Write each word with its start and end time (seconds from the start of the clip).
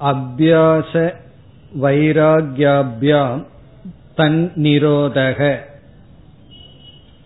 அபியாச 0.00 1.14
வைராகியாபியாம் 1.80 3.44
தன்னிரோதக 4.16 5.60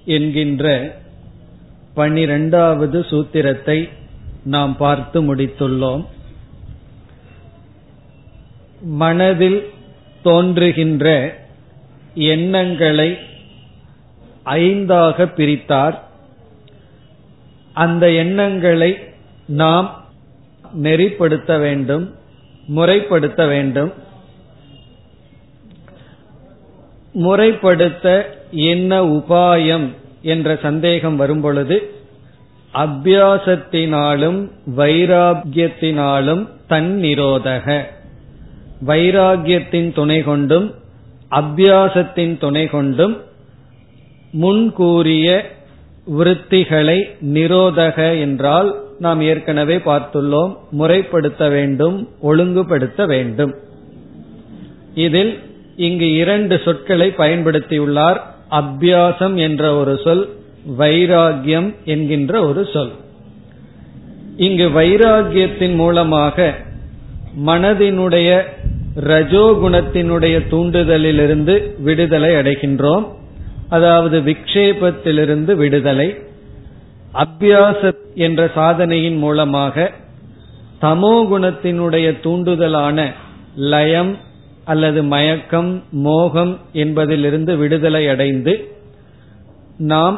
என்கின்ற 0.04 0.94
பனிரெண்டாவது 1.94 3.00
சூத்திரத்தை 3.00 3.88
நாம் 4.44 4.76
பார்த்து 4.76 5.34
முடித்துள்ளோம். 5.34 6.06
மனதில் 8.80 9.70
தோன்றுகின்ற 10.22 11.34
எண்ணங்களை 12.14 13.18
ஐந்தாக 14.44 15.26
பிரித்தார். 15.34 16.02
அந்த 17.74 18.10
எண்ணங்களை 18.10 18.98
நாம் 19.46 20.04
நெறிப்படுத்த 20.82 21.58
வேண்டும். 21.58 22.14
முறைப்படுத்த 22.68 23.48
வேண்டும். 23.48 23.92
முறைப்படுத்த 27.14 28.22
என்ன 28.50 29.04
உபாயம் 29.04 29.92
என்ற 30.22 30.58
சந்தேகம் 30.62 31.16
வரும்பொழுது 31.16 31.94
அபியாசத்தினாலும் 32.74 34.50
வைராகியத்தினாலும் 34.76 36.48
தன்னிரோதக. 36.68 37.82
வைராகியத்தின் 38.86 39.92
துணை 39.92 40.22
கொண்டும் 40.22 40.74
அபியாசத்தின் 41.30 42.38
துணை 42.38 42.66
கொண்டும் 42.66 43.20
முன்கூறிய 44.30 45.50
விருத்திகளை 46.10 47.10
நிரோதக 47.34 48.20
என்றால் 48.20 48.84
நாம் 48.98 49.20
ஏற்கனவே 49.20 49.76
பார்த்துள்ளோம் 49.76 50.56
முறைப்படுத்த 50.78 51.50
வேண்டும் 51.50 52.08
ஒழுங்குபடுத்த 52.20 53.06
வேண்டும். 53.06 53.54
இதில் 54.94 55.38
இங்கு 55.76 56.12
இரண்டு 56.12 56.60
சொற்களை 56.64 57.12
பயன்படுத்தியுள்ளார். 57.18 58.20
அபியாசம் 58.50 59.34
என்ற 59.34 59.74
ஒரு 59.74 60.00
சொல் 60.04 60.28
வைராகியம் 60.78 61.74
என்கின்ற 61.84 62.46
ஒரு 62.46 62.68
சொல். 62.72 62.90
இங்கு 64.36 64.68
வைராகியத்தின் 64.68 65.74
மூலமாக 65.74 66.54
மனதினுடைய 67.46 68.42
ரஜோகுணத்தினுடைய 69.00 70.36
தூண்டுதலிலிருந்து 70.50 71.82
விடுதலை 71.82 72.30
அடைகின்றோம். 72.30 73.06
அதாவது 73.74 74.16
விக்ஷேபத்திலிருந்து 74.20 75.52
விடுதலை 75.54 76.08
அபியாச 77.14 77.80
என்ற 78.26 78.40
சாதனையின் 78.54 79.18
மூலமாக 79.18 79.90
தமோ 80.80 81.14
குணத்தினுடைய 81.30 82.06
தூண்டுதலான 82.24 82.98
லயம் 83.72 84.12
அல்லது 84.64 85.00
மயக்கம் 85.14 85.70
மோகம் 86.06 86.52
என்பதிலிருந்து 86.82 87.52
விடுதலை 87.56 88.02
அடைந்து 88.08 88.54
நாம் 89.92 90.16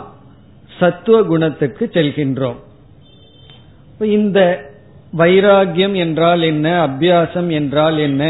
சத்துவ 0.78 1.16
குணத்துக்கு 1.22 1.84
செல்கின்றோம். 1.92 2.58
இந்த 4.18 4.38
வைராகியம் 5.16 5.94
என்றால் 6.04 6.42
என்ன 6.42 6.66
அபியாசம் 6.86 7.50
என்றால் 7.58 7.98
என்ன 7.98 8.22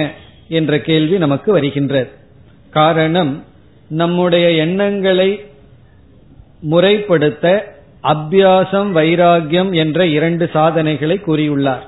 என்ற 0.49 0.73
கேள்வி 0.89 1.19
நமக்கு 1.19 1.51
வருகின்றது. 1.53 2.11
காரணம் 2.73 3.33
நம்முடைய 3.95 4.51
எண்ணங்களை 4.51 5.31
முறைப்படுத்த 6.71 7.45
அபியாசம் 8.03 8.91
வைராகியம் 8.99 9.73
என்ற 9.75 10.07
இரண்டு 10.07 10.51
சாதனைகளை 10.53 11.17
கூறியுள்ளார். 11.27 11.85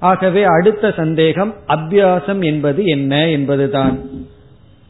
ஆகவே 0.00 0.42
அடுத்த 0.42 0.92
சந்தேகம் 0.96 1.54
அபியாசம் 1.68 2.44
என்பது 2.44 2.84
என்ன 2.84 3.28
என்பதுதான். 3.28 3.96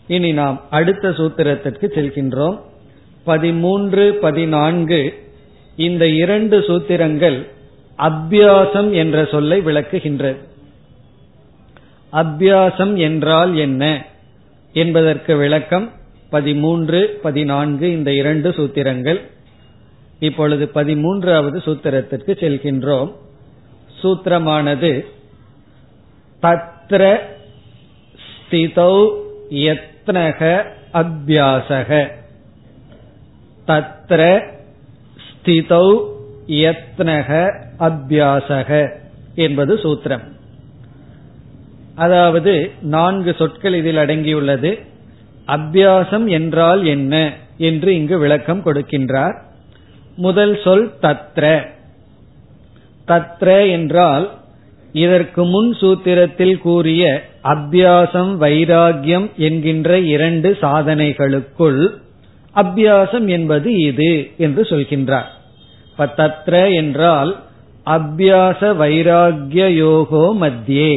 இனி 0.06 0.32
நாம் 0.32 0.58
அடுத்த 0.70 1.08
சூத்திரத்திற்கு 1.08 1.86
செல்கின்றோம். 1.94 2.58
பதிமூன்று 3.24 4.04
பதினான்கு 4.14 5.00
இந்த 5.76 6.04
இரண்டு 6.24 6.58
சூத்திரங்கள் 6.58 7.38
அபியாசம் 7.98 8.90
என்ற 8.92 9.24
சொல்லை 9.24 9.58
விளக்குகின்றது. 9.60 10.40
அபியாசம் 12.12 12.94
என்றால் 12.96 13.56
என்ன 13.56 13.84
என்பதற்கு 14.72 15.36
விளக்கம் 15.36 15.86
பதிமூன்று 16.30 17.18
பதினான்கு 17.22 17.90
இந்த 17.90 18.12
இரண்டு 18.12 18.50
சூத்திரங்கள். 18.50 19.20
இப்பொழுது 20.18 20.70
பதிமூன்றாவது 20.74 21.58
சூத்திரத்திற்கு 21.66 22.32
செல்கின்றோம். 22.32 23.12
சூத்திரமானது 24.02 25.04
தத்ர 26.42 27.18
ஸ்திதௌ 28.26 29.10
யத்னக 29.50 30.64
அபியாசக. 30.92 32.08
தத்ர 33.66 34.42
ஸ்திதௌ 35.26 35.88
யத்னக 36.46 37.60
அபியாசக 37.78 38.90
என்பது 39.34 39.74
சூத்திரம். 39.74 40.26
அதாவது 41.94 42.70
நான்கு 42.82 43.34
சொற்கள் 43.38 43.74
இதில் 43.74 43.96
அடங்கியுள்ளது. 43.96 44.88
அபியாசம் 45.50 46.26
என்றால் 46.28 46.84
என்ன 46.84 47.32
என்று 47.56 47.94
இங்கு 47.94 48.18
விளக்கம் 48.18 48.62
கொடுக்கின்றார். 48.64 49.36
முதல் 50.16 50.60
சொல் 50.64 50.92
தத்ர. 51.02 51.66
தத்ர 53.08 53.70
என்றால் 53.70 54.26
இதற்கு 54.92 55.44
முன் 55.44 55.76
சூத்திரத்தில் 55.80 56.58
கூறிய 56.58 57.02
அபியாசம் 57.44 58.32
வைராகியம் 58.40 59.28
என்கின்ற 59.36 59.98
இரண்டு 59.98 60.56
சாதனைகளுக்குள் 60.60 61.88
அபியாசம் 62.54 63.26
என்பது 63.26 63.80
இது 63.80 64.30
என்று 64.36 64.62
சொல்கின்றார். 64.62 65.30
இப்ப 65.90 66.08
தத்ர 66.16 66.74
என்றால் 66.74 67.30
அபியாச 67.86 68.60
வைராகிய 68.82 69.66
யோகோ 69.84 70.24
மத்தியே. 70.40 70.94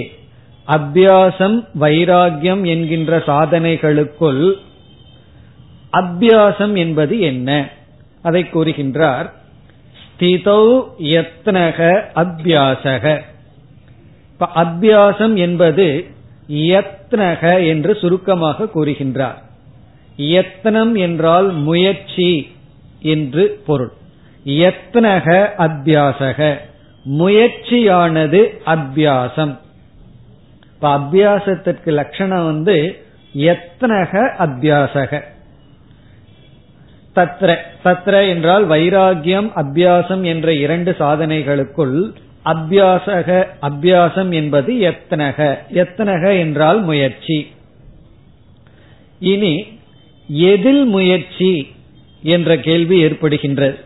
அபியாசம் 0.67 1.67
வைராகியம் 1.79 2.65
என்கின்ற 2.65 3.17
சாதனைகளுக்குள் 3.17 4.53
அபியாசம் 5.93 6.77
என்பது 6.77 7.19
என்ன? 7.19 7.69
அதை 8.21 8.43
கூறுகின்றார். 8.43 9.29
ஸ்திதௌ 10.03 10.83
யத்னக 10.99 12.01
அபியாசக. 12.15 13.21
இப்ப 14.31 14.49
அபியாசம் 14.55 15.35
என்பது 15.35 16.05
யத்னக 16.49 17.67
என்று 17.67 17.95
சுருக்கமாக 17.95 18.67
கூறுகின்றார். 18.75 19.41
யத்னம் 20.17 20.97
என்றால் 20.97 21.53
முயற்சி 21.53 22.55
என்று 23.01 23.61
பொருள். 23.65 23.91
யத்னக 24.45 25.49
அபியாசக. 25.57 26.57
முயற்சியானது 27.17 28.61
அபியாசம். 28.65 29.61
இப்ப 30.83 30.97
அபியாசத்திற்கு 30.97 31.91
லட்சணம் 31.91 32.45
வந்து 32.45 33.05
எத்தனக 33.37 34.31
அபியாசக 34.39 35.21
தத்ர. 37.15 37.55
தத்ர 37.83 38.27
என்றால் 38.27 38.67
வைராகியம் 38.67 39.49
அபியாசம் 39.55 40.21
என்ற 40.21 40.53
இரண்டு 40.53 40.95
சாதனைகளுக்குள் 40.99 42.13
அபியாசக 42.45 43.47
அபியாசம் 43.61 44.29
என்பது 44.29 44.73
எத்தனக 44.73 45.57
எத்தனக 45.73 46.37
என்றால் 46.37 46.81
முயற்சி. 46.81 47.51
இனி 49.19 49.79
எதில் 50.27 50.85
முயற்சி 50.85 51.71
என்ற 52.21 52.57
கேள்வி 52.57 53.03
ஏற்படுகின்றது. 53.03 53.79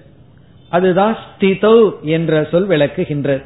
அதுதான் 0.69 1.17
ஸ்திதௌ 1.25 1.91
என்ற 2.01 2.47
சொல் 2.51 2.67
விளக்குகின்றது. 2.67 3.43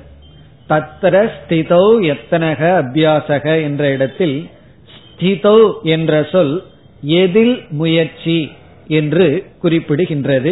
தத்திர 0.71 1.15
ஸ்திதௌ 1.35 1.85
எத்தனக 2.13 2.61
அபியாசக 2.81 3.45
என்ற 3.63 3.83
இடத்தில் 3.89 4.35
ஸ்திதௌ 4.95 5.57
என்ற 5.95 6.23
சொல் 6.31 6.53
எதில் 7.21 7.55
முயற்சி 7.69 8.39
என்று 8.99 9.27
குறிப்பிடுகின்றது. 9.63 10.51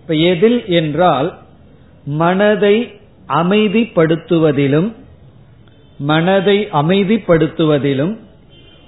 இப்ப 0.00 0.14
எதில் 0.32 0.60
என்றால் 0.80 1.28
மனதை 2.04 2.76
அமைதிப்படுத்துவதிலும் 3.28 4.88
மனதை 5.98 6.58
அமைதிப்படுத்துவதிலும் 6.72 8.14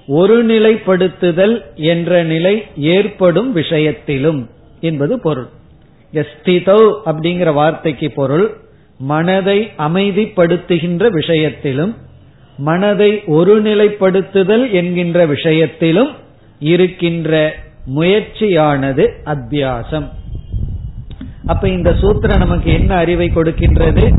ஒருநிலைப்படுத்துதல் 0.07 1.55
என்ற 1.75 2.23
நிலை 2.23 2.55
ஏற்படும் 2.75 3.49
விஷயத்திலும் 3.51 4.41
என்பது 4.79 5.19
பொருள். 5.19 5.49
ஸ்திதௌ 6.13 6.81
அப்படிங்கிற 7.05 7.53
வார்த்தைக்கு 7.53 8.09
பொருள். 8.11 8.47
மனதை 8.97 9.71
அமைதிப்படுத்துகின்ற 9.77 11.09
விஷயத்திலும் 11.09 11.95
மனதை 12.57 13.11
ஒருநிலைப்படுத்துதல் 13.11 14.71
என்கின்ற 14.71 15.25
விஷயத்திலும் 15.25 16.09
இருக்கின்ற 16.59 17.55
முயற்சியானது 17.95 19.09
அத்தியாசம். 19.25 20.09
அப்ப 21.45 21.69
இந்த 21.69 21.91
சூத்திரம் 21.91 22.37
நமக்கு 22.37 22.73
என்ன 22.73 22.95
அறிவை 22.95 23.31
கொடுக்கின்றது? 23.35 24.11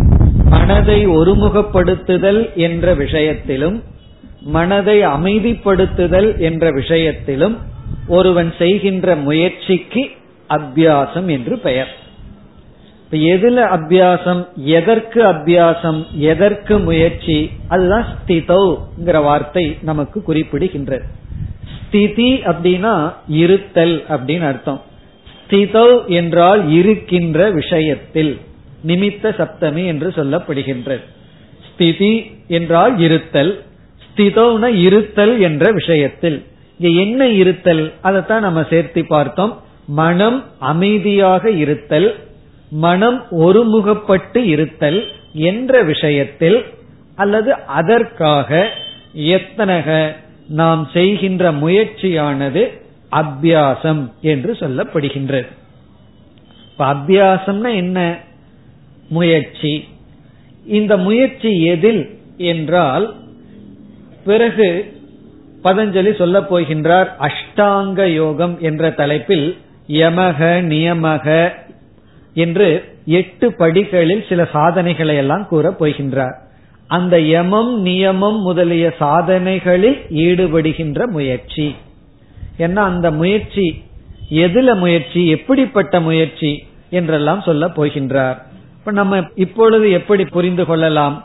மனதை 0.45 1.07
ஒருமுகப்படுத்துதல் 1.07 2.55
என்ற 2.55 2.95
விஷயத்திலும் 2.95 3.83
மனதை 4.43 5.03
அமைதிப்படுத்துதல் 5.03 6.39
என்ற 6.39 6.71
விஷயத்திலும் 6.71 7.59
ஒருவன் 8.09 8.55
செய்கின்ற 8.59 9.17
முயற்சிக்கு 9.17 10.11
அத்தியாசம் 10.49 11.27
என்று 11.27 11.59
பெயர். 11.59 11.97
இப்ப 13.11 13.27
எதுல 13.27 13.59
அபியாசம் 13.77 14.47
எதற்கு 14.55 15.23
அபியாசம் 15.23 16.01
எதற்கு 16.15 16.79
முயற்சி 16.79 17.51
அதுதான் 17.69 18.07
ஸ்திதோங்கிற 18.07 19.23
வார்த்தை 19.23 19.77
நமக்கு 19.83 20.23
குறிப்பிடுகின்றது. 20.29 21.03
ஸ்திதி 21.87 22.35
அப்படின்னா 22.35 23.13
இருத்தல் 23.29 24.05
அப்படின்னு 24.09 24.47
அர்த்தம். 24.47 24.83
ஸ்திதோ 25.45 26.07
என்றால் 26.07 26.71
இருக்கின்ற 26.71 27.51
விஷயத்தில் 27.51 28.41
நிமித்த 28.87 29.33
சப்தமி 29.41 29.87
என்று 29.87 30.09
சொல்லப்படுகின்றது. 30.09 31.03
ஸ்திதி 31.73 32.31
என்றால் 32.49 32.99
இருத்தல் 32.99 33.63
ஸ்திதோன 34.07 34.67
இருத்தல் 34.67 35.41
என்ற 35.41 35.73
விஷயத்தில். 35.73 36.45
இங்க 36.79 37.01
என்ன 37.01 37.29
இருத்தல்? 37.29 37.93
அதைத்தான் 38.01 38.41
நம்ம 38.41 38.63
சேர்த்து 38.71 39.07
பார்த்தோம். 39.07 39.61
மனம் 39.87 40.45
அமைதியாக 40.59 41.51
இருத்தல் 41.51 42.27
மனம் 42.71 43.27
ஒருமுகப்பட்டு 43.31 44.37
இருத்தல் 44.37 45.05
என்ற 45.33 45.83
விஷயத்தில் 45.83 46.65
அல்லது 47.15 47.55
அதற்காக 47.55 48.69
எத்தனக 49.15 50.17
நாம் 50.49 50.89
செய்கின்ற 50.93 51.53
முயற்சியானது 51.53 52.81
அபியாசம் 53.13 54.13
என்று 54.21 54.53
சொல்லப்படுகின்றது. 54.53 55.47
இப்ப 56.65 56.95
அபியாசம்னா 56.95 57.75
என்ன? 57.75 58.19
முயற்சி. 59.09 59.89
இந்த 60.67 60.97
முயற்சி 60.97 61.65
எதில் 61.65 62.19
என்றால் 62.37 63.15
பிறகு 64.25 64.97
பதஞ்சலி 65.65 66.17
சொல்ல 66.17 66.41
போகின்றார் 66.41 67.09
அஷ்டாங்க 67.19 68.05
யோகம் 68.05 68.59
என்ற 68.61 68.91
தலைப்பில் 68.91 69.57
யமக 69.89 70.39
நியமக 70.63 71.53
என்று 72.35 72.85
எட்டு 73.07 73.55
படிகளில் 73.55 74.25
சில 74.29 74.49
சாதனைகளை 74.53 75.17
எல்லாம் 75.17 75.47
கூற 75.47 75.75
போகின்றார். 75.81 76.35
அந்த 76.87 77.21
யமம் 77.21 77.87
நியமம் 77.87 78.41
முதலிய 78.41 78.95
சாதனைகளில் 78.99 79.99
ஈடுபடுகின்ற 80.11 81.07
முயற்சி. 81.07 81.75
ஏன்னா 82.59 82.77
அந்த 82.77 83.11
முயற்சி? 83.11 83.83
எதுல 84.31 84.77
முயற்சி? 84.77 85.29
எப்படிப்பட்ட 85.29 86.01
முயற்சி? 86.01 86.67
என்றெல்லாம் 86.91 87.41
சொல்ல 87.41 87.67
போகின்றார். 87.67 88.37
இப்ப 88.79 88.91
நம்ம 88.91 89.25
இப்பொழுது 89.35 89.91
எப்படி 89.91 90.25
புரிந்து 90.25 90.65
கொள்ளலாம்? 90.65 91.25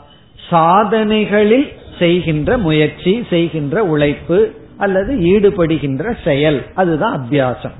சாதனைகளில் 0.50 1.72
செய்கின்ற 1.98 2.58
முயற்சி 2.58 3.26
செய்கின்ற 3.30 3.84
உழைப்பு 3.84 4.50
அல்லது 4.76 5.14
ஈடுபடுகின்ற 5.14 6.16
செயல். 6.24 6.66
அதுதான் 6.74 7.20
அத்தியாசம். 7.20 7.74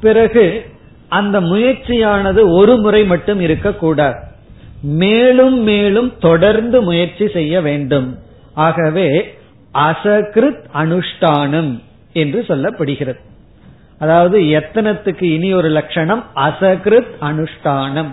பிறகு 0.00 0.64
அந்த 1.10 1.40
முயற்சியானது 1.40 2.52
ஒரு 2.52 2.76
முறை 2.76 3.04
மட்டும் 3.04 3.40
இருக்கக்கூடாது. 3.40 4.18
மேலும் 4.82 5.62
மேலும் 5.62 6.12
தொடர்ந்து 6.18 6.82
முயற்சி 6.82 7.28
செய்ய 7.28 7.60
வேண்டும். 7.60 8.18
ஆகவே 8.54 9.38
அசகிருத் 9.74 10.64
அனுஷ்டானம் 10.74 11.80
என்று 12.12 12.44
சொல்லப்படுகிறது. 12.48 13.18
அதாவது 13.98 14.40
எத்தனத்துக்கு 14.40 15.22
இனி 15.22 15.54
ஒரு 15.54 15.68
லட்சணம்? 15.68 16.24
அசகிருத் 16.36 17.14
அனுஷ்டானம். 17.20 18.10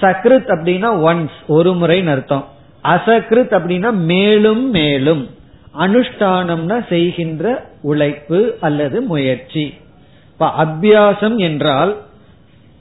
சக்ருத் 0.00 0.48
அப்படின்னா 0.48 0.90
ஒன்ஸ் 0.90 1.46
ஒரு 1.46 1.74
முறை 1.74 2.06
அர்த்தம். 2.06 2.48
அசகிருத் 2.84 3.54
அப்படின்னா 3.58 3.92
மேலும் 3.92 4.70
மேலும். 4.70 5.30
அனுஷ்டானம்னா 5.78 6.86
செய்கின்ற 6.88 7.70
உழைப்பு 7.82 8.54
அல்லது 8.60 9.00
முயற்சி. 9.00 9.74
இப்ப 10.32 10.52
அபியாசம் 10.58 11.36
என்றால் 11.36 11.96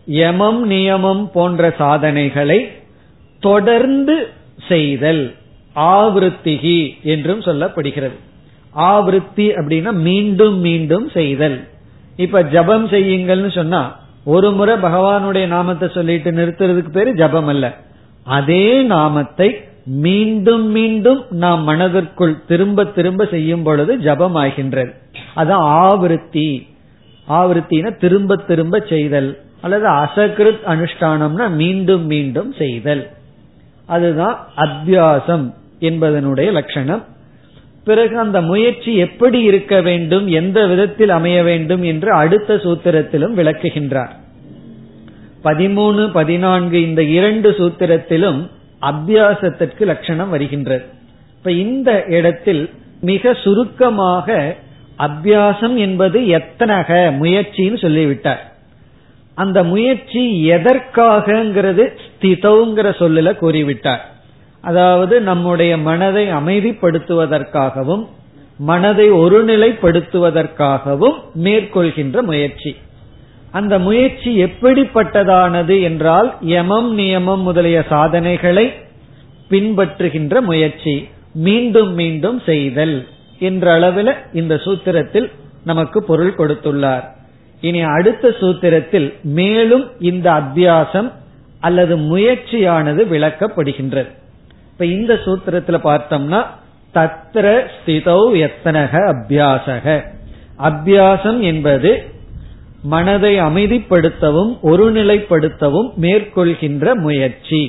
யமம் 0.07 0.69
நியமம் 0.69 1.25
போன்ற 1.25 1.73
சாதனைகளை 1.77 2.67
தொடர்ந்து 3.39 4.27
செய்தல் 4.67 5.35
ஆவருத்திகி 5.75 7.01
என்றும் 7.03 7.39
சொல்லப்படுகிறது. 7.39 8.17
ஆவருத்தி 8.77 9.45
அப்படின்னா 9.59 9.91
மீண்டும் 9.91 10.57
மீண்டும் 10.57 11.09
செய்தல். 11.09 11.67
இப்ப 12.15 12.43
ஜபம் 12.43 12.87
செய்யுங்கள்னு 12.87 13.51
சொன்னா 13.51 13.99
ஒரு 14.25 14.51
முறை 14.51 14.75
பகவானுடைய 14.75 15.47
நாமத்தை 15.47 15.89
சொல்லிட்டு 15.93 16.31
நிறுத்துறதுக்கு 16.31 16.91
பேரு 16.91 17.13
ஜபம் 17.13 17.47
அல்ல. 17.47 17.77
அதே 18.23 18.81
நாமத்தை 18.81 19.61
மீண்டும் 19.85 20.71
மீண்டும் 20.71 21.25
நாம் 21.29 21.63
மனதிற்குள் 21.63 22.45
திரும்ப 22.45 22.85
திரும்ப 22.85 23.25
செய்யும் 23.25 23.63
பொழுது 23.63 23.97
ஜபம் 23.99 24.35
ஆகின்றது. 24.35 24.93
அதான் 25.35 25.65
ஆவருத்தி. 25.83 26.67
ஆவருத்தின 27.29 27.97
திரும்ப 27.97 28.35
திரும்ப 28.35 28.85
செய்தல். 28.89 29.39
அல்லது 29.63 29.87
அசகிருத் 29.87 30.65
அனுஷ்டானம்னா 30.67 31.49
மீண்டும் 31.49 32.05
மீண்டும் 32.05 32.53
செய்தல். 32.53 33.09
அதுதான் 33.85 34.47
அத்தியாசம் 34.57 35.53
என்பதனுடைய 35.79 36.51
லட்சணம். 36.51 37.03
பிறகு 37.83 38.19
அந்த 38.19 38.41
முயற்சி 38.41 38.95
எப்படி 38.95 39.41
இருக்க 39.41 39.81
வேண்டும் 39.81 40.27
எந்த 40.27 40.67
விதத்தில் 40.67 41.09
அமைய 41.09 41.43
வேண்டும் 41.43 41.83
என்று 41.83 42.11
அடுத்த 42.11 42.55
சூத்திரத்திலும் 42.55 43.35
விளக்குகின்றார். 43.35 44.09
பதிமூணு 45.43 46.11
பதினான்கு 46.11 46.81
இந்த 46.81 47.03
இரண்டு 47.03 47.51
சூத்திரத்திலும் 47.51 48.47
அபியாசத்திற்கு 48.81 49.81
லட்சணம் 49.81 50.29
வருகின்றது. 50.29 50.83
இப்ப 51.37 51.51
இந்த 51.51 52.03
இடத்தில் 52.07 52.69
மிக 53.01 53.33
சுருக்கமாக 53.33 54.55
அபியாசம் 54.99 55.75
என்பது 55.75 56.19
எத்தனக 56.19 57.13
முயற்சின்னு 57.21 57.81
சொல்லிவிட்டார். 57.81 58.52
அந்த 59.35 59.63
முயற்சி 59.63 60.49
எதற்காகங்கிறது 60.49 61.93
ஸ்திதோங்கிற 62.03 62.99
சொல்லுல 62.99 63.37
கூறிவிட்டார். 63.37 63.99
அதாவது 64.61 65.21
நம்முடைய 65.21 65.77
மனதை 65.77 66.27
அமைதிப்படுத்துவதற்காகவும் 66.27 68.05
மனதை 68.57 69.11
ஒருநிலைப்படுத்துவதற்காகவும் 69.11 71.15
மேற்கொள்கின்ற 71.33 72.21
முயற்சி. 72.21 72.75
அந்த 73.51 73.79
முயற்சி 73.79 74.43
எப்படிப்பட்டதானது 74.43 75.81
என்றால் 75.81 76.35
யமம் 76.41 76.97
நியமம் 76.97 77.41
முதலிய 77.41 77.85
சாதனைகளை 77.89 78.73
பின்பற்றுகின்ற 79.49 80.41
முயற்சி 80.41 81.07
மீண்டும் 81.33 81.93
மீண்டும் 81.93 82.39
செய்தல் 82.39 83.07
என்ற 83.39 83.73
அளவில் 83.73 84.13
இந்த 84.33 84.55
சூத்திரத்தில் 84.55 85.31
நமக்கு 85.63 86.03
பொருள் 86.03 86.35
கொடுத்துள்ளார். 86.37 87.03
இனி 87.63 87.81
அடுத்த 87.81 88.29
சூத்திரத்தில் 88.39 89.09
மேலும் 89.23 89.85
இந்த 89.99 90.27
அத்தியாசம் 90.31 91.11
அல்லது 91.59 91.93
முயற்சியானது 91.97 93.01
விளக்கப்படுகின்றது. 93.13 94.09
இப்ப 94.71 94.85
இந்த 94.85 95.13
சூத்திரத்துல 95.25 95.77
பார்த்தோம்னா 95.83 96.41
தத்திர 96.93 97.45
ஸ்திதௌ 97.75 98.23
எத்தனக 98.39 98.93
அபியாசக 99.11 99.85
அபியாசம் 100.59 101.39
என்பது 101.39 101.91
மனதை 102.83 103.33
அமைதிப்படுத்தவும் 103.41 104.51
ஒருநிலைப்படுத்தவும் 104.63 105.89
மேற்கொள்கின்ற 106.01 106.95
முயற்சி. 106.95 107.63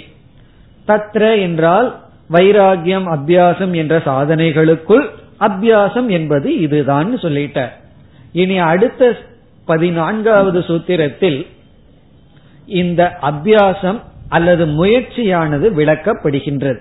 தத்ர 0.88 1.22
என்றால் 1.40 1.88
வைராகியம் 2.30 3.06
அபியாசம் 3.16 3.74
என்ற 3.74 3.94
சாதனைகளுக்குள் 3.98 5.06
அபியாசம் 5.40 6.06
என்பது 6.06 6.48
இதுதான் 6.60 7.08
சொல்லிட்ட. 7.18 7.68
இனி 8.32 8.58
அடுத்த 8.72 9.16
பதினான்காவது 9.64 10.60
சூத்திரத்தில் 10.60 11.46
இந்த 12.66 13.18
அபியாசம் 13.22 14.00
அல்லது 14.28 14.66
முயற்சியானது 14.66 15.66
விளக்கப்படுகின்றது. 15.78 16.80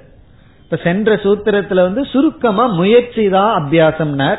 இப்ப 0.64 0.80
சென்ற 0.84 1.16
சூத்திரத்துல 1.16 1.74
வந்து 1.74 2.06
சுருக்கமா 2.06 2.66
முயற்சி 2.66 3.30
தான் 3.30 3.52
அபியாசம்னர். 3.64 4.38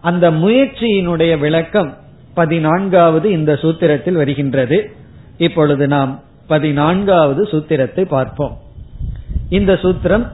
அந்த 0.00 0.30
முயற்சியினுடைய 0.30 1.38
விளக்கம் 1.38 1.96
பதினான்காவது 2.34 3.30
இந்த 3.30 3.52
சூத்திரத்தில் 3.52 4.12
வருகின்றது. 4.12 4.90
இப்பொழுது 5.38 5.88
நாம் 5.88 6.22
பதினான்காவது 6.46 7.42
சூத்திரத்தை 7.42 8.04
பார்ப்போம். 8.04 8.56
இந்த 9.48 9.72
சூத்திரம் 9.72 10.26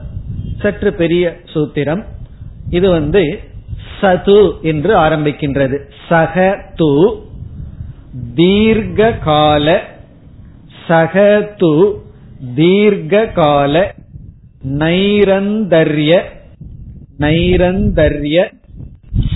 சற்று 0.59 0.93
பெரிய 0.93 1.37
சூத்திரம். 1.53 2.03
இது 2.69 2.89
வந்து 2.89 3.39
சது 4.01 4.61
என்று 4.61 4.97
ஆரம்பிக்கின்றது. 4.97 5.77
சக 6.09 6.63
து 6.75 6.91
தீர்கால 8.35 9.79
சகது 10.87 11.95
தீர்கால 12.55 13.91
நைரந்தர்ய 14.67 16.21
நைரந்தர்ய 17.19 18.53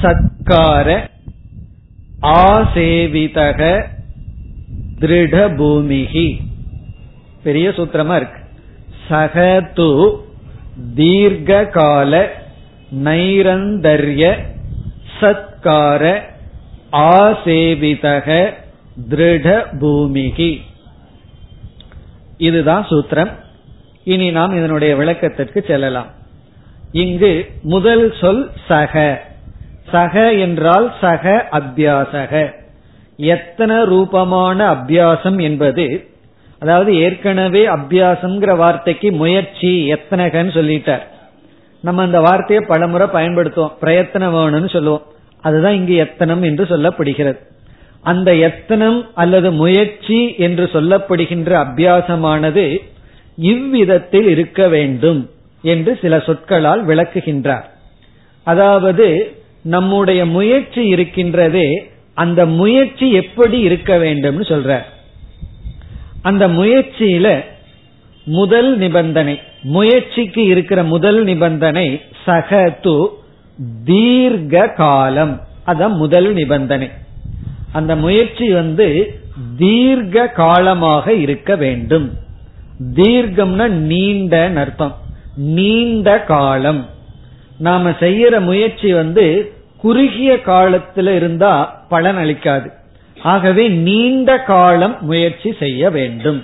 சத்கார 0.02 1.10
ஆசேவிதக 2.22 3.84
திருடபூமிகி. 5.00 6.42
பெரிய 7.44 7.70
சூத்திரமா 7.70 8.16
இருக்கு. 8.16 8.40
சகது 9.10 10.18
தீர்கால 10.96 12.28
நைரந்தர்ய 13.04 14.38
சத்கார 15.22 16.22
ஆசேவிதக 16.92 18.54
திருட 19.10 19.78
பூமிகி 19.80 20.62
இதுதான் 22.38 22.88
சூத்திரம். 22.88 23.32
இனி 24.04 24.32
நாம் 24.32 24.56
இதனுடைய 24.56 24.96
விளக்கத்திற்கு 24.96 25.64
செல்லலாம். 25.68 26.08
இங்கு 26.92 27.52
முதல் 27.62 28.14
சொல் 28.22 28.52
சக. 28.68 29.22
சக 29.92 30.34
என்றால் 30.34 30.94
சக 31.02 31.48
அபியாசக. 31.52 32.52
எத்தனை 33.18 33.84
ரூபமான 33.84 34.72
அபியாசம் 34.72 35.42
என்பது 35.42 36.08
அதாவது 36.60 36.96
ஏற்கனவே 36.96 37.68
அபியாசம்ங்கிற 37.68 38.58
வார்த்தைக்கு 38.58 39.12
முயற்சி 39.12 39.94
எத்தனகன்னு 39.94 40.52
சொல்லிட்டார். 40.54 41.02
நம்ம 41.80 42.02
அந்த 42.02 42.22
வார்த்தையை 42.22 42.66
பலமுறை 42.68 43.08
பயன்படுத்துவோம். 43.08 43.78
பிரயத்தனம் 43.80 44.34
வேணும்னு 44.34 44.70
சொல்லுவோம். 44.70 45.04
அதுதான் 45.42 45.74
இங்கு 45.74 45.96
எத்தனம் 45.96 46.44
என்று 46.44 46.64
சொல்லப்படுகிறது. 46.64 47.56
அந்த 48.08 48.30
எத்தனம் 48.50 49.00
அல்லது 49.14 49.50
முயற்சி 49.62 50.20
என்று 50.46 50.66
சொல்லப்படுகின்ற 50.74 51.50
அபியாசமானது 51.66 52.66
இவ்விதத்தில் 53.52 54.30
இருக்க 54.30 54.62
வேண்டும் 54.68 55.22
என்று 55.64 55.92
சில 56.02 56.14
சொற்களால் 56.28 56.82
விளக்குகின்றார். 56.88 57.68
அதாவது 58.48 59.08
நம்முடைய 59.76 60.22
முயற்சி 60.38 60.82
இருக்கின்றதே 60.94 61.68
அந்த 62.18 62.42
முயற்சி 62.60 63.08
எப்படி 63.12 63.58
இருக்க 63.60 63.92
வேண்டும்னு 63.98 64.46
சொல்ற 64.52 64.72
அந்த 66.22 66.44
முயற்சியில 66.60 67.28
முதல் 68.28 68.72
நிபந்தனை 68.78 69.36
முயற்சிக்கு 69.76 70.42
இருக்கிற 70.54 70.80
முதல் 70.94 71.20
நிபந்தனை 71.24 71.88
சக 72.26 72.60
து 72.86 72.96
தீர்க்க 73.84 74.56
காலம் 74.80 75.36
அதான் 75.66 75.96
முதல் 76.04 76.30
நிபந்தனை. 76.34 76.88
அந்த 77.78 77.96
முயற்சி 77.96 78.54
வந்து 78.54 78.88
தீர்க்க 79.58 80.28
காலமாக 80.28 81.14
இருக்க 81.14 81.56
வேண்டும். 81.56 82.08
தீர்க்கம்னா 82.94 83.68
நீண்ட 83.68 84.52
அர்த்தம். 84.56 84.96
நீண்ட 85.36 86.24
காலம். 86.24 86.82
நாம 87.58 87.90
செய்யற 87.90 88.40
முயற்சி 88.40 88.94
வந்து 88.94 89.26
குறுகிய 89.78 90.36
காலத்துல 90.46 91.16
இருந்தா 91.16 91.52
பலன் 91.90 92.18
அளிக்காது. 92.18 92.72
ஆகவே 93.24 93.68
நீண்ட 93.68 94.40
காலம் 94.40 94.96
முயற்சி 95.02 95.54
செய்ய 95.60 95.90
வேண்டும். 95.90 96.44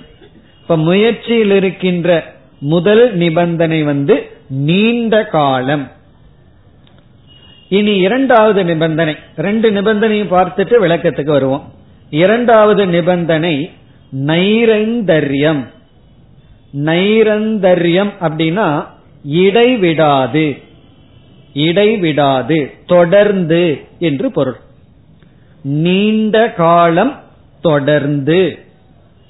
இப்ப 0.60 0.76
முயற்சியில் 0.76 1.50
இருக்கின்ற 1.50 2.24
முதல் 2.58 3.14
நிபந்தனை 3.14 3.82
வந்து 3.82 4.16
நீண்ட 4.48 5.24
காலம். 5.24 5.90
இனி 7.74 7.94
இரண்டாவது 7.96 8.64
நிபந்தனை. 8.64 9.14
ரெண்டு 9.36 9.70
நிபந்தனையும் 9.70 10.32
பார்த்துட்டு 10.32 10.74
விளக்கத்துக்கு 10.80 11.30
வருவோம். 11.36 11.64
இரண்டாவது 12.10 12.86
நிபந்தனை 12.86 13.70
நைரந்தர்யம். 14.26 15.62
நைரந்தர்யம் 16.84 18.12
அப்படின்னா 18.20 18.68
இடைவிடாது. 19.24 20.46
இடைவிடாது 21.54 22.58
தொடர்ந்து 22.86 23.62
என்று 23.98 24.32
பொருள். 24.32 24.58
நீண்ட 25.62 26.52
காலம் 26.52 27.12
தொடர்ந்து. 27.60 28.58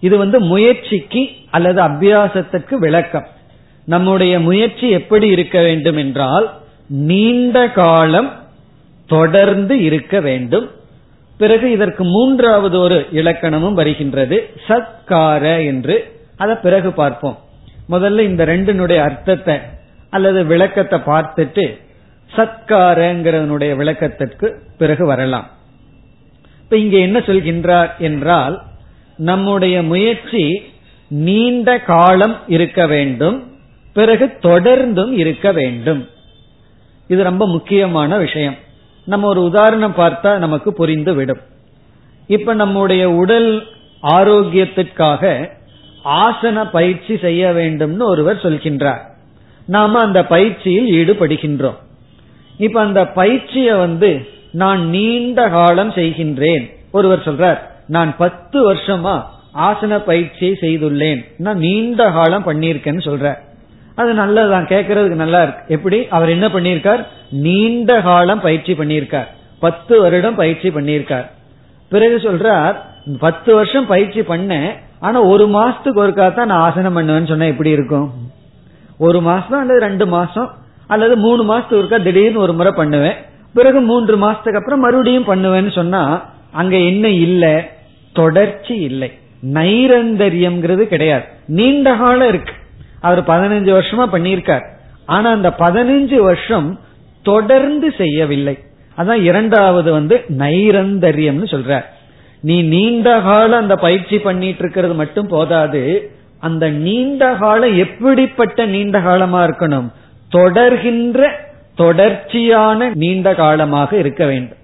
இது 0.01 0.17
வந்து 0.19 0.41
முயற்சிக்கு 0.41 1.23
அல்லது 1.51 1.83
அபியாசத்துக்கு 1.83 2.75
விளக்கம். 2.75 3.27
நம்முடைய 3.85 4.41
முயற்சி 4.41 4.87
எப்படி 4.91 5.27
இருக்க 5.29 5.61
வேண்டும் 5.61 5.97
என்றால் 5.97 6.47
நீண்ட 6.89 7.71
காலம் 7.71 8.33
தொடர்ந்து 9.07 9.83
இருக்க 9.83 10.21
வேண்டும். 10.21 10.71
பிறகு 11.39 11.71
இதற்கு 11.71 12.05
மூன்றாவது 12.05 12.79
ஒரு 12.79 13.07
இலக்கணமும் 13.13 13.73
வருகின்றது. 13.73 14.51
சத்கார 14.69 15.65
என்று. 15.65 16.13
அதை 16.37 16.55
பிறகு 16.55 16.93
பார்ப்போம். 16.93 17.39
முதல்ல 17.91 18.21
இந்த 18.21 18.45
ரெண்டினுடைய 18.45 18.97
அர்த்தத்தை 18.97 19.59
அல்லது 20.11 20.45
விளக்கத்தை 20.45 20.99
பார்த்துட்டு 20.99 21.81
சத்காரங்கிறதனுடைய 22.37 23.77
விளக்கத்திற்கு 23.77 24.63
பிறகு 24.79 25.07
வரலாம். 25.07 25.51
இப்ப 26.63 26.77
இங்க 26.77 26.97
என்ன 26.97 27.19
சொல்கின்றார் 27.19 27.91
என்றால் 27.99 28.63
நம்முடைய 29.17 29.83
முயற்சி 29.83 30.63
நீண்ட 31.09 31.81
காலம் 31.81 32.37
இருக்க 32.47 32.87
வேண்டும். 32.87 33.53
பிறகு 33.93 34.25
தொடர்ந்தும் 34.43 35.13
இருக்க 35.13 35.53
வேண்டும். 35.53 36.09
இது 37.07 37.23
ரொம்ப 37.23 37.47
முக்கியமான 37.47 38.17
விஷயம். 38.17 38.55
நம்ம 39.05 39.27
ஒரு 39.27 39.43
உதாரணம் 39.43 39.95
பார்த்தா 39.97 40.39
நமக்கு 40.39 40.73
புரிந்து 40.73 41.15
விடும் 41.15 41.41
இப்ப 42.27 42.55
நம்முடைய 42.55 43.11
உடல் 43.11 43.67
ஆரோக்கியத்திற்காக 44.03 45.51
ஆசன 46.05 46.71
பயிற்சி 46.71 47.19
செய்ய 47.19 47.53
வேண்டும்னு 47.53 48.03
ஒருவர் 48.03 48.37
சொல்கின்றார். 48.37 49.01
நாம 49.67 49.99
அந்த 49.99 50.27
பயிற்சியில் 50.27 50.91
ஈடுபடுகின்றோம். 50.91 51.75
இப்ப 52.59 52.81
அந்த 52.81 53.07
பயிற்சியை 53.07 53.75
வந்து 53.75 54.29
நான் 54.51 54.89
நீண்ட 54.89 55.49
காலம் 55.49 55.91
செய்கின்றேன். 55.91 56.71
ஒருவர் 56.91 57.19
சொல்றார் 57.19 57.59
நான் 57.87 58.17
பத்து 58.17 58.75
வருஷமா 58.75 59.23
ஆசன 59.55 59.99
பயிற்சியை 59.99 60.59
செய்துள்ளேன். 60.61 61.25
நான் 61.37 61.59
நீண்ட 61.59 62.11
காலம் 62.11 62.47
பண்ணியிருக்கேன்னு 62.47 63.07
சொல்ற 63.09 63.39
அது 63.95 64.15
நல்லதுதான் 64.15 64.67
கேட்கறதுக்கு 64.67 65.23
நல்லா 65.23 65.43
இருக்கு. 65.43 65.75
எப்படி? 65.75 66.09
அவர் 66.09 66.29
என்ன 66.29 66.49
பண்ணியிருக்கார்? 66.49 67.07
நீண்ட 67.31 68.01
காலம் 68.01 68.41
பயிற்சி 68.41 68.73
பண்ணியிருக்கார். 68.73 69.27
பத்து 69.59 70.01
வருடம் 70.01 70.35
பயிற்சி 70.35 70.69
பண்ணியிருக்கார். 70.69 71.27
பிறகு 71.89 72.17
சொல்றார் 72.17 72.75
பத்து 73.21 73.55
வருஷம் 73.55 73.87
பயிற்சி 73.87 74.23
பண்ண 74.23 74.73
ஆனா 75.01 75.23
ஒரு 75.23 75.47
மாசத்துக்கு 75.47 76.03
ஒருக்கா 76.05 76.35
தான் 76.35 76.47
நான் 76.47 76.61
ஆசனம் 76.61 76.97
பண்ணுவேன்னு 76.99 77.29
சொன்னா 77.29 77.45
எப்படி 77.45 77.71
இருக்கும்? 77.71 78.13
ஒரு 78.99 79.21
மாசம் 79.21 79.61
அல்லது 79.61 79.81
ரெண்டு 79.81 80.07
மாசம் 80.07 80.51
அல்லது 80.87 81.17
மூணு 81.17 81.43
மாசத்துக்கு 81.55 81.81
ஒருக்கா 81.81 82.03
திடீர்னு 82.03 82.39
ஒரு 82.39 82.53
முறை 82.53 82.73
பண்ணுவேன். 82.73 83.15
பிறகு 83.55 83.81
மூன்று 83.81 84.17
மாசத்துக்கு 84.17 84.61
அப்புறம் 84.61 84.81
மறுபடியும் 84.81 85.29
பண்ணுவேன்னு 85.29 85.73
சொன்னா 85.73 86.31
அங்க 86.53 86.77
என்ன 86.77 87.09
இல்லை? 87.09 87.55
தொடர்ச்சி 88.13 88.75
இல்லை. 88.75 89.19
நைரந்தரியம்ங்கிறது 89.53 90.83
கிடையாது. 90.83 91.25
நீண்ட 91.47 91.95
காலம் 91.95 92.29
இருக்கு. 92.29 92.53
அவர் 93.05 93.23
பதினஞ்சு 93.31 93.71
வருஷமா 93.79 94.05
பண்ணியிருக்கார். 94.15 94.67
ஆனா 95.17 95.29
அந்த 95.31 95.51
பதினஞ்சு 95.59 96.19
வருஷம் 96.29 96.69
தொடர்ந்து 97.23 97.89
செய்யவில்லை. 97.99 98.55
அதான் 98.99 99.23
இரண்டாவது 99.31 99.91
வந்து 99.93 100.17
நைரந்தரியம்னு 100.39 101.47
சொல்ற 101.55 101.83
நீ 102.41 102.57
நீண்ட 102.75 103.09
காலம் 103.21 103.61
அந்த 103.61 103.77
பயிற்சி 103.85 104.17
பண்ணிட்டு 104.19 104.63
இருக்கிறது 104.63 104.95
மட்டும் 104.95 105.29
போதாது 105.29 105.83
அந்த 106.39 106.65
நீண்ட 106.87 107.23
காலம் 107.43 107.77
எப்படிப்பட்ட 107.79 108.67
நீண்ட 108.75 108.97
காலமா 109.01 109.41
இருக்கணும்? 109.45 109.89
தொடர்கின்ற 110.33 111.29
தொடர்ச்சியான 111.77 112.91
நீண்ட 112.95 113.29
காலமாக 113.35 113.97
இருக்க 113.97 114.23
வேண்டும். 114.27 114.61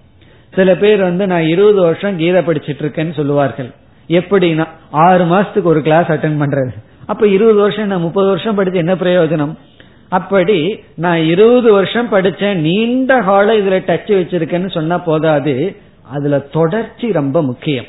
சில 0.54 0.70
பேர் 0.82 1.00
வந்து 1.00 1.24
நான் 1.26 1.46
இருபது 1.46 1.80
வருஷம் 1.80 2.16
கீதை 2.16 2.40
படிச்சிட்டு 2.42 2.82
இருக்கேன்னு 2.84 3.14
சொல்லுவார்கள். 3.14 3.70
எப்படின்னா 4.08 4.66
ஆறு 4.90 5.24
மாசத்துக்கு 5.24 5.70
ஒரு 5.72 5.82
கிளாஸ் 5.82 6.08
அட்டன் 6.14 6.40
பண்றது. 6.42 6.74
அப்ப 7.06 7.26
இருபது 7.26 7.56
வருஷம் 7.56 7.86
நான் 7.86 8.00
முப்பது 8.00 8.28
வருஷம் 8.28 8.54
படிச்சு 8.54 8.78
என்ன 8.78 8.94
பிரயோஜனம்? 8.94 9.54
அப்படி 10.08 10.82
நான் 10.94 11.18
இருபது 11.18 11.72
வருஷம் 11.72 12.12
படிச்சேன் 12.12 12.54
நீண்ட 12.54 13.20
காலம் 13.20 13.56
இதுல 13.56 13.74
டச் 13.74 14.00
வச்சிருக்கேன்னு 14.06 14.70
சொன்னா 14.70 14.98
போதாது. 14.98 15.76
அதுல 16.02 16.38
தொடர்ச்சி 16.38 17.12
ரொம்ப 17.12 17.42
முக்கியம். 17.42 17.84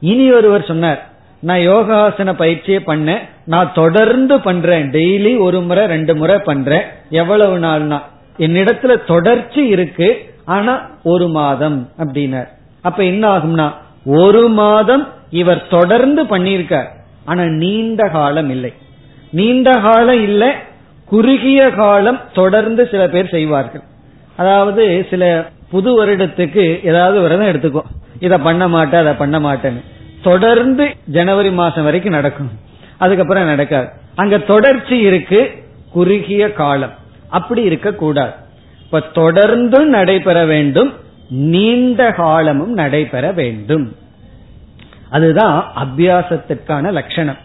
இனி 0.00 0.32
ஒருவர் 0.32 0.64
சொன்னார் 0.64 1.10
நான் 1.40 1.58
யோகாசன 1.58 2.32
பயிற்சியை 2.32 2.82
பண்ணேன் 2.86 3.18
நான் 3.44 3.72
தொடர்ந்து 3.74 4.40
பண்றேன். 4.40 4.90
டெய்லி 4.90 5.38
ஒரு 5.38 5.60
முறை 5.60 5.86
ரெண்டு 5.86 6.16
முறை 6.16 6.38
பண்றேன். 6.38 6.82
எவ்வளவு 7.10 7.58
நாள்னா? 7.58 8.02
என்னிடத்துல 8.38 9.04
தொடர்ச்சி 9.04 9.66
இருக்கு 9.66 10.34
ஆனா 10.44 10.90
ஒரு 11.02 11.28
மாதம் 11.28 11.88
அப்படின்னார். 11.98 12.48
அப்ப 12.80 13.04
என்ன 13.04 13.36
ஆகும்னா 13.36 13.72
ஒரு 14.04 14.48
மாதம் 14.48 15.08
இவர் 15.30 15.66
தொடர்ந்து 15.68 16.24
பண்ணியிருக்கார். 16.24 16.86
ஆனா 17.26 17.42
நீண்ட 17.44 18.08
காலம் 18.08 18.50
இல்லை. 18.50 18.72
நீண்ட 19.30 19.70
காலம் 19.72 20.22
இல்ல 20.22 20.54
குறுகிய 21.04 21.70
காலம் 21.70 22.20
தொடர்ந்து 22.34 22.88
சில 22.90 23.08
பேர் 23.08 23.28
செய்வார்கள். 23.28 23.80
அதாவது 24.36 25.06
சில 25.10 25.48
புது 25.70 25.90
வருடத்துக்கு 26.04 26.64
ஏதாவது 26.84 27.20
விரதம் 27.20 27.46
எடுத்துக்கோ. 27.46 27.80
இதை 28.20 28.38
பண்ண 28.38 28.68
மாட்டேன் 28.68 29.00
அதை 29.00 29.12
பண்ண 29.12 29.40
மாட்டேன்னு. 29.40 29.82
தொடர்ந்து 30.22 30.96
ஜனவரி 31.04 31.50
மாசம் 31.50 31.84
வரைக்கும் 31.84 32.12
நடக்கும். 32.12 32.50
அதுக்கப்புறம் 32.96 33.44
நடக்காது. 33.44 33.88
அங்க 34.14 34.38
தொடர்ச்சி 34.38 34.98
இருக்கு 34.98 35.40
குறுகிய 35.90 36.52
காலம். 36.52 36.94
அப்படி 37.28 37.62
இருக்க 37.62 37.92
கூடாது 37.92 38.32
இப்ப 38.82 39.02
தொடர்ந்தும் 39.14 39.84
நடைபெற 39.84 40.44
வேண்டும் 40.44 40.92
நீண்ட 41.28 42.12
காலமும் 42.12 42.72
நடைபெற 42.72 43.32
வேண்டும். 43.32 43.96
அதுதான் 45.10 45.72
அபியாசத்திற்கான 45.84 46.92
லட்சணம். 46.92 47.36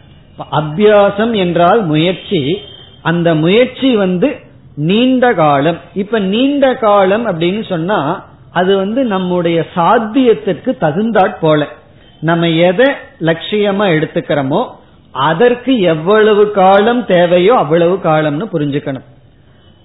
அபியாசம் 0.51 1.35
என்றால் 1.35 1.85
முயற்சி. 1.85 2.61
அந்த 3.01 3.35
முயற்சி 3.35 3.95
வந்து 3.95 4.35
நீண்ட 4.75 5.33
காலம். 5.33 5.77
இப்ப 5.93 6.19
நீண்ட 6.19 6.75
காலம் 6.75 7.27
அப்படின்னு 7.27 7.69
சொன்னா 7.69 8.29
அது 8.51 8.77
வந்து 8.77 9.03
நம்முடைய 9.03 9.65
சாத்தியத்திற்கு 9.75 10.71
தகுந்தாற் 10.81 11.37
போல. 11.41 11.67
நம்ம 12.19 12.49
எதை 12.49 12.85
லட்சியமா 13.19 13.85
எடுத்துக்கிறோமோ 13.95 14.67
அதற்கு 15.11 15.79
எவ்வளவு 15.79 16.51
காலம் 16.51 17.05
தேவையோ 17.05 17.55
அவ்வளவு 17.55 17.99
காலம்னு 18.03 18.45
புரிஞ்சுக்கணும். 18.53 19.07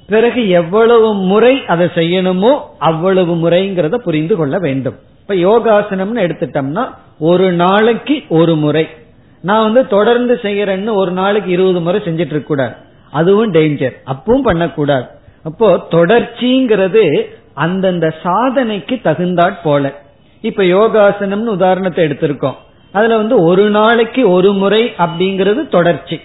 பிறகு 0.06 0.48
எவ்வளவு 0.48 1.14
முறை 1.14 1.66
அதை 1.66 1.86
செய்யணுமோ 1.94 2.58
அவ்வளவு 2.78 3.50
முறைங்கிறத 3.50 3.94
புரிந்து 3.94 4.36
கொள்ள 4.36 4.58
வேண்டும். 4.58 4.98
இப்ப 5.20 5.34
யோகாசனம்னு 5.34 6.24
எடுத்துட்டோம்னா 6.26 6.84
ஒரு 7.18 7.52
நாளைக்கு 7.52 8.22
ஒரு 8.28 8.56
முறை. 8.56 8.88
நான் 9.40 9.62
வந்து 9.62 9.88
தொடர்ந்து 9.88 10.38
செய்யறேன்னு 10.42 10.94
ஒரு 10.94 11.10
நாளைக்கு 11.10 11.50
இருபது 11.50 11.80
முறை 11.80 12.00
செஞ்சிட்டு 12.00 12.18
இருக்க 12.18 12.40
கூடாது 12.40 12.74
அதுவும் 13.10 13.52
டேஞ்சர் 13.52 13.96
அப்பவும் 14.06 14.42
பண்ணக்கூடாது. 14.42 15.06
அப்போ 15.42 15.86
தொடர்ச்சிங்கிறது 15.90 17.24
அந்தந்த 17.54 18.14
சாதனைக்கு 18.22 19.00
தகுந்தாற் 19.04 19.56
போல. 19.62 20.02
இப்ப 20.40 20.62
யோகாசனம்னு 20.62 21.46
உதாரணத்தை 21.46 22.04
எடுத்திருக்கோம். 22.04 22.54
அதுல 22.92 23.16
வந்து 23.16 23.42
ஒரு 23.42 23.70
நாளைக்கு 23.70 24.30
ஒரு 24.30 24.52
முறை 24.52 24.92
அப்படிங்கிறது 24.98 25.68
தொடர்ச்சி. 25.68 26.20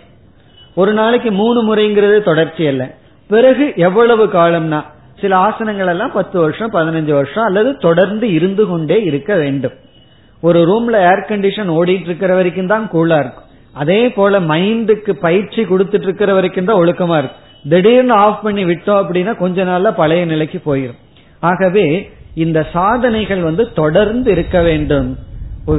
ஒரு 0.76 0.94
நாளைக்கு 0.94 1.32
மூணு 1.32 1.76
முறைங்கிறது 1.76 2.22
தொடர்ச்சி 2.22 2.68
அல்ல. 2.68 2.96
பிறகு 3.28 3.74
எவ்வளவு 3.76 4.26
காலம்னா? 4.26 4.84
சில 5.22 5.38
ஆசனங்கள் 5.38 5.88
எல்லாம் 5.88 6.12
பத்து 6.12 6.40
வருஷம் 6.40 6.74
பதினஞ்சு 6.74 7.12
வருஷம் 7.12 7.44
அல்லது 7.44 7.78
தொடர்ந்து 7.78 8.34
இருந்து 8.34 8.68
கொண்டே 8.68 9.04
இருக்க 9.04 9.36
வேண்டும். 9.36 9.74
ஒரு 10.42 10.60
ரூம்ல 10.70 10.96
ஏர் 11.10 11.28
கண்டிஷன் 11.30 11.72
ஓடிட்டு 11.78 12.10
இருக்கிற 12.10 12.34
வரைக்கும் 12.36 12.72
தான் 12.74 12.86
கூலா 12.94 13.18
இருக்கும். 13.24 13.48
அதே 13.74 14.02
போல 14.12 14.40
மைண்டுக்கு 14.40 15.12
பயிற்சி 15.26 15.62
கொடுத்துட்டு 15.64 16.08
இருக்கிற 16.10 16.34
வரைக்கும் 16.34 16.70
தான் 16.70 16.80
ஒழுக்கமா 16.82 17.18
இருக்கும். 17.18 17.40
திடீர்னு 17.70 18.14
ஆஃப் 18.14 18.42
பண்ணி 18.44 18.64
விட்டோம் 18.66 19.02
அப்படின்னா 19.02 19.34
கொஞ்ச 19.38 19.64
நாள்ல 19.64 19.90
பழைய 19.92 20.26
நிலைக்கு 20.26 20.60
போயிடும் 20.68 21.00
ஆகவே 21.40 21.86
இந்த 22.36 22.60
சாதனைகள் 22.74 23.42
வந்து 23.42 23.64
தொடர்ந்து 23.74 24.32
இருக்க 24.32 24.58
வேண்டும். 24.62 25.10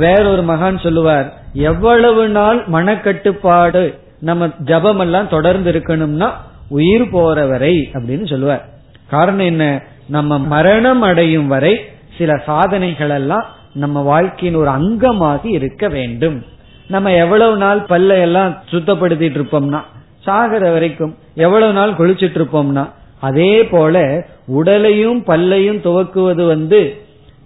வேறொரு 0.04 0.42
மகான் 0.42 0.78
சொல்லுவார் 0.83 1.28
எவ்வளவு 1.52 2.25
நாள் 2.28 2.59
மனக்கட்டுப்பாடு 2.73 3.83
நம்ம 4.21 4.49
ஜபம் 4.71 4.99
எல்லாம் 4.99 5.28
தொடர்ந்து 5.28 5.73
இருக்கணும்னா 5.73 6.28
உயிர் 6.69 7.11
போற 7.11 7.47
வரை 7.47 7.75
அப்படின்னு 7.95 8.26
சொல்லுவார். 8.28 8.62
காரணம் 9.11 9.47
என்ன? 9.52 9.64
நம்ம 10.09 10.38
மரணம் 10.54 11.02
அடையும் 11.02 11.47
வரை 11.47 11.75
சில 12.19 12.37
சாதனைகள் 12.47 13.11
எல்லாம் 13.11 13.47
நம்ம 13.72 14.00
வாழ்க்கையின் 14.00 14.58
ஒரு 14.58 14.70
அங்கமாக 14.70 15.46
இருக்க 15.46 15.88
வேண்டும். 15.88 16.44
நம்ம 16.88 17.12
எவ்வளவு 17.12 17.56
நாள் 17.56 17.80
பல்ல 17.80 18.20
எல்லாம் 18.20 18.62
சுத்தப்படுத்திட்டு 18.70 19.38
இருப்போம்னா 19.38 19.80
சாகிற 20.20 20.70
வரைக்கும் 20.70 21.16
எவ்வளவு 21.34 21.72
நாள் 21.72 21.90
குளிச்சிட்டு 21.90 22.38
இருப்போம்னா 22.40 22.90
அதே 23.20 23.64
போல 23.64 24.26
உடலையும் 24.46 25.24
பல்லையும் 25.26 25.78
துவக்குவது 25.78 26.46
வந்து 26.46 26.96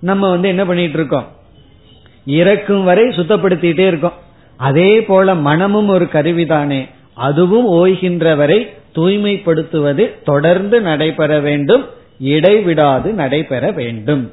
நம்ம 0.01 0.31
வந்து 0.31 0.49
என்ன 0.49 0.65
பண்ணிட்டு 0.65 0.93
இருக்கோம்? 0.93 1.27
இறக்கும் 2.27 2.85
வரை 2.85 3.05
சுத்தப்படுத்திட்டே 3.05 3.87
இருக்கோம். 3.87 4.13
அதே 4.57 5.03
போல 5.03 5.35
மனமும் 5.35 5.89
ஒரு 5.89 6.05
கருவிதானே 6.05 6.89
அதுவும் 7.15 7.69
ஓய்கின்ற 7.71 8.37
வரை 8.37 8.75
தூய்மைப்படுத்துவது 8.95 10.23
தொடர்ந்து 10.25 10.81
நடைபெற 10.81 11.41
வேண்டும் 11.41 11.85
இடைவிடாது 12.19 13.13
நடைபெற 13.13 13.71
வேண்டும். 13.71 14.33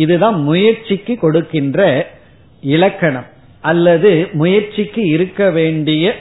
இதுதான் 0.00 0.42
முயற்சிக்கு 0.42 1.14
கொடுக்கின்ற 1.16 2.06
இலக்கணம் 2.60 3.28
அல்லது 3.60 4.10
முயற்சிக்கு 4.32 5.02
இருக்க 5.06 5.50
வேண்டிய 5.50 6.14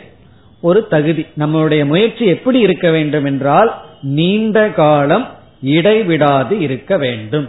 ஒரு 0.61 0.87
தகுதி. 0.87 1.25
நம்மளுடைய 1.37 1.85
முயற்சி 1.85 2.25
எப்படி 2.25 2.59
இருக்க 2.59 2.87
வேண்டும் 2.91 3.25
என்றால் 3.25 3.69
நீண்ட 4.01 4.67
காலம் 4.67 5.25
இடைவிடாது 5.63 6.59
இருக்க 6.59 6.97
வேண்டும். 6.97 7.47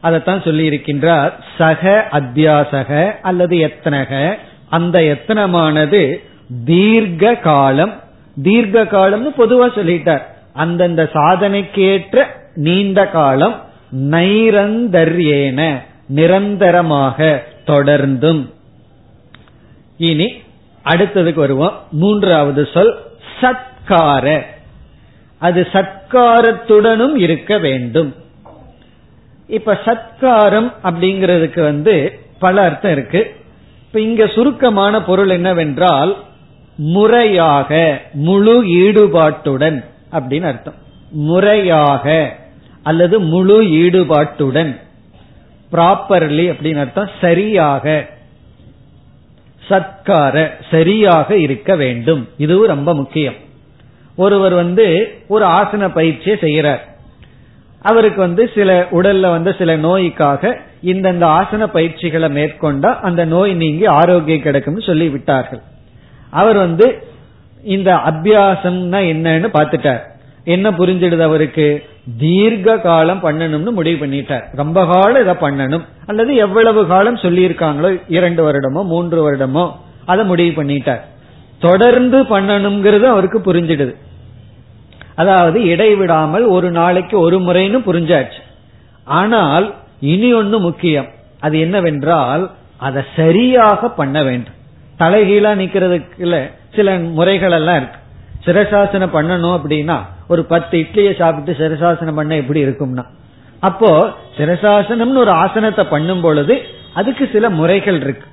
அதைத்தான் 0.00 0.42
சொல்லி 0.42 0.64
இருக்கின்றார். 0.68 1.32
சக 1.58 2.08
அத்தியாசக 2.12 3.14
அல்லது 3.22 3.56
எத்தனக. 3.68 4.34
அந்த 4.68 5.00
எத்தனமானது 5.00 6.02
தீர்க்க 6.64 7.34
காலம். 7.34 7.94
தீர்க்க 8.42 8.84
காலம்னு 8.84 9.30
பொதுவா 9.38 9.68
சொல்லிட்டார். 9.76 10.24
அந்தந்த 10.52 11.10
சாதனைக்கேற்ற 11.12 12.24
நீண்ட 12.54 13.06
காலம் 13.06 13.56
நைரந்தர்யேன 13.96 15.78
நிரந்தரமாக 16.06 17.44
தொடர்ந்தும். 17.66 18.50
இனி 19.96 20.32
அடுத்ததுக்கு 20.84 21.34
வருவோம். 21.34 21.82
மூன்றாவது 21.90 22.68
சொல் 22.72 22.96
சத்கார. 23.40 24.42
அது 25.38 25.66
சத்காரத்துடனும் 25.72 27.16
இருக்க 27.16 27.58
வேண்டும். 27.58 28.14
இப்ப 29.46 29.78
சத்காரம் 29.84 30.72
அப்படிங்கிறதுக்கு 30.84 31.62
வந்து 31.62 32.18
பல 32.38 32.62
அர்த்தம் 32.62 32.92
இருக்கு. 32.92 33.36
இப்ப 33.86 34.00
இங்க 34.00 34.26
சுருக்கமான 34.26 35.02
பொருள் 35.02 35.28
என்னவென்றால் 35.28 36.16
முறையாக 36.76 38.00
முழு 38.12 38.64
ஈடுபாட்டுடன் 38.64 39.84
அப்படின்னு 40.12 40.42
அர்த்தம். 40.42 40.74
முறையாக. 41.10 42.36
அல்லது 42.84 43.20
முழு 43.20 43.62
ஈடுபாட்டுடன். 43.62 44.72
ப்ராப்பர்லி 45.72 46.46
அப்படின்னு 46.50 46.78
அர்த்தம் 46.78 47.10
சரியாக. 47.20 48.06
சத்கார 49.68 50.50
சரியாக 50.70 51.36
இருக்க 51.36 51.76
வேண்டும். 51.76 52.28
இதுவும் 52.38 52.66
ரொம்ப 52.66 52.94
முக்கியம். 52.94 53.34
ஒருவர் 54.16 54.54
வந்து 54.54 54.86
ஒரு 55.28 55.44
ஆசன 55.46 55.88
பயிற்சியை 55.88 56.36
செய்யறார் 56.40 56.80
அவருக்கு 57.82 58.20
வந்து 58.20 58.50
சில 58.54 58.86
உடல்ல 58.90 59.20
வந்து 59.20 59.54
சில 59.58 59.76
நோய்க்காக 59.76 60.58
இந்தந்த 60.84 61.24
ஆசன 61.40 61.66
பயிற்சிகளை 61.66 62.28
மேற்கொண்டா 62.36 62.90
அந்த 63.00 63.24
நோய் 63.24 63.54
நீங்கி 63.54 63.86
ஆரோக்கியம் 63.86 64.42
கிடைக்கும்னு 64.42 64.82
சொல்லி 64.82 65.08
விட்டார்கள். 65.08 65.62
அவர் 66.30 66.56
வந்து 66.56 66.86
இந்த 67.62 67.94
அபியாசம்னா 67.94 69.00
என்னன்னு 69.12 69.48
பார்த்துட்டார். 69.52 70.00
என்ன 70.44 70.70
புரிஞ்சிடுது 70.70 71.18
அவருக்கு? 71.18 71.66
தீர்க்க 72.20 72.78
காலம் 72.78 73.22
பண்ணணும்னு 73.22 73.70
முடிவு 73.70 74.06
பண்ணிட்டார். 74.06 74.44
ரொம்ப 74.52 74.86
காலம் 74.86 75.22
இதை 75.22 75.34
பண்ணணும். 75.34 75.84
அல்லது 76.06 76.34
எவ்வளவு 76.34 76.86
காலம் 76.86 77.16
சொல்லியிருக்காங்களோ 77.16 78.02
இரண்டு 78.08 78.42
வருடமோ 78.46 78.82
மூன்று 78.84 79.18
வருடமோ 79.26 79.72
அதை 80.04 80.24
முடிவு 80.24 80.62
பண்ணிட்டார். 80.62 81.02
தொடர்ந்து 81.58 82.22
பண்ணணுங்கிறது 82.22 83.02
அவருக்கு 83.02 83.38
புரிஞ்சிடுது. 83.38 83.94
அதாவது 85.14 85.64
இடைவிடாமல் 85.64 86.46
ஒரு 86.46 86.70
நாளைக்கு 86.70 87.20
ஒரு 87.20 87.38
முறைன்னு 87.38 87.80
புரிஞ்சாச்சு. 87.88 88.40
ஆனால் 89.04 89.74
இனி 90.00 90.32
ஒன்னு 90.32 90.58
முக்கியம். 90.58 91.08
அது 91.40 91.60
என்னவென்றால் 91.60 92.50
அதை 92.78 93.02
சரியாக 93.16 93.88
பண்ண 93.88 94.22
வேண்டும். 94.22 94.58
தலைகீழா 94.98 95.52
நிக்கிறதுக்குல 95.60 96.50
சில 96.76 96.98
முறைகள் 96.98 97.50
எல்லாம் 97.50 97.76
இருக்கு. 97.76 97.98
சிரசாசனம் 98.46 99.14
பண்ணணும் 99.16 99.56
அப்படின்னா 99.58 99.98
ஒரு 100.28 100.44
பத்து 100.44 100.78
இட்லியை 100.78 101.18
சாப்பிட்டு 101.18 101.52
சிரசாசனம் 101.52 102.14
பண்ண 102.14 102.36
எப்படி 102.36 102.64
இருக்கும்னா? 102.64 103.04
அப்போ 103.60 104.08
சிரசாசனம்னு 104.36 105.16
ஒரு 105.16 105.30
ஆசனத்தை 105.30 105.84
பண்ணும் 105.84 106.20
பொழுது 106.20 106.62
அதுக்கு 106.94 107.28
சில 107.32 107.50
முறைகள் 107.50 108.00
இருக்கு. 108.00 108.26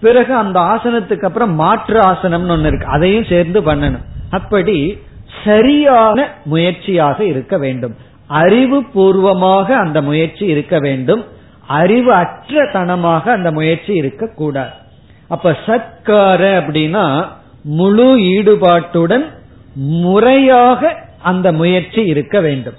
பிறகு 0.00 0.34
அந்த 0.34 0.60
ஆசனத்துக்கு 0.60 1.24
அப்புறம் 1.24 1.54
மாற்று 1.54 2.00
ஆசனம்னு 2.00 2.54
ஒன்னு 2.56 2.66
இருக்கு. 2.66 2.86
அதையும் 2.86 3.24
சேர்ந்து 3.24 3.60
பண்ணணும். 3.60 4.04
அப்படி 4.30 4.98
சரியான 5.44 6.28
முயற்சியாக 6.44 7.24
இருக்க 7.24 7.58
வேண்டும். 7.58 7.94
அறிவு 8.26 8.84
பூர்வமாக 8.84 9.76
அந்த 9.76 10.02
முயற்சி 10.02 10.44
இருக்க 10.46 10.78
வேண்டும். 10.78 11.24
அறிவு 11.66 12.12
அற்ற 12.12 12.70
தனமாக 12.72 13.32
அந்த 13.32 13.50
முயற்சி 13.50 13.92
இருக்கக்கூடாது 13.92 14.72
அப்ப 15.28 15.56
சத்கார 15.66 16.40
அப்படின்னா 16.60 17.26
முழு 17.62 18.16
ஈடுபாட்டுடன் 18.16 19.24
முறையாக 19.74 21.02
அந்த 21.22 21.52
முயற்சி 21.52 22.02
இருக்க 22.02 22.40
வேண்டும். 22.40 22.74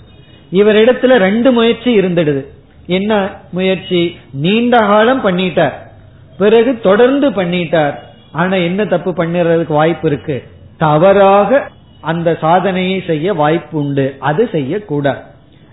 இவரிடத்துல 0.52 1.16
ரெண்டு 1.16 1.52
முயற்சி 1.52 2.00
இருந்துடுது. 2.00 2.46
என்ன 2.88 3.30
முயற்சி? 3.52 4.20
நீண்ட 4.32 4.78
காலம் 4.78 5.26
பண்ணிட்டார். 5.26 5.72
பிறகு 6.38 6.80
தொடர்ந்து 6.80 7.30
பண்ணிட்டார். 7.30 7.94
ஆனா 8.32 8.56
என்ன 8.56 8.86
தப்பு 8.86 9.12
பண்ணுறதுக்கு 9.12 9.74
வாய்ப்பு 9.74 10.08
இருக்கு? 10.08 10.44
தவறாக 10.78 11.68
அந்த 12.02 12.38
சாதனையை 12.42 13.04
செய்ய 13.08 13.34
வாய்ப்பு 13.34 13.80
உண்டு. 13.80 14.16
அது 14.20 14.50
செய்யக்கூடாது. 14.52 15.20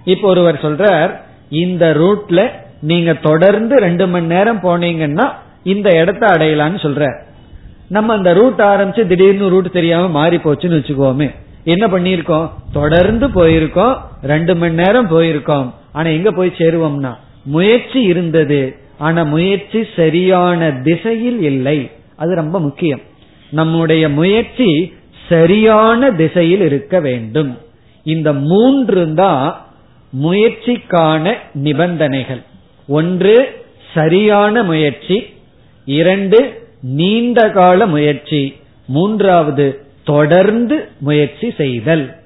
இப்ப 0.05 0.29
ஒருவர் 0.29 0.61
சொல்றார் 0.63 1.21
இந்த 1.49 1.95
ரூட்ல 1.95 2.51
நீங்க 2.81 3.15
தொடர்ந்து 3.15 3.79
ரெண்டு 3.79 4.09
மணி 4.09 4.27
நேரம் 4.27 4.61
போனீங்கன்னா 4.61 5.33
இந்த 5.63 5.89
இடத்த 5.91 6.27
அடையலான்னு 6.27 6.79
சொல்ற 6.79 7.21
நம்ம 7.89 8.13
அந்த 8.13 8.33
ரூட் 8.33 8.59
ஆரம்பிச்சு 8.59 9.07
திடீர்னு 9.07 9.49
ரூட் 9.49 9.73
தெரியாம 9.73 10.09
மாறி 10.09 10.37
போச்சுன்னு 10.37 10.79
வச்சுக்கோமே. 10.79 11.35
என்ன 11.65 11.87
பண்ணிருக்கோம் 11.87 12.51
தொடர்ந்து 12.73 13.29
போயிருக்கோம். 13.29 13.99
ரெண்டு 14.23 14.57
மணி 14.57 14.75
நேரம் 14.75 15.11
போயிருக்கோம். 15.11 15.75
ஆனா 15.93 16.09
எங்க 16.09 16.31
போய் 16.31 16.53
சேருவோம்னா? 16.59 17.15
முயற்சி 17.45 18.01
இருந்தது. 18.01 18.77
ஆனா 18.99 19.23
முயற்சி 19.23 19.87
சரியான 19.97 20.73
திசையில் 20.73 21.43
இல்லை. 21.43 21.91
அது 22.17 22.35
ரொம்ப 22.35 22.61
முக்கியம். 22.61 23.01
நம்முடைய 23.51 24.09
முயற்சி 24.09 24.93
சரியான 25.29 26.11
திசையில் 26.11 26.61
இருக்க 26.61 27.01
வேண்டும். 27.01 27.59
இந்த 28.05 28.33
மூன்று 28.33 29.15
தான் 29.15 29.67
முயற்சிக்கான 30.23 31.35
நிபந்தனைகள். 31.55 32.43
ஒன்று 32.89 33.65
சரியான 33.95 34.63
முயற்சி. 34.63 35.27
இரண்டு 35.85 36.62
நீண்ட 36.83 37.51
கால 37.51 37.87
முயற்சி. 37.87 38.57
மூன்றாவது 38.87 39.87
தொடர்ந்து 40.05 40.89
முயற்சி 40.99 41.55
செய்தல். 41.57 42.17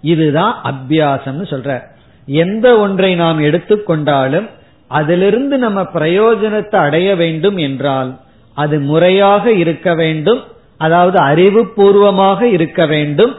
இதுதான் 0.00 0.60
அபியாசம்னு 0.64 1.46
சொல்ற. 1.50 1.82
எந்த 2.26 2.78
ஒன்றை 2.78 3.14
நாம் 3.14 3.40
எடுத்துக்கொண்டாலும் 3.40 4.48
அதிலிருந்து 4.86 5.58
நம்ம 5.58 5.82
பிரயோஜனத்தை 5.82 6.76
அடைய 6.76 7.16
வேண்டும் 7.16 7.56
என்றால் 7.56 8.18
அது 8.54 8.80
முறையாக 8.80 9.52
இருக்க 9.52 9.94
வேண்டும். 9.94 10.44
அதாவது 10.76 11.18
அறிவுபூர்வமாக 11.18 12.42
இருக்க 12.42 12.86
வேண்டும். 12.86 13.36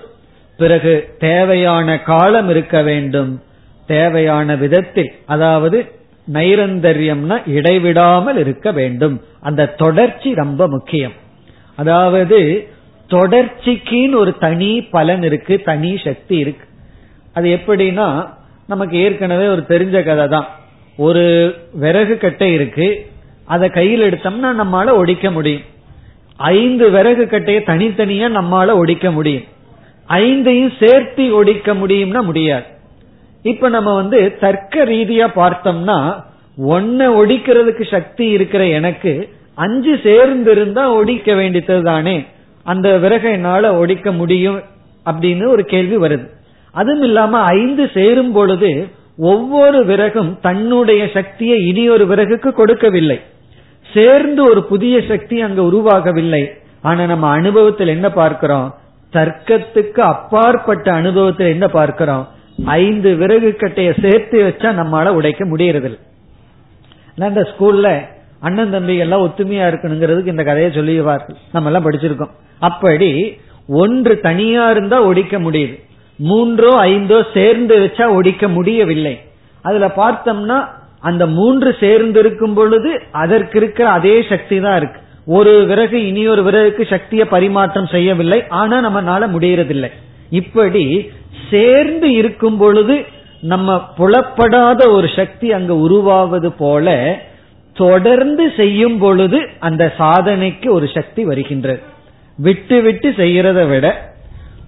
பிறகு 0.57 1.15
தேவையான 1.19 1.99
காலம் 1.99 2.49
இருக்க 2.49 2.81
வேண்டும். 2.81 3.41
தேவையான 3.87 4.55
விதத்தில் 4.55 5.11
அதாவது 5.25 5.98
நைரந்தரியம்னா 6.33 7.49
இடைவிடாமல் 7.49 8.37
இருக்க 8.37 8.71
வேண்டும். 8.71 9.21
அந்த 9.41 9.65
தொடர்ச்சி 9.65 10.33
ரொம்ப 10.33 10.67
முக்கியம். 10.67 11.11
அதாவது 11.75 12.67
தொடர்ச்சிக்குன்னு 13.09 14.15
ஒரு 14.15 14.37
தனி 14.37 14.81
பலன் 14.81 15.23
இருக்கு 15.23 15.61
தனி 15.61 15.97
சக்தி 16.03 16.37
இருக்கு. 16.37 16.65
அது 17.33 17.59
எப்படின்னா 17.59 18.29
நமக்கு 18.67 18.97
ஏற்கனவே 18.97 19.47
ஒரு 19.47 19.65
தெரிஞ்ச 19.67 20.03
கதை 20.03 20.27
தான். 20.27 20.47
ஒரு 20.97 21.55
விறகு 21.73 22.17
கட்டை 22.17 22.53
இருக்கு. 22.53 23.07
அதை 23.45 23.69
கையில் 23.69 24.01
எடுத்தோம்னா 24.01 24.49
நம்மால 24.49 24.89
ஒடிக்க 25.01 25.31
முடியும். 25.31 25.61
ஐந்து 26.35 26.89
விறகு 26.89 27.27
கட்டையை 27.27 27.63
தனித்தனியா 27.65 28.27
நம்மால 28.37 28.75
ஒடிக்க 28.81 29.11
முடியும். 29.11 29.43
ஐந்தையும் 30.07 30.85
சேர்த்து 30.85 31.43
ஒடிக்க 31.43 31.73
முடியும்னா 31.75 32.21
முடியாது. 32.23 32.77
இப்ப 33.41 33.69
நம்ம 33.69 33.95
வந்து 33.95 34.37
தர்க்க 34.39 34.85
ரீதியா 34.85 35.27
பார்த்தோம்னா 35.35 36.23
ஒன்ன 36.67 36.99
ஒடிக்கிறதுக்கு 36.99 37.91
சக்தி 37.91 38.25
இருக்கிற 38.29 38.67
எனக்கு 38.67 39.29
அஞ்சு 39.53 39.99
சேர்ந்து 40.03 40.51
இருந்தா 40.51 40.93
ஒடிக்க 40.93 41.35
வேண்டியது 41.35 41.83
தானே? 41.83 42.25
அந்த 42.63 42.99
விறகை 43.01 43.31
என்னால 43.31 43.85
ஒடிக்க 43.85 44.15
முடியும் 44.15 44.61
அப்படின்னு 45.05 45.47
ஒரு 45.47 45.65
கேள்வி 45.65 45.97
வருது. 45.97 46.27
அதுவும் 46.71 47.01
இல்லாம 47.01 47.41
ஐந்து 47.41 47.89
சேரும் 47.93 48.31
பொழுது 48.31 48.87
ஒவ்வொரு 49.17 49.85
விறகும் 49.85 50.37
தன்னுடைய 50.41 51.09
சக்தியை 51.13 51.67
இனி 51.67 51.89
ஒரு 51.89 52.05
விறகுக்கு 52.05 52.51
கொடுக்கவில்லை. 52.51 53.21
சேர்ந்து 53.93 54.43
ஒரு 54.43 54.63
புதிய 54.63 55.01
சக்தி 55.07 55.41
அங்க 55.41 55.61
உருவாகவில்லை. 55.61 56.47
ஆனா 56.81 57.05
நம்ம 57.05 57.27
அனுபவத்தில் 57.27 57.87
என்ன 57.87 58.09
பார்க்கிறோம்? 58.09 58.75
தர்க்கத்துக்கு 59.13 59.99
அப்பாற்பட்ட 59.99 60.91
அனுபவத்தில் 60.91 61.47
என்ன 61.47 61.67
பார்க்கிறோம்? 61.67 62.27
ஐந்து 62.65 63.15
விறகு 63.15 63.55
கட்டைய 63.57 63.89
சேர்த்து 64.01 64.37
வச்சா 64.43 64.69
நம்மளால 64.79 65.07
உடைக்க 65.07 65.45
முடியறதில்லை. 65.45 65.99
இந்த 67.17 67.47
ஸ்கூல்ல 67.51 67.89
அண்ணன் 68.39 68.69
தம்பி 68.69 68.97
எல்லாம் 68.97 69.23
ஒத்துமையா 69.27 69.65
இருக்கணுங்கிறதுக்கு 69.69 70.27
இந்த 70.27 70.43
கதையை 70.43 70.71
சொல்லிடுவார்கள். 70.71 71.37
நம்ம 71.51 71.69
எல்லாம் 71.69 71.85
படிச்சிருக்கோம். 71.85 72.33
அப்படி 72.59 73.37
ஒன்று 73.67 74.19
தனியா 74.19 74.69
இருந்தா 74.69 75.07
ஒடிக்க 75.07 75.35
முடியுது. 75.47 75.75
மூன்றோ 76.19 76.71
ஐந்தோ 76.75 77.23
சேர்ந்து 77.33 77.75
வச்சா 77.79 78.05
ஒடிக்க 78.17 78.47
முடியவில்லை. 78.53 79.19
அதுல 79.61 79.87
பார்த்தோம்னா 79.87 80.57
அந்த 80.99 81.27
மூன்று 81.27 81.75
சேர்ந்து 81.79 82.19
இருக்கும் 82.19 82.53
பொழுது 82.53 83.01
அதற்கு 83.11 83.57
இருக்கிற 83.57 83.89
அதே 83.89 84.21
சக்தி 84.29 84.59
தான் 84.59 84.77
இருக்கு. 84.77 84.99
ஒரு 85.25 85.65
விறகு 85.65 86.07
இனி 86.07 86.27
ஒரு 86.27 86.41
விறகுக்கு 86.43 86.89
சக்தியை 86.89 87.25
பரிமாற்றம் 87.25 87.85
செய்யவில்லை. 87.85 88.43
ஆனா 88.47 88.77
நம்மனால 88.85 89.29
முடியறதில்லை. 89.35 89.89
இப்படி 90.29 91.11
சேர்ந்து 91.51 92.11
இருக்கும் 92.11 92.57
பொழுது 92.57 93.05
நம்ம 93.41 93.87
புலப்படாத 93.97 94.89
ஒரு 94.89 95.09
சக்தி 95.15 95.51
அங்க 95.51 95.73
உருவாவது 95.73 96.51
போல 96.51 97.17
தொடர்ந்து 97.73 98.53
செய்யும் 98.57 98.97
பொழுது 98.97 99.49
அந்த 99.59 99.93
சாதனைக்கு 99.97 100.69
ஒரு 100.69 100.87
சக்தி 100.93 101.23
வருகின்றது. 101.23 101.81
விட்டு 102.37 102.81
விட்டு 102.81 103.09
செய்கிறத 103.09 103.67
விட 103.67 104.13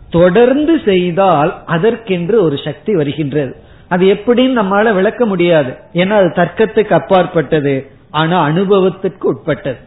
தொடர்ந்து 0.09 0.81
செய்தால் 0.85 1.63
அதற்கென்று 1.65 2.43
ஒரு 2.43 2.57
சக்தி 2.57 2.95
வருகின்றது. 2.95 3.55
அது 3.87 4.05
எப்படின்னு 4.05 4.57
நம்மளால 4.59 4.93
விளக்க 4.93 5.25
முடியாது. 5.25 5.75
ஏன்னா 5.93 6.09
அது 6.09 6.27
தர்க்கத்துக்கு 6.27 6.91
அப்பாற்பட்டது. 6.91 7.91
ஆனா 8.11 8.41
அனுபவத்திற்கு 8.41 9.27
உட்பட்டது. 9.27 9.77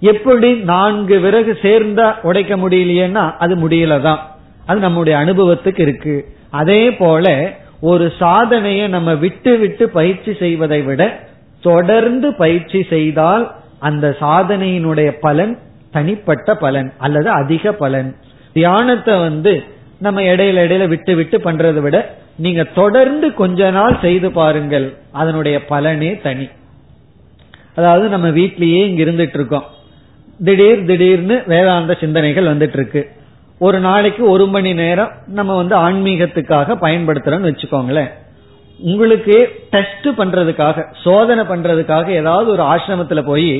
எப்படி 0.00 0.52
நான்கு 0.52 1.20
விறகு 1.20 1.58
சேர்ந்தா 1.62 2.14
உடைக்க 2.22 2.56
முடியலையேன்னா 2.56 3.36
அது 3.38 3.68
முடியலதான். 3.68 4.18
அது 4.66 4.80
நம்முடைய 4.80 5.18
அனுபவத்துக்கு 5.18 5.80
இருக்கு. 5.80 6.34
அதே 6.50 6.92
போல 6.92 7.52
ஒரு 7.80 8.12
சாதனையை 8.18 8.88
நம்ம 8.88 9.14
விட்டு 9.14 9.58
விட்டு 9.58 9.88
பயிற்சி 9.88 10.34
செய்வதை 10.34 10.82
விட 10.82 11.20
தொடர்ந்து 11.62 12.34
பயிற்சி 12.34 12.86
செய்தால் 12.88 13.54
அந்த 13.78 14.16
சாதனையினுடைய 14.20 15.10
பலன் 15.20 15.58
தனிப்பட்ட 15.90 16.54
பலன் 16.54 16.92
அல்லது 16.98 17.28
அதிக 17.30 17.72
பலன். 17.72 18.16
தியானத்தை 18.52 19.18
வந்து 19.18 19.62
நம்ம 19.98 20.20
இடையில 20.20 20.60
இடையில 20.66 20.88
விட்டு 20.88 21.14
விட்டு 21.14 21.38
பண்றதை 21.38 21.80
விட 21.80 22.14
நீங்க 22.36 22.62
தொடர்ந்து 22.64 23.34
கொஞ்ச 23.34 23.70
நாள் 23.70 23.96
செய்து 24.00 24.30
பாருங்கள். 24.30 24.96
அதனுடைய 25.12 25.60
பலனே 25.70 26.20
தனி. 26.22 26.48
அதாவது 27.74 28.08
நம்ம 28.08 28.28
வீட்லயே 28.28 28.80
இங்க 28.86 29.02
இருந்துட்டு 29.02 29.34
இருக்கோம். 29.34 29.64
திடீர் 30.44 30.84
திடீர்னு 30.84 31.42
வேதாந்த 31.46 31.96
சிந்தனைகள் 32.00 32.56
வந்துட்டு 32.56 32.72
இருக்கு. 32.72 33.10
ஒரு 33.66 33.78
நாளைக்கு 33.86 34.22
ஒரு 34.30 34.44
மணி 34.54 34.72
நேரம் 34.74 35.12
நம்ம 35.38 35.56
வந்து 35.60 35.74
ஆன்மீகத்துக்காக 35.86 36.76
பயன்படுத்துறோம்னு 36.84 37.50
வச்சுக்கோங்களேன். 37.50 38.10
உங்களுக்கு 38.90 39.36
டெஸ்ட் 39.70 40.08
பண்றதுக்காக 40.18 40.84
சோதனை 41.02 41.42
பண்றதுக்காக 41.44 42.06
ஏதாவது 42.20 42.48
ஒரு 42.50 42.62
ஆசிரமத்துல 42.72 43.22
போய் 43.26 43.50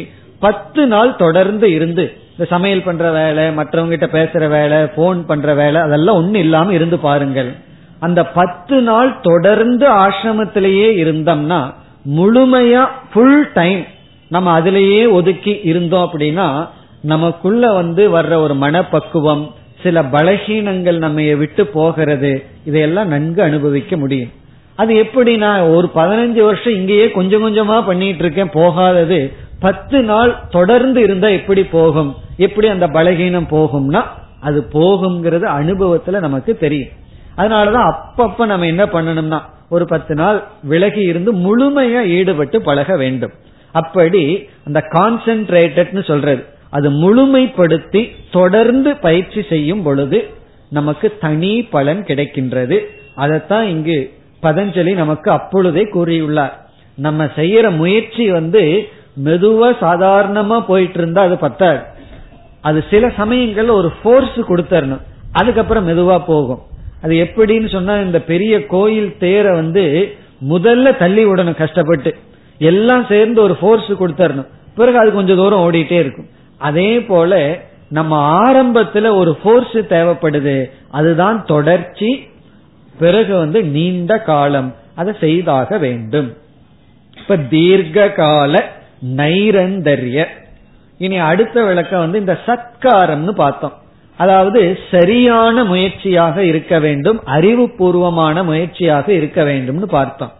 பத்து 0.40 0.82
நாள் 0.86 1.12
தொடர்ந்து 1.16 1.66
இருந்து 1.72 2.04
இந்த 2.30 2.44
சமையல் 2.52 2.86
பண்ற 2.86 3.10
வேலை 3.10 3.44
மற்றவங்கிட்ட 3.58 4.06
பேசுற 4.16 4.48
வேலை 4.48 4.78
போன் 4.96 5.20
பண்ற 5.26 5.54
வேலை 5.54 5.80
அதெல்லாம் 5.80 6.18
ஒண்ணு 6.20 6.40
இல்லாம 6.46 6.72
இருந்து 6.72 6.98
பாருங்கள். 6.98 7.50
அந்த 8.00 8.20
பத்து 8.38 8.76
நாள் 8.88 9.10
தொடர்ந்து 9.22 9.86
ஆசிரமத்திலேயே 10.04 10.88
இருந்தோம்னா 11.02 11.60
முழுமையா 12.16 12.82
ஃபுல் 13.12 13.44
டைம் 13.52 13.82
நம்ம 14.30 14.50
அதிலேயே 14.52 15.02
ஒதுக்கி 15.18 15.54
இருந்தோம் 15.62 16.04
அப்படின்னா 16.06 16.48
நமக்குள்ள 17.12 17.64
வந்து 17.72 18.02
வர்ற 18.16 18.34
ஒரு 18.44 18.54
மனப்பக்குவம் 18.54 19.44
சில 19.84 20.02
பலகீனங்கள் 20.02 20.98
நம்ம 20.98 21.22
விட்டு 21.34 21.66
போகிறது 21.66 22.32
இதையெல்லாம் 22.64 23.08
நன்கு 23.08 23.42
அனுபவிக்க 23.42 23.96
முடியும். 23.96 24.32
அது 24.76 24.92
எப்படி 24.96 25.36
நான் 25.36 25.60
ஒரு 25.60 25.90
பதினஞ்சு 25.94 26.42
வருஷம் 26.48 26.72
இங்கேயே 26.72 27.10
கொஞ்சம் 27.10 27.44
கொஞ்சமா 27.44 27.86
பண்ணிட்டு 27.86 28.22
இருக்கேன் 28.24 28.50
போகாதது 28.50 29.32
பத்து 29.60 30.02
நாள் 30.02 30.32
தொடர்ந்து 30.50 31.02
இருந்தா 31.02 31.28
எப்படி 31.28 31.64
போகும்? 31.64 32.14
எப்படி 32.36 32.68
அந்த 32.68 32.86
பலகீனம் 32.86 33.50
போகும்னா 33.50 34.02
அது 34.40 34.60
போகுங்கிறது 34.72 35.46
அனுபவத்துல 35.60 36.18
நமக்கு 36.18 36.58
தெரியும். 36.58 36.92
அதனாலதான் 37.36 37.92
அப்பப்ப 37.92 38.46
நம்ம 38.46 38.66
என்ன 38.66 38.84
பண்ணணும்னா 38.86 39.40
ஒரு 39.68 39.84
பத்து 39.86 40.14
நாள் 40.14 40.44
விலகி 40.62 41.00
இருந்து 41.00 41.32
முழுமையா 41.34 42.02
ஈடுபட்டு 42.06 42.62
பழக 42.62 42.96
வேண்டும். 42.96 43.32
அப்படி 43.72 44.48
அந்த 44.66 44.80
கான்சென்ட்ரேட்டட்னு 44.92 46.04
சொல்றது. 46.04 46.42
அது 46.74 46.88
முழுமைப்படுத்தி 46.90 48.02
தொடர்ந்து 48.30 48.96
பயிற்சி 48.96 49.42
செய்யும் 49.48 49.82
பொழுது 49.82 50.18
நமக்கு 50.70 51.16
தனி 51.20 51.52
பலன் 51.62 52.02
கிடைக்கின்றது. 52.02 52.78
அதைத்தான் 53.14 53.66
இங்கு 53.66 53.98
பதஞ்சலி 54.42 54.92
நமக்கு 54.94 55.30
அப்பொழுதே 55.30 55.84
கூறியுள்ளார். 55.84 56.52
நம்ம 56.96 57.24
செய்யற 57.24 57.76
முயற்சி 57.76 58.30
வந்து 58.30 58.88
மெதுவா 59.24 59.68
சாதாரணமா 59.80 60.58
போயிட்டு 60.66 60.98
இருந்தா 60.98 61.22
அது 61.22 61.36
பத்தாது. 61.38 61.80
அது 62.60 62.84
சில 62.90 63.06
சமயங்கள்ல 63.06 63.70
ஒரு 63.70 63.92
போர்ஸ் 64.04 64.38
கொடுத்தரணும். 64.48 65.02
அதுக்கப்புறம் 65.32 65.88
மெதுவா 65.88 66.18
போகும். 66.26 66.62
அது 67.02 67.14
எப்படின்னு 67.14 67.68
சொன்னா 67.68 67.94
இந்த 67.96 68.20
பெரிய 68.20 68.66
கோயில் 68.66 69.16
தேரை 69.18 69.52
வந்து 69.54 70.14
முதல்ல 70.50 70.96
தள்ளி 70.96 71.24
விடணும் 71.24 71.60
கஷ்டப்பட்டு. 71.62 72.14
எல்லாம் 72.58 73.04
சேர்ந்து 73.08 73.42
ஒரு 73.42 73.56
போர்ஸ் 73.60 73.92
கொடுத்தரணும். 73.92 74.50
பிறகு 74.74 74.98
அது 74.98 75.12
கொஞ்சம் 75.12 75.36
தூரம் 75.36 75.64
ஓடிட்டே 75.66 75.98
இருக்கும். 76.04 76.28
அதே 76.58 77.00
போல 77.00 77.58
நம்ம 77.88 78.42
ஆரம்பத்துல 78.42 79.14
ஒரு 79.14 79.38
போர்ஸ் 79.44 79.74
தேவைப்படுது. 79.74 80.70
அதுதான் 80.90 81.44
தொடர்ச்சி. 81.44 82.28
பிறகு 82.98 83.36
வந்து 83.36 83.62
நீண்ட 83.62 84.18
காலம் 84.18 84.74
அதை 84.94 85.14
செய்தாக 85.20 85.78
வேண்டும். 85.78 86.36
இப்ப 87.16 87.36
தீர்க்க 87.36 88.10
கால 88.10 88.72
நைரந்தரிய. 89.16 90.24
இனி 90.98 91.18
அடுத்த 91.18 91.64
விளக்கம் 91.64 92.00
வந்து 92.00 92.18
இந்த 92.18 92.38
சத்காரம்னு 92.46 93.30
பார்த்தோம். 93.30 93.72
அதாவது 94.16 94.78
சரியான 94.90 95.64
முயற்சியாக 95.64 96.44
இருக்க 96.44 96.78
வேண்டும் 96.78 97.20
அறிவுபூர்வமான 97.26 98.44
முயற்சியாக 98.44 99.12
இருக்க 99.12 99.44
வேண்டும்னு 99.44 99.82
பார்த்தோம். 99.82 100.32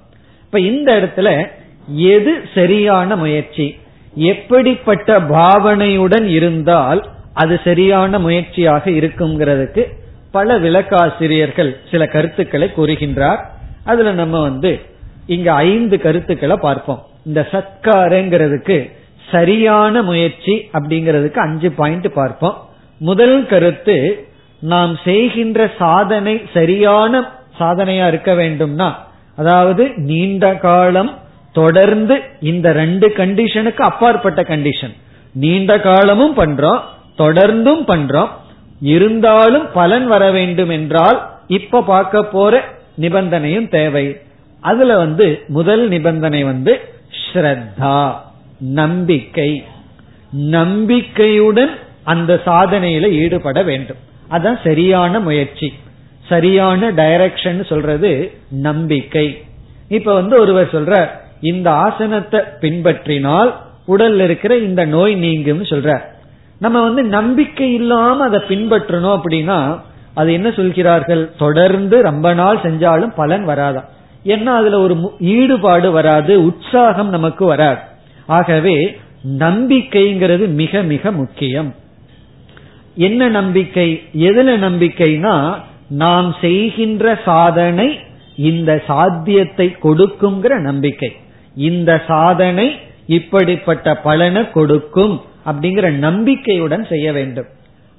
இப்ப 0.44 0.60
இந்த 0.60 0.92
இடத்துல 0.92 1.46
எது 1.94 2.48
சரியான 2.54 3.16
முயற்சி? 3.16 3.78
எப்படிப்பட்ட 4.16 5.20
பாவனையுடன் 5.20 6.26
இருந்தால் 6.26 7.06
அது 7.32 7.60
சரியான 7.64 8.18
முயற்சியாக 8.18 8.90
இருக்குங்கிறதுக்கு 8.90 9.84
பல 10.30 10.58
விளக்காசிரியர்கள் 10.58 11.76
சில 11.90 12.06
கருத்துக்களை 12.06 12.70
கூறுகின்றார். 12.76 13.38
அதுல 13.84 14.12
நம்ம 14.12 14.40
வந்து 14.40 14.80
இங்க 15.26 15.52
ஐந்து 15.52 16.00
கருத்துக்களை 16.00 16.56
பார்ப்போம். 16.56 17.02
இந்த 17.24 17.48
சத்காரங்கிறதுக்கு 17.52 18.90
சரியான 19.30 20.02
முயற்சி 20.02 20.68
அப்படிங்கிறதுக்கு 20.72 21.38
அஞ்சு 21.38 21.70
பாயிண்ட் 21.70 22.12
பார்ப்போம். 22.12 22.56
முதல் 22.98 23.46
கருத்து 23.46 24.26
நாம் 24.60 24.98
செய்கின்ற 25.04 25.70
சாதனை 25.78 26.42
சரியான 26.52 27.30
சாதனையா 27.58 28.06
இருக்க 28.06 28.32
வேண்டும்னா 28.34 28.92
அதாவது 29.36 29.92
நீண்ட 29.96 30.54
காலம் 30.54 31.10
தொடர்ந்து 31.54 32.14
இந்த 32.40 32.72
ரெண்டு 32.72 33.08
கண்டிஷனுக்கு 33.16 33.84
அப்பாற்பட்ட 33.90 34.42
கண்டிஷன் 34.42 34.94
நீண்ட 35.34 35.80
காலமும் 35.80 36.36
பண்றோம் 36.36 36.80
தொடர்ந்தும் 37.18 37.84
பண்றோம். 37.86 38.28
இருந்தாலும் 38.80 39.66
பலன் 39.74 40.06
வர 40.06 40.30
வேண்டும் 40.30 40.68
என்றால் 40.68 41.18
இப்ப 41.48 41.82
பார்க்க 41.82 42.24
போற 42.24 42.64
நிபந்தனையும் 43.00 43.68
தேவை. 43.68 44.16
அதுல 44.60 44.96
வந்து 44.96 45.42
முதல் 45.48 45.88
நிபந்தனை 45.88 46.44
வந்து 46.44 46.80
ஸ்ரத்தா 47.22 48.14
நம்பிக்கை. 48.58 49.64
நம்பிக்கையுடன் 50.32 51.72
அந்த 52.02 52.40
சாதனையில 52.46 53.10
ஈடுபட 53.10 53.62
வேண்டும். 53.62 53.96
அதான் 54.30 54.58
சரியான 54.64 55.20
முயற்சி. 55.20 55.72
சரியான 56.28 56.90
டைரக்ஷன் 56.92 57.66
சொல்றது 57.66 58.32
நம்பிக்கை. 58.50 59.26
இப்ப 59.88 60.14
வந்து 60.14 60.40
ஒருவர் 60.40 60.72
சொல்ற 60.72 61.22
இந்த 61.44 61.68
ஆசனத்தை 61.70 62.40
பின்பற்றினால் 62.60 63.50
உடல்ல 63.88 64.24
இருக்கிற 64.24 64.58
இந்த 64.58 64.84
நோய் 64.84 65.14
நீங்கும் 65.14 65.62
சொல்ற. 65.62 65.98
நம்ம 66.58 66.82
வந்து 66.82 67.02
நம்பிக்கை 67.02 67.74
இல்லாம 67.74 68.24
அதை 68.24 68.40
பின்பற்றணும் 68.48 69.16
அப்படின்னா 69.16 69.80
அது 70.14 70.32
என்ன 70.32 70.50
சொல்கிறார்கள்? 70.50 71.22
தொடர்ந்து 71.38 72.02
ரொம்ப 72.02 72.34
நாள் 72.34 72.60
செஞ்சாலும் 72.62 73.12
பலன் 73.16 73.46
வராதான் 73.48 73.88
ஏன்னா 74.24 74.52
அதுல 74.60 74.78
ஒரு 74.78 74.94
ஈடுபாடு 75.18 75.90
வராது 75.90 76.44
உற்சாகம் 76.44 77.08
நமக்கு 77.08 77.44
வராது. 77.44 77.80
ஆகவே 78.26 78.76
நம்பிக்கைங்கிறது 79.38 80.48
மிக 80.48 80.82
மிக 80.82 81.12
முக்கியம். 81.12 81.74
என்ன 82.96 83.28
நம்பிக்கை? 83.28 84.02
எதுல 84.18 84.50
நம்பிக்கைனா 84.66 85.54
நாம் 85.88 86.34
செய்கின்ற 86.40 87.18
சாதனை 87.24 87.98
இந்த 88.36 88.82
சாத்தியத்தை 88.86 89.76
கொடுக்குங்கிற 89.82 90.60
நம்பிக்கை. 90.60 91.10
இந்த 91.54 92.02
சாதனை 92.06 92.76
இப்படிப்பட்ட 93.06 93.94
பலனை 93.94 94.50
கொடுக்கும் 94.50 95.20
அப்படிங்கிற 95.46 95.90
நம்பிக்கையுடன் 95.90 96.84
செய்ய 96.84 97.12
வேண்டும். 97.12 97.46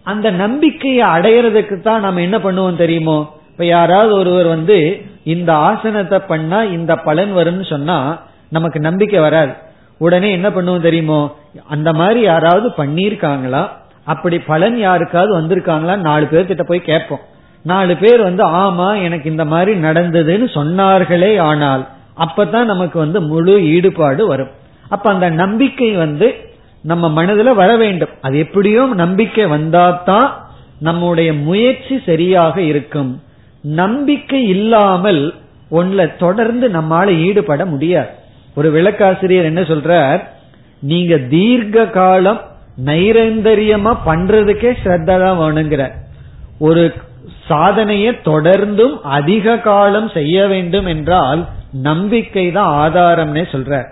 அந்த 0.04 0.32
நம்பிக்கையை 0.32 1.08
அடையறதுக்கு 1.08 1.82
தான் 1.82 2.00
நம்ம 2.00 2.22
என்ன 2.22 2.38
பண்ணுவோம் 2.38 2.76
தெரியுமோ? 2.76 3.34
இப்ப 3.52 3.66
யாராவது 3.66 4.16
ஒருவர் 4.16 4.48
வந்து 4.48 5.06
இந்த 5.24 5.54
ஆசனத்தை 5.54 6.20
பண்ணா 6.20 6.64
இந்த 6.64 6.96
பலன் 6.96 7.36
வரும்னு 7.36 7.70
சொன்னா 7.70 8.22
நமக்கு 8.50 8.80
நம்பிக்கை 8.80 9.20
வராது. 9.20 9.54
உடனே 9.98 10.32
என்ன 10.32 10.50
பண்ணுவோம் 10.50 10.82
தெரியுமோ? 10.82 11.36
அந்த 11.68 11.94
மாதிரி 11.94 12.22
யாராவது 12.22 12.70
பண்ணிருக்காங்களா 12.78 13.68
அப்படி 14.04 14.40
பலன் 14.40 14.78
யாருக்காவது 14.78 15.42
வந்திருக்காங்களா? 15.42 15.96
நாலு 15.96 16.28
பேர்கிட்ட 16.32 16.64
போய் 16.64 16.82
கேட்போம். 16.82 17.20
நாலு 17.64 17.98
பேர் 17.98 18.22
வந்து 18.22 18.44
ஆமா 18.46 19.02
எனக்கு 19.04 19.30
இந்த 19.30 19.46
மாதிரி 19.46 19.80
நடந்ததுன்னு 19.80 20.48
சொன்னார்களே 20.54 21.40
ஆனால் 21.40 21.88
அப்பதான் 22.18 22.64
நமக்கு 22.64 23.00
வந்து 23.00 23.22
முழு 23.22 23.54
ஈடுபாடு 23.66 24.28
வரும். 24.28 24.52
அப்ப 24.90 25.12
அந்த 25.12 25.30
நம்பிக்கை 25.30 25.92
வந்து 25.92 26.28
நம்ம 26.82 27.24
மனதுல 27.24 27.54
வர 27.54 27.78
வேண்டும். 27.78 28.10
அது 28.22 28.38
எப்படியோ 28.38 28.86
நம்பிக்கை 28.94 29.46
வந்தாதான் 29.46 30.28
நம்முடைய 30.80 31.34
முயற்சி 31.34 32.02
சரியாக 32.06 32.62
இருக்கும். 32.62 33.22
நம்பிக்கை 33.62 34.48
இல்லாமல் 34.48 35.34
ஒன்ல 35.72 36.18
தொடர்ந்து 36.18 36.70
நம்மால 36.70 37.08
ஈடுபட 37.20 37.66
முடியாது. 37.66 38.10
ஒரு 38.56 38.72
விளக்காசிரியர் 38.72 39.44
என்ன 39.44 39.62
சொல்றார்? 39.62 40.22
நீங்க 40.80 41.18
தீர்க்க 41.18 41.86
காலம் 41.86 42.42
நைரந்தரியமா 42.86 43.94
பண்றதுக்கே 44.06 44.72
ஸ்ரத்தா 44.84 45.16
தான் 45.24 45.40
வேணுங்கிற. 45.40 45.84
ஒரு 46.60 46.94
சாதனையை 47.48 48.12
தொடர்ந்தும் 48.26 48.96
அதிக 49.02 49.58
காலம் 49.58 50.10
செய்ய 50.10 50.48
வேண்டும் 50.48 50.86
என்றால் 50.86 51.48
நம்பிக்கை 51.72 52.52
தான் 52.52 52.72
ஆதாரம்னே 52.84 53.44
சொல்ற. 53.52 53.84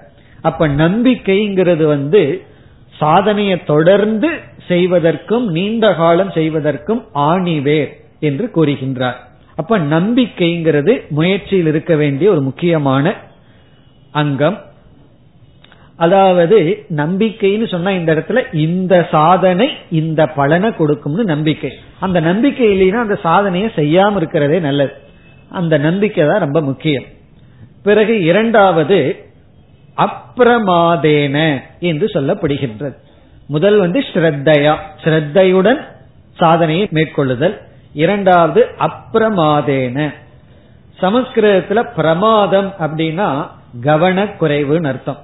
அப்ப 0.41 0.67
நம்பிக்கைங்கிறது 0.67 1.86
வந்து 1.86 2.41
சாதனையை 2.89 3.63
தொடர்ந்து 3.63 4.29
செய்வதற்கும் 4.67 5.47
நீண்ட 5.47 5.93
காலம் 5.93 6.31
செய்வதற்கும் 6.31 7.05
ஆணிவேர் 7.13 7.91
என்று 8.19 8.51
கூறுகின்றார். 8.55 9.15
அப்ப 9.55 9.79
நம்பிக்கைங்கிறது 9.79 11.09
முயற்சியில் 11.09 11.65
இருக்க 11.65 11.95
வேண்டிய 11.95 12.31
ஒரு 12.31 12.41
முக்கியமான 12.41 13.15
அங்கம். 14.12 14.62
அதாவது 15.95 16.86
நம்பிக்கைன்னு 16.89 17.67
சொன்னா 17.69 17.89
இந்த 17.89 18.13
இடத்துல 18.13 18.53
இந்த 18.53 19.07
சாதனை 19.12 19.69
இந்த 19.89 20.27
பலனை 20.27 20.75
கொடுக்கும்னு 20.75 21.23
நம்பிக்கை. 21.23 21.71
அந்த 21.99 22.19
நம்பிக்கை 22.19 22.67
இல்லைன்னா 22.67 22.95
அந்த 22.95 23.19
சாதனையை 23.21 23.69
செய்யாம 23.75 24.15
இருக்கிறதே 24.15 24.59
நல்லது. 24.59 24.91
அந்த 25.49 25.77
நம்பிக்கை 25.77 26.27
தான் 26.27 26.39
ரொம்ப 26.39 26.62
முக்கியம். 26.62 27.03
பிறகு 27.84 28.22
இரண்டாவது 28.24 29.26
அப்பிரமாதேன 29.98 31.62
என்று 31.80 32.06
சொல்லப்படுகின்றது. 32.13 32.96
முதல் 33.48 33.80
வந்து 33.80 34.00
ஸ்ரத்தையா. 34.00 34.76
ஸ்ரத்தையுடன் 35.04 35.82
சாதனையை 36.38 36.88
மேற்கொள்ளுதல். 36.91 37.58
இரண்டாவது 37.93 38.67
அப்பிரமாதேன 38.80 40.13
சமஸ்கிருதத்துல 41.02 41.84
பிரமாதம் 41.96 42.74
அப்படின்னா 42.80 43.48
கவனக்குறைவுன்னு 43.84 44.88
அர்த்தம். 44.88 45.19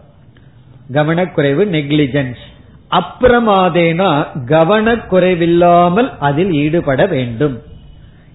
கவனக்குறைவு 0.92 1.66
நெக்லிஜென்ஸ் 1.66 2.44
அப்பிரமாதேனா 2.92 4.28
கவனக்குறைவில்லாமல் 4.46 6.14
அதில் 6.20 6.52
ஈடுபட 6.52 7.06
வேண்டும். 7.06 7.62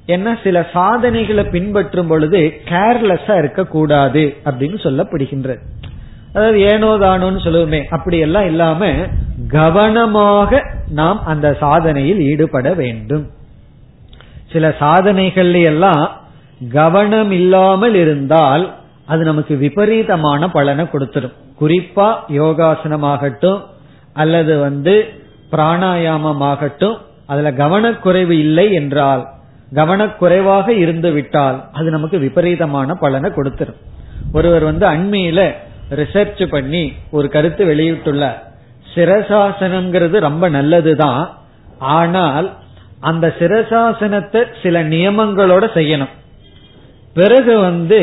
என்ன 0.07 0.29
சில 0.43 0.57
சாதனைகளை 0.73 1.45
பின்பற்றும் 1.55 2.09
பொழுது 2.09 2.41
கேர்லெஸ்ஸா 2.71 3.35
இருக்கக்கூடாது 3.43 4.23
அப்படின்னு 4.45 4.79
சொல்லப்படுகின்றது. 4.87 5.61
அதாவது 6.35 6.59
ஏனோ 6.73 6.91
தானோன்னு 7.05 7.41
சொல்லுவோமே 7.45 7.81
அப்படி 7.97 8.19
எல்லாம் 8.19 8.45
இல்லாம 8.45 8.91
கவனமாக 9.49 10.61
நாம் 11.01 11.21
அந்த 11.33 11.47
சாதனையில் 11.61 12.21
ஈடுபட 12.31 12.69
வேண்டும். 12.75 13.25
சில 14.53 14.65
சாதனைகள் 14.81 15.53
எல்லாம் 15.71 16.05
கவனம் 16.73 17.33
இல்லாமல் 17.41 17.95
இருந்தால் 17.95 18.65
அது 19.07 19.23
நமக்கு 19.25 19.55
விபரீதமான 19.57 20.49
பலனை 20.49 20.85
கொடுத்துரும். 20.93 21.35
குறிப்பா 21.61 22.09
யோகாசனமாகட்டும் 22.41 23.61
அல்லது 24.23 24.55
வந்து 24.59 24.95
பிராணாயாமமாகட்டும் 25.53 26.99
அதுல 27.27 27.51
கவனக்குறைவு 27.63 28.35
இல்லை 28.47 28.67
என்றால் 28.73 29.25
கவனக்குறைவாக 29.75 30.69
இருந்து 30.69 31.11
விட்டால் 31.13 31.59
அது 31.73 31.91
நமக்கு 31.91 32.19
விபரீதமான 32.19 32.95
பலனை 32.95 33.31
கொடுத்துரும். 33.31 33.81
ஒருவர் 34.33 34.65
வந்து 34.65 34.87
அண்மையில 34.87 35.41
ரிசர்ச் 35.91 36.43
பண்ணி 36.47 36.93
ஒரு 37.11 37.29
கருத்து 37.29 37.65
வெளியிட்டுள்ள 37.65 38.25
சிரசாசனம்ங்கிறது 38.95 40.17
ரொம்ப 40.19 40.49
நல்லதுதான். 40.49 41.23
ஆனால் 41.79 42.47
அந்த 43.01 43.27
சிரசாசனத்தை 43.39 44.41
சில 44.63 44.83
நியமங்களோட 44.83 45.65
செய்யணும். 45.75 46.13
பிறகு 47.15 47.59
வந்து 47.59 48.01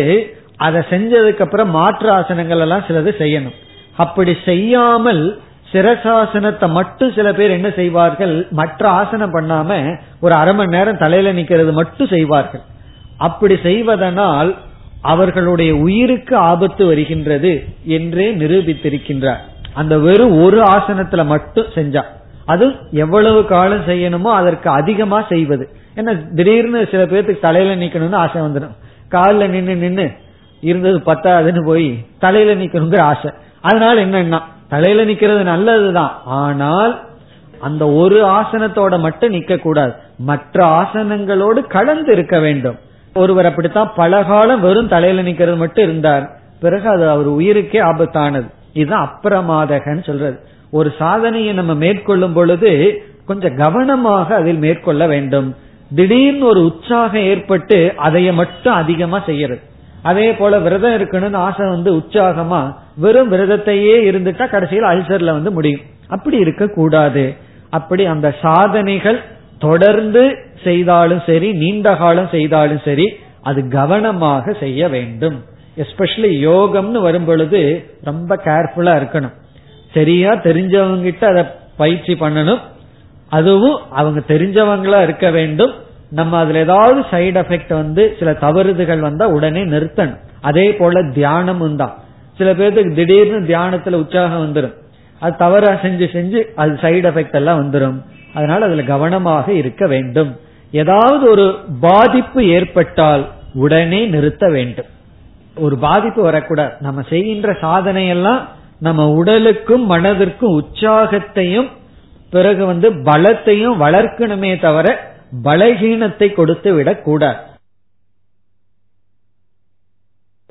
அதை 0.57 0.81
செஞ்சதுக்கு 0.89 1.41
அப்புறம் 1.41 1.69
மாற்று 1.69 2.09
ஆசனங்கள் 2.11 2.59
எல்லாம் 2.59 2.85
சிலது 2.87 3.11
செய்யணும். 3.21 3.55
அப்படி 3.97 4.33
செய்யாமல் 4.45 5.23
சிரசாசனத்தை 5.71 6.67
மட்டும் 6.69 7.11
சில 7.11 7.33
பேர் 7.33 7.49
என்ன 7.49 7.69
செய்வார்கள்? 7.69 8.47
மற்ற 8.51 8.89
ஆசனம் 8.89 9.33
பண்ணாம 9.33 9.97
ஒரு 10.21 10.33
அரை 10.33 10.53
மணி 10.55 10.75
நேரம் 10.75 10.97
தலையில 10.97 11.33
நிக்கிறது 11.33 11.71
மட்டும் 11.71 12.07
செய்வார்கள். 12.07 12.63
அப்படி 13.17 13.55
செய்வதனால் 13.63 14.51
அவர்களுடைய 15.01 15.71
உயிருக்கு 15.75 16.35
ஆபத்து 16.35 16.85
வருகின்றது 16.85 17.51
என்றே 17.97 18.27
நிரூபித்திருக்கின்றார். 18.35 19.41
அந்த 19.73 19.93
வெறும் 19.97 20.43
ஒரு 20.43 20.59
ஆசனத்துல 20.61 21.25
மட்டும் 21.25 21.71
செஞ்சா. 21.75 22.03
அது 22.45 22.65
எவ்வளவு 22.91 23.45
காலம் 23.45 23.87
செய்யணுமோ 23.87 24.29
அதற்கு 24.39 24.69
அதிகமா 24.69 25.19
செய்வது. 25.29 25.65
ஏன்னா 25.95 26.11
திடீர்னு 26.35 26.87
சில 26.91 27.03
பேர்த்துக்கு 27.05 27.39
தலையில 27.39 27.75
நிக்கணும்னு 27.85 28.21
ஆசை 28.23 28.41
வந்துடும். 28.41 28.75
காலில் 29.09 29.49
நின்று 29.49 29.75
நின்று 29.75 30.05
இருந்தது 30.61 30.97
பத்தாதுன்னு 31.05 31.61
போய் 31.65 31.87
தலையில 32.19 32.55
நிக்கணுங்கிற 32.63 33.01
ஆசை. 33.11 33.31
அதனால 33.61 33.95
என்னன்னா 34.05 34.39
தலையில 34.71 35.03
நிக்கிறது 35.05 35.43
நல்லதுதான். 35.43 36.21
ஆனால் 36.25 36.93
அந்த 37.59 37.83
ஒரு 38.01 38.25
ஆசனத்தோட 38.25 38.99
மட்டும் 38.99 39.33
நிக்க 39.33 39.57
கூடாது 39.57 39.93
மற்ற 40.17 40.65
ஆசனங்களோடு 40.81 41.67
கலந்து 41.67 42.11
இருக்க 42.11 42.39
வேண்டும். 42.39 42.77
ஒருவர் 43.13 43.45
அப்படித்தான் 43.45 43.91
பல 43.95 44.23
காலம் 44.23 44.61
வெறும் 44.61 44.87
தலையில 44.87 45.29
நிக்கிறது 45.29 45.57
மட்டும் 45.57 45.83
இருந்தார். 45.83 46.25
பிறகு 46.61 46.89
அது 46.89 47.09
அவர் 47.09 47.29
உயிருக்கே 47.29 47.79
ஆபத்தானது. 47.91 48.49
இதுதான் 48.73 49.07
அப்பிரமாதகன்னு 49.07 50.03
சொல்றது. 50.03 50.37
ஒரு 50.71 50.93
சாதனையை 50.99 51.53
நம்ம 51.53 51.73
மேற்கொள்ளும் 51.73 52.33
பொழுது 52.33 52.71
கொஞ்சம் 53.25 53.55
கவனமாக 53.55 54.35
அதில் 54.35 54.57
மேற்கொள்ள 54.57 55.07
வேண்டும். 55.07 55.55
திடீர்னு 55.95 56.45
ஒரு 56.45 56.63
உற்சாகம் 56.63 57.21
ஏற்பட்டு 57.21 57.93
அதைய 57.97 58.33
மட்டும் 58.33 58.73
அதிகமா 58.73 59.19
செய்யறது. 59.25 59.61
அதே 60.03 60.33
போல 60.33 60.59
விரதம் 60.59 60.95
இருக்கணும்னு 60.99 61.39
ஆசை 61.47 61.65
வந்து 61.67 61.91
உற்சாகமா 61.93 62.61
வெறும் 62.97 63.31
விரதத்தையே 63.31 63.95
இருந்துட்டா 64.09 64.49
கடைசியில் 64.49 64.91
அல்சர்ல 64.91 65.37
வந்து 65.37 65.51
முடியும். 65.51 65.81
அப்படி 66.07 66.37
இருக்க 66.37 66.67
கூடாது 66.67 67.35
அப்படி 67.69 68.05
அந்த 68.05 68.35
சாதனைகள் 68.41 69.19
தொடர்ந்து 69.59 70.23
செய்தாலும் 70.63 71.21
சரி 71.25 71.51
நீண்ட 71.53 71.95
காலம் 71.95 72.29
செய்தாலும் 72.31 72.81
சரி 72.85 73.05
அது 73.41 73.59
கவனமாக 73.69 74.53
செய்ய 74.53 74.89
வேண்டும். 74.89 75.37
எஸ்பெஷலி 75.77 76.31
யோகம்னு 76.47 77.01
வரும் 77.01 77.25
பொழுது 77.25 77.61
ரொம்ப 78.03 78.35
கேர்ஃபுல்லா 78.45 78.93
இருக்கணும். 79.01 79.35
சரியா 79.93 80.31
தெரிஞ்சவங்க 80.33 81.01
கிட்ட 81.01 81.27
அதை 81.27 81.43
பயிற்சி 81.77 82.13
பண்ணணும். 82.13 82.59
அதுவும் 83.29 83.79
அவங்க 83.89 84.19
தெரிஞ்சவங்களா 84.27 84.99
இருக்க 85.03 85.29
வேண்டும். 85.31 85.73
நம்ம 86.19 86.37
அதுல 86.37 86.59
ஏதாவது 86.59 86.99
சைடு 87.11 87.37
எஃபெக்ட் 87.41 87.73
வந்து 87.73 88.03
சில 88.19 88.29
தவறுதுகள் 88.43 88.99
வந்தா 88.99 89.25
உடனே 89.27 89.63
நிறுத்தணும். 89.65 90.21
அதே 90.41 90.67
போல 90.73 91.01
தியானமும் 91.17 91.75
தான் 91.75 91.93
சில 92.37 92.53
பேருக்கு 92.53 92.95
திடீர்னு 92.95 93.39
தியானத்துல 93.51 93.99
உற்சாகம் 94.03 94.43
வந்துடும் 94.45 94.75
அது 95.19 95.33
தவறா 95.35 95.71
செஞ்சு 95.83 96.05
செஞ்சு 96.13 96.39
அது 96.55 96.71
சைடு 96.81 97.07
எஃபெக்ட் 97.09 97.37
எல்லாம் 97.39 97.59
வந்துடும் 97.61 97.97
அதனால 98.33 98.65
அதுல 98.65 98.83
கவனமாக 98.83 99.53
இருக்க 99.53 99.87
வேண்டும். 99.87 100.31
ஏதாவது 100.71 101.23
ஒரு 101.29 101.45
பாதிப்பு 101.81 102.41
ஏற்பட்டால் 102.47 103.23
உடனே 103.53 104.01
நிறுத்த 104.05 104.45
வேண்டும். 104.49 104.89
ஒரு 105.55 105.75
பாதிப்பு 105.77 106.21
வரக்கூடாது. 106.21 106.73
நம்ம 106.79 107.01
செய்கின்ற 107.09 107.53
சாதனை 107.61 108.07
எல்லாம் 108.07 108.41
நம்ம 108.79 109.01
உடலுக்கும் 109.19 109.85
மனதிற்கும் 109.91 110.55
உற்சாகத்தையும் 110.59 111.69
பிறகு 112.29 112.63
வந்து 112.65 112.89
பலத்தையும் 113.09 113.75
வளர்க்கணுமே 113.85 114.51
தவிர 114.59 114.87
பலகீனத்தை 115.43 116.33
கொடுத்து 116.33 116.73
விடக்கூடாது 116.73 117.49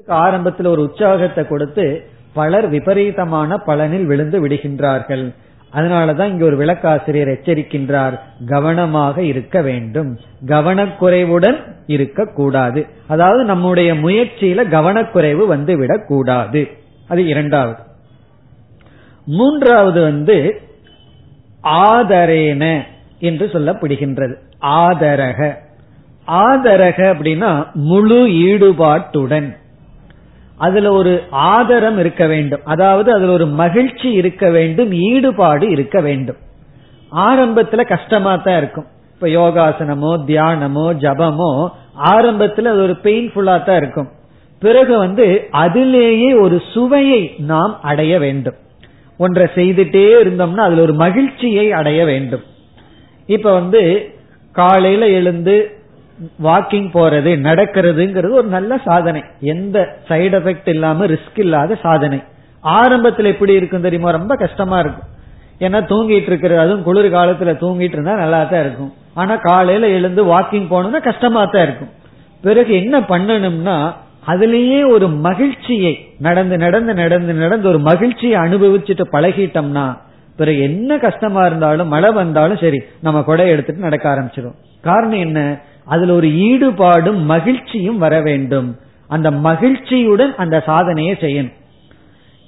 ஆரம்பத்தில் 0.07 0.67
ஒரு 0.67 0.83
உற்சாகத்தை 0.83 1.47
கொடுத்து 1.47 2.09
பலர் 2.33 2.69
விபரீதமான 2.69 3.57
பலனில் 3.57 4.05
விழுந்து 4.05 4.47
விடுகின்றார்கள். 4.47 5.35
அதனாலதான் 5.73 6.29
இங்க 6.29 6.45
ஒரு 6.45 6.57
விளக்காசிரியர் 6.57 7.29
எச்சரிக்கின்றார். 7.29 8.21
கவனமாக 8.47 9.23
இருக்க 9.23 9.63
வேண்டும். 9.63 10.19
கவனக்குறைவுடன் 10.47 11.73
இருக்கக்கூடாது. 11.87 12.87
அதாவது 13.07 13.45
நம்முடைய 13.45 13.95
முயற்சியில 13.95 14.69
கவனக்குறைவு 14.69 15.47
வந்து 15.47 15.77
விடக்கூடாது. 15.77 16.69
அது 17.09 17.27
இரண்டாவது. 17.27 17.83
மூன்றாவது 19.27 20.03
வந்து 20.03 20.61
ஆதரேன 21.63 22.83
என்று 23.19 23.47
சொல்லப்படுகின்றது. 23.47 24.37
ஆதரக. 24.63 25.57
ஆதரக 26.29 27.15
அப்படின்னா 27.15 27.67
முழு 27.75 28.27
ஈடுபாட்டுடன். 28.29 29.57
அதுல 30.57 30.93
ஒரு 30.93 31.23
ஆதரம் 31.31 31.99
இருக்க 31.99 32.27
வேண்டும். 32.27 32.61
அதாவது 32.65 33.13
அதுல 33.13 33.33
ஒரு 33.33 33.47
மகிழ்ச்சி 33.47 34.11
இருக்க 34.11 34.51
வேண்டும் 34.51 34.93
ஈடுபாடு 34.93 35.71
இருக்க 35.71 36.01
வேண்டும். 36.01 36.37
ஆரம்பத்துல 37.17 37.85
கஷ்டமா 37.85 38.37
தான் 38.37 38.57
இருக்கும். 38.57 38.85
இப்ப 39.15 39.27
யோகாசனமோ 39.27 40.21
தியானமோ 40.27 40.95
ஜபமோ 40.95 41.69
ஆரம்பத்துல 42.05 42.65
அது 42.65 42.83
ஒரு 42.83 42.97
பெயின்ஃபுல்லா 43.03 43.65
தான் 43.65 43.77
இருக்கும். 43.77 44.09
பிறகு 44.59 44.99
வந்து 44.99 45.49
அதிலேயே 45.51 46.33
ஒரு 46.35 46.63
சுவையை 46.73 47.35
நாம் 47.39 47.83
அடைய 47.83 48.19
வேண்டும். 48.19 48.55
ஒன்றை 49.19 49.47
செய்துட்டே 49.55 50.23
இருந்தோம்னா 50.23 50.57
அதுல 50.57 50.81
ஒரு 50.81 50.95
மகிழ்ச்சியை 50.95 51.73
அடைய 51.73 52.05
வேண்டும். 52.05 52.41
இப்ப 53.27 53.53
வந்து 53.53 54.11
காலையில 54.53 55.07
எழுந்து 55.07 55.55
வாக்கிங் 56.45 56.89
போறது 56.95 57.31
நடக்கிறதுங்கிறது 57.47 58.33
ஒரு 58.33 58.49
நல்ல 58.49 58.79
சாதனை. 58.85 59.23
எந்த 59.41 59.77
சைடு 60.09 60.35
எஃபெக்ட் 60.39 60.69
இல்லாம 60.69 61.07
ரிஸ்க் 61.07 61.39
இல்லாத 61.45 61.75
சாதனை. 61.75 62.19
ஆரம்பத்துல 62.65 63.33
எப்படி 63.35 63.53
இருக்கும் 63.53 63.81
தெரியுமா? 63.81 64.11
ரொம்ப 64.11 64.37
கஷ்டமா 64.37 64.79
இருக்கும். 64.79 65.09
ஏன்னா 65.61 65.79
தூங்கிட்டு 65.93 66.31
இருக்கிறது 66.33 66.61
அதுவும் 66.61 66.83
குளிர் 66.83 67.13
காலத்துல 67.13 67.55
தூங்கிட்டு 67.63 67.97
இருந்தா 67.97 68.15
நல்லா 68.15 68.45
தான் 68.45 68.61
இருக்கும். 68.61 68.93
ஆனா 69.15 69.37
காலையில 69.37 69.89
எழுந்து 69.89 70.25
வாக்கிங் 70.25 70.69
போனோம்னா 70.73 71.03
கஷ்டமா 71.03 71.45
தான் 71.45 71.63
இருக்கும். 71.63 71.91
பிறகு 72.41 72.73
என்ன 72.83 73.01
பண்ணணும்னா 73.01 73.93
அதுலேயே 74.27 74.91
ஒரு 74.93 75.09
மகிழ்ச்சியை 75.09 75.93
நடந்து 76.19 76.57
நடந்து 76.57 76.95
நடந்து 76.95 77.33
நடந்து 77.33 77.69
ஒரு 77.69 77.79
மகிழ்ச்சியை 77.79 78.37
அனுபவிச்சுட்டு 78.41 79.05
பழகிட்டோம்னா 79.13 79.87
பிறகு 80.41 80.59
என்ன 80.69 80.99
கஷ்டமா 81.05 81.43
இருந்தாலும் 81.47 81.93
மழை 81.95 82.11
வந்தாலும் 82.19 82.63
சரி 82.65 82.81
நம்ம 83.07 83.23
கொடை 83.29 83.47
எடுத்துட்டு 83.55 83.87
நடக்க 83.87 84.05
ஆரம்பிச்சிடும் 84.13 84.59
காரணம் 84.89 85.23
என்ன? 85.27 85.41
அதுல 85.95 86.15
ஒரு 86.19 86.29
ஈடுபாடும் 86.49 87.21
மகிழ்ச்சியும் 87.33 88.03
வர 88.05 88.15
வேண்டும். 88.29 88.69
அந்த 89.15 89.29
மகிழ்ச்சியுடன் 89.47 90.33
அந்த 90.43 90.57
சாதனையை 90.69 91.15
செய்யணும். 91.25 91.57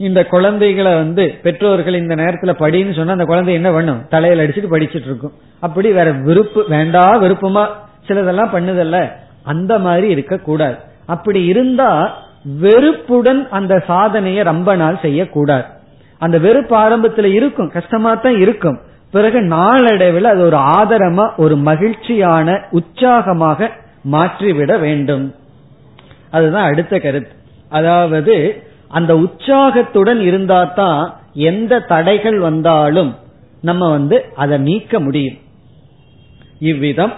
இந்த 0.01 0.21
குழந்தைகளை 0.33 0.93
வந்து 0.95 1.25
பெற்றோர்கள் 1.43 2.01
இந்த 2.01 2.15
நேரத்துல 2.15 2.53
படின்னு 2.63 2.95
சொன்னா 2.99 3.17
அந்த 3.17 3.27
குழந்தை 3.31 3.53
என்ன 3.55 3.71
பண்ணும்? 3.73 4.01
தலையில 4.15 4.45
அடிச்சுட்டு 4.45 4.73
படிச்சுட்டு 4.75 5.09
இருக்கும். 5.11 5.35
அப்படி 5.67 5.89
வேற 5.99 6.09
விருப்பு 6.29 6.63
வேண்டா 6.69 7.05
விருப்பமா 7.25 7.65
சிலதெல்லாம் 8.09 8.55
பண்ணுதல்ல. 8.55 8.99
அந்த 9.53 9.73
மாதிரி 9.87 10.09
இருக்க 10.15 10.37
கூடாது 10.49 10.79
அப்படி 11.15 11.41
இருந்தா 11.53 11.91
வெறுப்புடன் 12.65 13.43
அந்த 13.59 13.75
சாதனையை 13.87 14.43
ரொம்ப 14.51 14.71
நாள் 14.83 15.05
செய்யக்கூடாது. 15.07 15.67
அந்த 16.25 16.37
வெறுப்பு 16.39 16.75
ஆரம்பத்துல 16.85 17.29
இருக்கும் 17.39 17.71
கஷ்டமா 17.77 18.11
தான் 18.25 18.39
இருக்கும். 18.45 18.79
பிறகு 19.15 19.39
நாளடைவில் 19.55 20.29
அது 20.33 20.43
ஒரு 20.49 20.59
ஆதரமா 20.79 21.25
ஒரு 21.45 21.55
மகிழ்ச்சியான 21.69 22.55
உற்சாகமாக 22.79 23.71
மாற்றிவிட 24.15 24.73
வேண்டும். 24.85 25.25
அதுதான் 26.31 26.69
அடுத்த 26.71 26.95
கருத்து. 26.99 27.35
அதாவது 27.79 28.37
அந்த 28.99 29.13
உற்சாகத்துடன் 29.25 30.21
இருந்தா 30.29 30.61
தான் 30.81 31.03
எந்த 31.51 31.81
தடைகள் 31.93 32.39
வந்தாலும் 32.39 33.11
நம்ம 33.69 33.83
வந்து 33.91 34.17
அதை 34.43 34.57
நீக்க 34.69 35.01
முடியும். 35.01 35.39
இவ்விதம் 36.71 37.15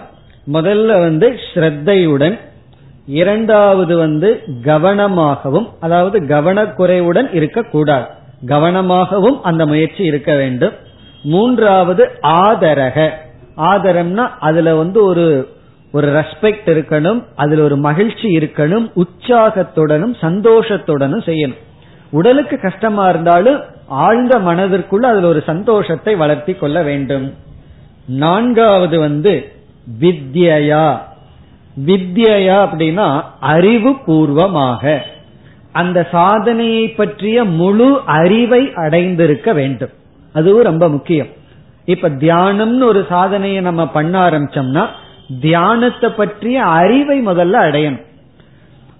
முதல்ல 0.53 0.99
வந்து 1.05 1.27
ஸ்ரத்தையுடன் 1.47 2.35
இரண்டாவது 3.21 3.93
வந்து 4.03 4.29
கவனமாகவும் 4.69 5.67
அதாவது 5.79 6.17
கவனக்குறைவுடன் 6.33 7.27
இருக்கக்கூடாது. 7.39 8.07
கவனமாகவும் 8.45 9.41
அந்த 9.41 9.65
முயற்சி 9.65 10.03
இருக்க 10.03 10.35
வேண்டும். 10.35 10.73
மூன்றாவது 11.23 12.11
ஆதரக. 12.21 13.09
ஆதரம்னா 13.57 14.29
அதுல 14.39 14.75
வந்து 14.75 15.05
ஒரு 15.05 15.53
ஒரு 15.91 16.07
ரெஸ்பெக்ட் 16.07 16.65
இருக்கணும் 16.65 17.25
அதுல 17.35 17.63
ஒரு 17.63 17.77
மகிழ்ச்சி 17.77 18.37
இருக்கணும் 18.37 18.91
உற்சாகத்துடனும் 18.95 20.15
சந்தோஷத்துடனும் 20.21 21.25
செய்யணும். 21.25 21.57
உடலுக்கு 22.11 22.59
கஷ்டமா 22.59 23.09
இருந்தாலும் 23.09 23.61
ஆழ்ந்த 23.87 24.39
மனதிற்குள்ள 24.39 25.01
அதுல 25.01 25.27
ஒரு 25.27 25.43
சந்தோஷத்தை 25.45 26.15
வளர்த்தி 26.15 26.53
கொள்ள 26.53 26.81
வேண்டும். 26.81 27.33
நான்காவது 28.05 28.99
வந்து 28.99 29.51
வித்யா 29.99 30.97
வித்யா 31.85 32.67
அப்படின்னா 32.67 33.21
அறிவு 33.39 33.95
பூர்வமாக. 34.05 35.05
அந்த 35.75 36.07
சாதனையை 36.11 36.83
பற்றிய 36.87 37.43
முழு 37.43 37.87
அறிவை 38.05 38.71
அடைந்திருக்க 38.75 39.53
வேண்டும். 39.53 39.93
அதுவும் 40.33 40.63
ரொம்ப 40.63 40.89
முக்கியம். 40.89 41.27
இப்ப 41.85 42.09
தியானம்னு 42.09 42.83
ஒரு 42.83 43.05
சாதனையை 43.09 43.61
நம்ம 43.61 43.83
பண்ண 43.87 44.13
ஆரம்பிச்சோம்னா 44.29 44.83
தியானத்தை 45.41 46.09
பற்றிய 46.09 46.57
அறிவை 46.63 47.17
முதல்ல 47.27 47.57
அடையணும். 47.67 48.03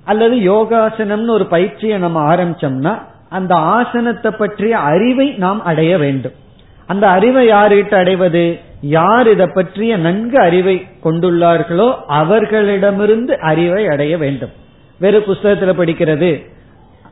அல்லது 0.03 0.35
யோகாசனம்னு 0.35 1.29
ஒரு 1.29 1.45
பயிற்சியை 1.45 1.97
நம்ம 1.97 2.35
ஆரம்பிச்சோம்னா 2.35 2.93
அந்த 3.29 3.55
ஆசனத்தை 3.55 4.31
பற்றிய 4.31 4.77
அறிவை 4.77 5.27
நாம் 5.37 5.61
அடைய 5.63 5.97
வேண்டும். 5.97 6.35
அந்த 6.87 7.05
அறிவை 7.09 7.43
யார்கிட்ட 7.47 7.93
அடைவது? 7.93 8.59
யார் 8.81 9.27
இதை 9.27 9.47
பற்றிய 9.53 9.97
நன்கு 9.97 10.37
அறிவை 10.39 10.75
கொண்டுள்ளார்களோ 11.03 11.87
அவர்களிடமிருந்து 12.07 13.33
அறிவை 13.39 13.87
அடைய 13.87 14.17
வேண்டும். 14.17 14.53
வெறும் 14.99 15.23
புஸ்தகத்துல 15.23 15.73
படிக்கிறது 15.79 16.31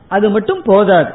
அது 0.08 0.30
மட்டும் 0.30 0.62
போதாது. 0.62 1.12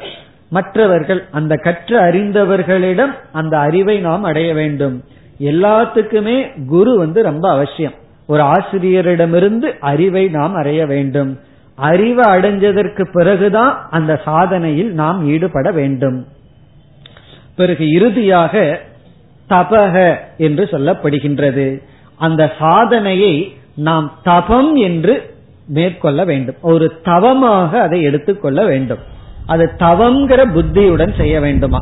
மற்றவர்கள் 0.50 1.26
அந்த 1.32 1.56
கற்று 1.56 2.00
அறிந்தவர்களிடம் 2.00 3.14
அந்த 3.32 3.58
அறிவை 3.58 3.98
நாம் 3.98 4.24
அடைய 4.24 4.54
வேண்டும். 4.54 5.04
எல்லாத்துக்குமே 5.40 6.66
குரு 6.66 6.98
வந்து 6.98 7.24
ரொம்ப 7.24 7.50
அவசியம். 7.50 7.94
ஒரு 8.28 8.44
ஆசிரியரிடமிருந்து 8.44 9.80
அறிவை 9.80 10.28
நாம் 10.28 10.54
அடைய 10.54 10.86
வேண்டும். 10.86 11.40
அறிவை 11.76 12.34
அடைஞ்சதற்கு 12.34 13.08
பிறகுதான் 13.12 13.88
அந்த 13.92 14.22
சாதனையில் 14.26 14.92
நாம் 14.92 15.28
ஈடுபட 15.28 15.72
வேண்டும். 15.72 16.28
பிறகு 17.56 17.90
இறுதியாக 17.90 18.82
தபக 19.50 20.16
என்று 20.38 20.64
சொல்லப்படுகின்றது. 20.64 21.84
அந்த 22.16 22.52
சாதனையை 22.60 23.54
நாம் 23.76 24.14
தபம் 24.24 24.76
என்று 24.76 25.34
மேற்கொள்ள 25.70 26.24
வேண்டும். 26.24 26.56
ஒரு 26.62 26.86
தவமாக 27.04 27.82
அதை 27.82 28.02
எடுத்துக்கொள்ள 28.02 28.66
வேண்டும். 28.66 29.02
அது 29.46 29.72
தவங்கிற 29.80 30.52
புத்தியுடன் 30.54 31.14
செய்ய 31.18 31.40
வேண்டுமா? 31.40 31.82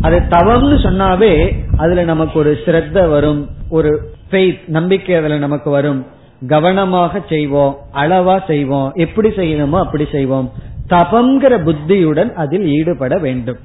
அது 0.00 0.16
தவம்னு 0.28 0.76
சொன்னாவே 0.86 1.32
அதுல 1.76 2.04
நமக்கு 2.04 2.38
ஒரு 2.38 2.52
ஸ்ரத்த 2.64 3.08
வரும் 3.08 3.48
ஒரு 3.68 3.90
ஃபெய்த் 4.30 4.60
நம்பிக்கை 4.66 5.14
அதுல 5.14 5.38
நமக்கு 5.38 5.70
வரும். 5.70 6.06
கவனமாக 6.48 7.20
செய்வோம் 7.28 7.76
அளவா 7.94 8.36
செய்வோம். 8.46 8.92
எப்படி 8.94 9.28
செய்யணுமோ 9.28 9.78
அப்படி 9.78 10.06
செய்வோம். 10.12 10.52
தபங்கிற 10.90 11.62
புத்தியுடன் 11.62 12.32
அதில் 12.34 12.66
ஈடுபட 12.66 13.18
வேண்டும். 13.18 13.58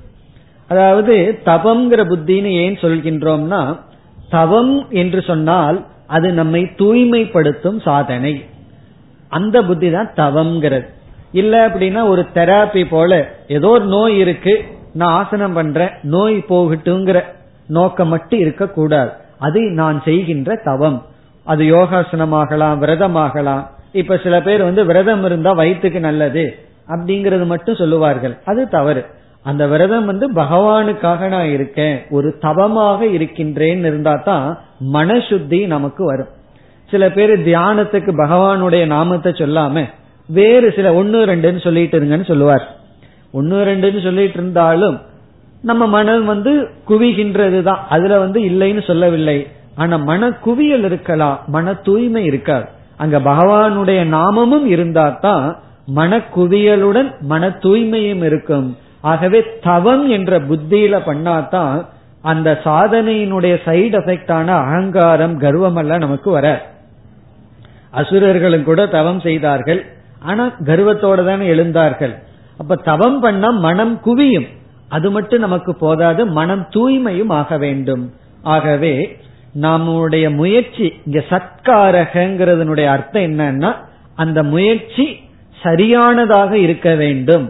அதாவது 0.68 1.40
தபங்கிற 1.46 2.02
புத்தின்னு 2.10 2.52
ஏன் 2.64 2.74
சொல்கின்றோம்னா 2.74 3.62
தவம் 4.30 4.74
என்று 4.90 5.22
சொன்னால் 5.22 5.86
அது 6.08 6.32
நம்மை 6.32 6.62
தூய்மைப்படுத்தும் 6.78 7.82
சாதனை. 7.82 8.34
அந்த 9.30 9.64
புத்தி 9.64 9.92
தான் 9.92 10.12
தவம்ங்கிறது. 10.16 10.88
இல்ல 11.32 11.68
அப்படின்னா 11.68 12.08
ஒரு 12.08 12.26
தெராப்பி 12.34 12.86
போல 12.90 13.30
ஏதோ 13.48 13.68
ஒரு 13.68 13.86
நோய் 13.86 14.18
இருக்கு 14.18 14.64
நான் 14.94 15.26
ஆசனம் 15.26 15.54
பண்றேன் 15.54 15.90
நோய் 16.02 16.36
போகட்டுங்கிற 16.50 17.24
நோக்கம் 17.68 18.08
மட்டும் 18.08 18.40
இருக்கக்கூடாது. 18.40 19.12
அது 19.38 19.62
நான் 19.62 20.02
செய்கின்ற 20.06 20.56
தவம். 20.64 21.06
அது 21.44 21.64
யோகாசனமாகலாம் 21.64 22.80
விரதமாகலாம். 22.84 23.68
இப்ப 23.92 24.18
சில 24.18 24.42
பேர் 24.42 24.64
வந்து 24.64 24.86
விரதம் 24.86 25.24
இருந்தா 25.24 25.52
வயிற்றுக்கு 25.52 26.00
நல்லது 26.00 26.56
அப்படிங்கறது 26.90 27.46
மட்டும் 27.46 27.76
சொல்லுவார்கள். 27.76 28.38
அது 28.46 28.70
தவறு. 28.70 29.06
அந்த 29.44 29.68
விரதம் 29.68 30.06
வந்து 30.06 30.32
பகவானுக்காக 30.32 31.28
நான் 31.28 31.50
இருக்கேன் 31.50 32.06
ஒரு 32.10 32.38
தவமாக 32.40 33.06
இருக்கின்றேன்னு 33.06 33.86
இருந்தா 33.92 34.16
தான் 34.16 34.58
மனசுத்தி 34.94 35.68
நமக்கு 35.68 36.06
வரும். 36.06 36.28
சில 36.92 37.04
பேர் 37.10 37.34
தியானத்துக்கு 37.48 38.12
பகவானுடைய 38.24 38.84
நாமத்தை 38.96 39.32
சொல்லாம 39.32 39.84
வேறு 40.30 40.68
சில 40.78 40.88
ஒன்னு 40.94 41.20
ரெண்டுன்னு 41.26 41.62
சொல்லிட்டு 41.66 41.96
இருங்கன்னு 42.00 42.28
சொல்லுவார். 42.32 42.66
ஒன்னு 43.32 43.58
ரெண்டுன்னு 43.70 44.02
சொல்லிட்டு 44.04 44.38
இருந்தாலும் 44.40 44.98
நம்ம 45.62 45.84
மனம் 45.88 46.26
வந்து 46.26 46.52
குவிகின்றது 46.90 47.60
தான் 47.64 47.82
அதுல 47.90 48.18
வந்து 48.20 48.40
இல்லைன்னு 48.50 48.84
சொல்லவில்லை. 48.88 49.38
ஆனா 49.76 49.96
மன 50.10 50.30
குவியல் 50.46 50.86
இருக்கலாம் 50.90 51.38
மன 51.56 51.74
தூய்மை 51.88 52.24
இருக்காது. 52.24 52.68
அங்க 52.98 53.18
பகவானுடைய 53.20 54.00
நாமமும் 54.16 54.66
இருந்தா 54.66 55.06
தான் 55.26 55.46
மன 56.00 56.22
குவியலுடன் 56.36 57.10
மன 57.32 57.50
தூய்மையும் 57.66 58.24
இருக்கும். 58.30 58.68
ஆகவே 59.02 59.40
தவம் 59.68 60.06
என்ற 60.10 60.40
புத்தியில 60.50 60.96
பண்ணாதான் 61.10 61.76
அந்த 62.22 62.50
சாதனையினுடைய 62.64 63.54
சைடு 63.66 63.96
எஃபெக்டான 64.00 64.48
அகங்காரம் 64.64 65.36
கர்வம் 65.44 65.80
எல்லாம் 65.82 66.04
நமக்கு 66.06 66.30
வர 66.32 66.48
அசுரர்களும் 68.00 68.68
கூட 68.70 68.82
தவம் 68.96 69.22
செய்தார்கள். 69.28 69.82
ஆனா 70.30 70.44
கர்வத்தோட 70.70 71.20
தானே 71.26 71.46
எழுந்தார்கள். 71.54 72.14
அப்ப 72.62 72.76
தவம் 72.90 73.20
பண்ணா 73.24 73.50
மனம் 73.68 73.96
குவியும். 74.06 74.48
அது 74.96 75.08
மட்டும் 75.12 75.44
நமக்கு 75.46 75.72
போதாது 75.76 76.22
மனம் 76.40 76.64
தூய்மையும் 76.76 77.32
ஆக 77.40 77.58
வேண்டும். 77.58 78.04
ஆகவே 78.56 78.94
நம்முடைய 79.66 80.26
முயற்சி 80.40 80.88
இங்க 81.06 81.20
சத்காரகங்கிறதுனுடைய 81.32 82.88
அர்த்தம் 82.96 83.28
என்னன்னா 83.30 83.72
அந்த 84.16 84.40
முயற்சி 84.54 85.06
சரியானதாக 85.64 86.52
இருக்க 86.58 86.90
வேண்டும். 86.96 87.46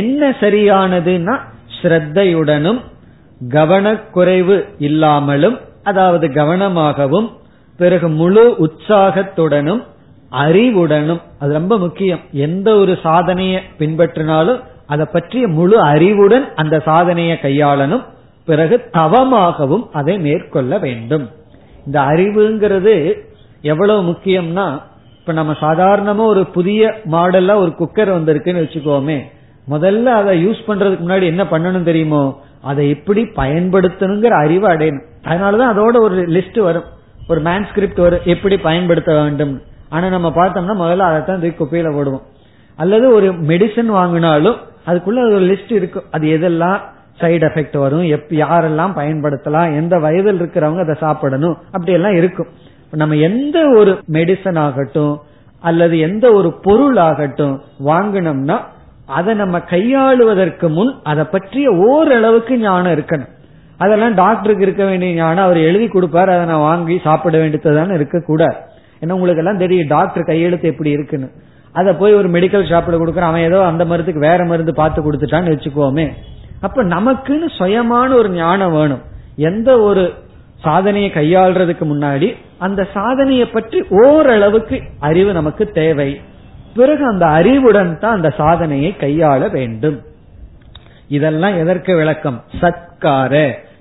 என்ன 0.00 0.30
சரியானதுன்னா 0.40 1.34
ஸ்ரத்தையுடனும் 1.78 2.80
கவனக்குறைவு 3.54 4.56
இல்லாமலும் 4.78 5.56
அதாவது 5.84 6.26
கவனமாகவும் 6.38 7.28
பிறகு 7.78 8.08
முழு 8.08 8.44
உற்சாகத்துடனும் 8.58 9.82
அறிவுடனும் 10.30 11.20
அது 11.38 11.52
ரொம்ப 11.52 11.78
முக்கியம். 11.78 12.20
எந்த 12.32 12.74
ஒரு 12.74 12.98
சாதனையை 13.02 13.62
பின்பற்றினாலும் 13.78 14.60
அதை 14.86 15.06
பற்றிய 15.12 15.48
முழு 15.48 15.80
அறிவுடன் 15.80 16.54
அந்த 16.54 16.78
சாதனையை 16.78 17.38
கையாளணும். 17.42 18.04
பிறகு 18.46 18.76
தவமாகவும் 18.92 19.86
அதை 19.92 20.18
மேற்கொள்ள 20.18 20.78
வேண்டும். 20.78 21.30
இந்த 21.86 22.00
அறிவுங்கிறது 22.00 22.94
எவ்வளவு 23.62 24.00
முக்கியம்னா 24.10 24.66
இப்ப 25.20 25.32
நம்ம 25.32 25.52
சாதாரணமா 25.60 26.24
ஒரு 26.26 26.46
புதிய 26.46 26.94
மாடல்ல 27.10 27.54
ஒரு 27.54 27.72
குக்கர் 27.78 28.10
வந்திருக்குன்னு 28.16 28.62
வச்சுக்கோமே 28.64 29.18
முதல்ல 29.70 30.04
அதை 30.04 30.46
யூஸ் 30.46 30.60
பண்றதுக்கு 30.66 31.02
முன்னாடி 31.04 31.22
என்ன 31.22 31.44
பண்ணணும் 31.44 31.82
தெரியுமோ 31.82 32.40
அதை 32.62 32.88
எப்படி 32.88 33.22
பயன்படுத்தணுங்கிற 33.22 34.28
அறிவு 34.28 34.68
அடையணும். 34.68 35.06
அதனாலதான் 35.24 35.72
அதோட 35.72 36.00
ஒரு 36.00 36.22
லிஸ்ட் 36.22 36.60
வரும். 36.60 36.94
ஒரு 37.28 37.40
மேன்ஸ்கிரிப்ட் 37.40 38.00
ஒரு 38.00 38.20
எப்படி 38.24 38.58
பயன்படுத்த 38.58 39.14
வேண்டும்? 39.14 39.62
ஆனா 39.88 40.08
நம்ம 40.08 40.28
பார்த்தோம்னா 40.28 40.74
முதல்ல 40.82 40.98
அதைத்தான் 40.98 41.40
தூக்கி 41.40 41.64
குப்பையில 41.64 41.84
போடுவோம். 41.84 42.22
அல்லது 42.76 43.10
ஒரு 43.10 43.32
மெடிசன் 43.32 43.90
வாங்கினாலும் 43.90 44.56
அதுக்குள்ள 44.86 45.32
ஒரு 45.32 45.40
லிஸ்ட் 45.40 45.72
இருக்கும் 45.72 46.04
அது 46.10 46.26
எதெல்லாம் 46.28 46.80
சைடு 47.20 47.44
எஃபெக்ட் 47.48 47.78
வரும் 47.78 48.02
எப் 48.02 48.26
யாரெல்லாம் 48.30 48.96
பயன்படுத்தலாம் 48.96 49.74
எந்த 49.74 49.98
வயதில் 49.98 50.40
இருக்கிறவங்க 50.42 50.80
அதை 50.80 50.94
சாப்பிடணும் 51.00 51.56
அப்படி 51.66 51.92
எல்லாம் 51.92 52.14
இருக்கும் 52.14 52.46
நம்ம 52.90 53.14
எந்த 53.14 53.68
ஒரு 53.76 53.98
மெடிசன் 54.12 54.58
ஆகட்டும் 54.58 55.20
அல்லது 55.60 55.98
எந்த 55.98 56.32
ஒரு 56.32 56.52
பொருள் 56.62 56.96
ஆகட்டும் 56.96 57.62
வாங்கினோம்னா 57.84 58.60
அதை 59.06 59.34
நம்ம 59.34 59.58
கையாளுவதற்கு 59.58 60.68
முன் 60.68 60.94
அதை 61.02 61.24
பற்றிய 61.24 61.70
ஓரளவுக்கு 61.70 62.58
ஞானம் 62.58 62.92
இருக்கணும். 62.92 63.28
அதெல்லாம் 63.78 64.14
டாக்டருக்கு 64.14 64.62
இருக்க 64.62 64.84
வேண்டிய 64.84 65.12
ஞானம் 65.14 65.44
அவர் 65.44 65.58
எழுதி 65.68 65.86
கொடுப்பாரு 65.86 66.30
அதை 66.34 66.44
நான் 66.50 66.66
வாங்கி 66.68 67.00
சாப்பிட 67.06 67.38
வேண்டியதுதானே 67.38 67.94
இருக்கக்கூடாது. 67.94 68.56
ஏன்னா 69.02 69.16
உங்களுக்கு 69.18 69.42
எல்லாம் 69.42 69.62
தெரியும் 69.64 69.88
டாக்டர் 69.88 70.28
கையெழுத்து 70.30 70.68
எப்படி 70.68 70.90
இருக்குன்னு. 70.90 71.28
அதை 71.72 71.92
போய் 71.92 72.14
ஒரு 72.14 72.28
மெடிக்கல் 72.28 72.68
ஷாப்ல 72.70 73.00
கொடுக்குறான் 73.00 73.32
அவன் 73.32 73.46
ஏதோ 73.48 73.58
அந்த 73.64 73.84
மருந்துக்கு 73.84 74.26
வேற 74.28 74.44
மருந்து 74.44 74.74
பார்த்து 74.74 75.00
கொடுத்துட்டான்னு 75.02 75.52
வச்சுக்கோமே. 75.54 76.06
அப்ப 76.60 76.84
நமக்குன்னு 76.84 77.48
சுயமான 77.58 78.08
ஒரு 78.14 78.30
ஞானம் 78.30 78.72
வேணும். 78.72 79.02
எந்த 79.50 79.70
ஒரு 79.80 80.04
சாதனையை 80.62 81.10
கையாள்றதுக்கு 81.10 81.84
முன்னாடி 81.92 82.28
அந்த 82.58 82.86
சாதனையை 82.92 83.46
பற்றி 83.46 83.78
ஓரளவுக்கு 84.04 84.76
அறிவு 84.98 85.32
நமக்கு 85.32 85.64
தேவை. 85.70 86.20
பிறகு 86.74 87.04
அந்த 87.06 87.26
அறிவுடன் 87.26 87.98
தான் 87.98 88.16
அந்த 88.16 88.30
சாதனையை 88.30 88.94
கையாள 89.00 89.50
வேண்டும். 89.50 89.98
இதெல்லாம் 91.08 91.56
எதற்கு 91.58 91.96
விளக்கம்? 91.96 92.38
சத்கார. 92.60 93.34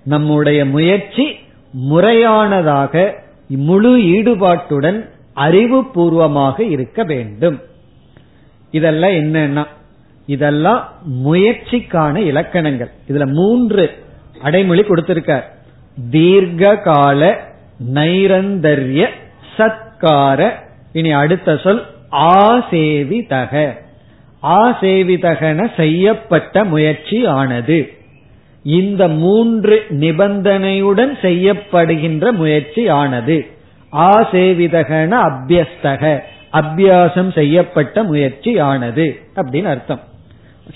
நம்முடைய 0.06 0.66
முயற்சி 0.66 1.36
முறையானதாக 1.90 3.14
முழு 3.48 3.98
ஈடுபாட்டுடன் 3.98 5.10
அறிவுபூர்வமாக 5.36 6.60
இருக்க 6.60 7.04
வேண்டும். 7.04 7.62
இதெல்லாம் 8.72 9.12
என்னன்னா 9.12 9.66
இதெல்லாம் 10.26 10.94
முயற்சிக்கான 11.26 12.16
இலக்கணங்கள். 12.16 12.92
இதுல 13.08 13.26
மூன்று 13.26 14.04
அடைமொழி 14.42 14.82
கொடுத்திருக்கார். 14.82 15.44
தீர்க்க 16.12 16.78
கால 16.78 17.40
நைரந்தர்ய 17.94 19.10
சத்கார. 19.58 20.52
இனி 20.94 21.12
அடுத்த 21.12 21.58
சொல் 21.58 21.86
ஆசேவிதக. 22.12 23.78
ஆசேவிதகன 24.44 25.72
செய்யப்பட்ட 25.76 26.64
முயற்சி 26.64 27.26
ஆனது 27.26 27.94
இந்த 28.66 29.08
மூன்று 29.08 29.76
நிபந்தனையுடன் 29.90 31.12
செய்யப்படுகின்ற 31.22 32.32
முயற்சி 32.32 32.88
ஆனது 32.88 33.38
ஆசேவிதகன 33.94 35.12
அபியஸ்தக 35.28 36.20
அபியாசம் 36.52 37.34
செய்யப்பட்ட 37.34 38.04
முயற்சி 38.04 38.60
ஆனது 38.60 39.06
அப்படின்னு 39.36 39.64
அர்த்தம். 39.64 40.00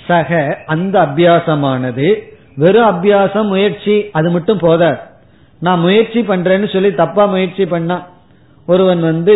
சக 0.08 0.58
அந்த 0.66 0.96
அபியாசமானது 1.06 2.08
வெறும் 2.56 2.90
அபியாசம் 2.90 3.48
முயற்சி 3.48 4.10
அது 4.12 4.30
மட்டும் 4.30 4.58
போத 4.58 4.84
நான் 5.60 5.80
முயற்சி 5.80 6.22
பண்றேன்னு 6.22 6.74
சொல்லி 6.74 6.94
தப்பா 6.94 7.26
முயற்சி 7.26 7.66
பண்ணா 7.66 8.08
ஒருவன் 8.66 9.02
வந்து 9.02 9.36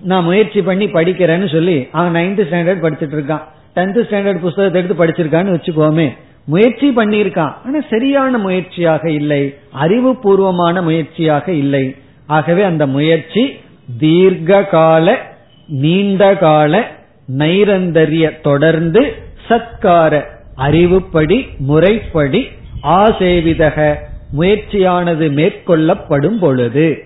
நான் 0.00 0.24
முயற்சி 0.24 0.62
பண்ணி 0.62 0.86
படிக்கிறேன்னு 0.86 1.52
சொல்லி 1.52 1.88
அவன் 1.92 2.14
நைன்த் 2.14 2.46
ஸ்டாண்டர்ட் 2.48 2.84
படிச்சுட்டு 2.84 3.16
இருக்கான். 3.18 3.44
டென்த் 3.76 4.00
ஸ்டாண்டர்ட் 4.08 4.38
புஸ்தகத்தை 4.38 4.82
எடுத்து 4.82 5.02
படிச்சிருக்கான்னு 5.04 5.54
வச்சுக்கோமே 5.56 6.08
முயற்சி 6.46 6.88
பண்ணியிருக்கான். 6.90 7.54
ஆனா 7.66 7.78
சரியான 7.90 8.38
முயற்சியாக 8.38 9.10
இல்லை. 9.10 9.54
அறிவுபூர்வமான 9.80 10.82
முயற்சியாக 10.82 11.52
இல்லை. 11.52 11.94
ஆகவே 12.26 12.62
அந்த 12.62 12.86
முயற்சி 12.86 13.56
தீர்க்க 13.98 14.64
கால 14.64 15.34
நீண்ட 15.68 16.36
கால 16.36 16.90
நைரந்தரிய 17.38 18.40
தொடர்ந்து 18.40 19.14
சத்கார 19.48 20.22
அறிவுப்படி 20.58 21.58
முறைப்படி 21.58 22.48
ஆசேவிதக 22.82 23.94
முயற்சியானது 24.38 25.26
மேற்கொள்ளப்படும் 25.30 26.38
பொழுது 26.38 27.04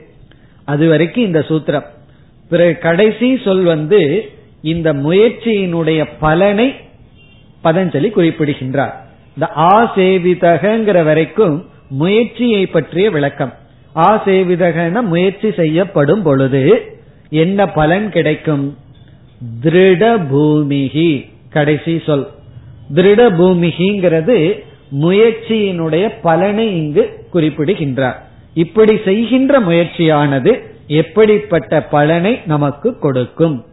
அது 0.64 0.88
வரைக்கும் 0.88 1.24
இந்த 1.24 1.38
சூத்திரம். 1.38 1.86
பிறகு 2.48 2.78
கடைசி 2.78 3.40
சொல் 3.44 3.62
வந்து 3.62 4.30
இந்த 4.62 4.92
முயற்சியினுடைய 4.92 6.08
பலனை 6.20 6.74
பதஞ்சலி 7.64 8.10
குறிப்பிடுகின்றார். 8.10 9.09
இந்த 9.40 9.52
ஆசேவிதகங்கிற 9.56 11.04
வரைக்கும் 11.04 11.68
முயற்சியை 11.88 12.66
பற்றிய 12.66 13.10
விளக்கம். 13.10 13.52
ஆசேவிதகன 13.94 15.02
முயற்சி 15.02 15.52
செய்யப்படும் 15.52 16.22
பொழுது 16.22 16.98
என்ன 17.30 17.66
பலன் 17.66 18.10
கிடைக்கும்? 18.10 18.76
திருட 19.62 20.28
பூமிகி 20.30 21.30
கடைசி 21.50 22.02
சொல். 22.06 22.28
திருட 22.94 23.30
பூமிகிங்கிறது 23.30 24.64
முயற்சியினுடைய 25.00 26.12
பலனை 26.22 26.76
இங்கு 26.76 27.26
குறிப்பிடுகின்றார். 27.30 28.26
இப்படி 28.54 28.98
செய்கின்ற 29.04 29.60
முயற்சியானது 29.60 30.62
எப்படிப்பட்ட 30.86 31.82
பலனை 31.82 32.40
நமக்கு 32.46 32.98
கொடுக்கும்? 32.98 33.64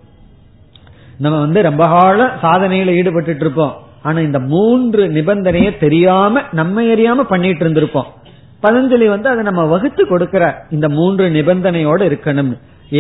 நம்ம 1.18 1.40
வந்து 1.40 1.62
ரொம்ப 1.62 1.86
காலம் 1.86 2.32
சாதனையில 2.42 2.86
ஈடுபட்டு 2.86 3.36
இருப்போம். 3.40 3.86
ஆனா 4.08 4.20
இந்த 4.28 4.40
மூன்று 4.54 5.04
நிபந்தனையை 5.18 5.72
தெரியாம 5.84 6.42
நம்ம 6.60 6.84
எரியாம 6.94 7.26
பண்ணிட்டு 7.32 7.64
இருந்திருப்போம். 7.66 8.10
பதஞ்சலி 8.66 9.08
வந்து 9.14 9.28
அதை 9.32 9.42
நம்ம 9.50 9.64
வகுத்து 9.74 10.04
கொடுக்கிற 10.08 10.44
இந்த 10.76 10.88
மூன்று 10.98 11.26
நிபந்தனையோட 11.38 12.02
இருக்கணும். 12.10 12.52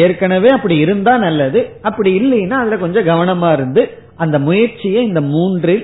ஏற்கனவே 0.03 0.49
அப்படி 0.55 0.76
இருந்தா 0.86 1.14
நல்லது 1.26 1.60
அப்படி 1.89 2.12
இல்லைன்னா 2.20 2.58
அதுல 2.62 2.78
கொஞ்சம் 2.84 3.10
கவனமா 3.12 3.49
இருந்து 3.53 3.84
அந்த 4.24 4.38
முயற்சியை 4.47 5.01
இந்த 5.10 5.22
மூன்றில் 5.34 5.84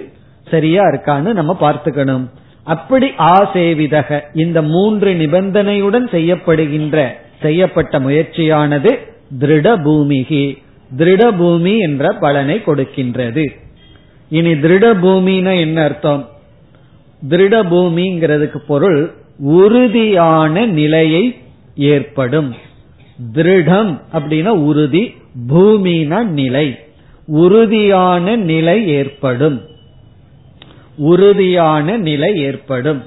சரியா 0.51 0.84
இருக்கான்னு 0.91 1.32
நம்ம 1.39 1.51
பார்த்துக்கணும். 1.65 2.26
அப்படி 2.74 3.07
ஆசேவிதக 3.36 4.19
இந்த 4.43 4.59
மூன்று 4.74 5.11
நிபந்தனையுடன் 5.21 6.05
செய்யப்படுகின்ற 6.15 6.97
செய்யப்பட்ட 7.45 7.99
முயற்சியானது 7.99 8.91
திருட 9.41 9.67
பூமிகி 9.86 10.43
திருட 10.97 11.24
பூமி 11.38 11.74
என்ற 11.88 12.11
பலனை 12.24 12.57
கொடுக்கின்றது. 12.65 13.45
இனி 14.34 14.51
திருட 14.53 14.86
பூமின்னா 15.03 15.59
என்ன 15.59 15.84
அர்த்தம்? 15.84 16.29
திருட 17.29 17.55
பூமிங்கிறதுக்கு 17.71 18.57
பொருள் 18.67 19.13
உறுதியான 19.38 20.65
நிலையை 20.65 21.38
ஏற்படும். 21.75 22.55
திருடம் 23.34 24.01
அப்படின்னா 24.13 24.47
உறுதி 24.47 25.13
பூமினா 25.49 26.23
நிலை. 26.23 26.79
உறுதியான 27.25 28.36
நிலை 28.36 28.88
ஏற்படும். 28.88 29.61
உறுதியான 30.97 31.97
நிலை 31.97 32.36
ஏற்படும். 32.36 33.03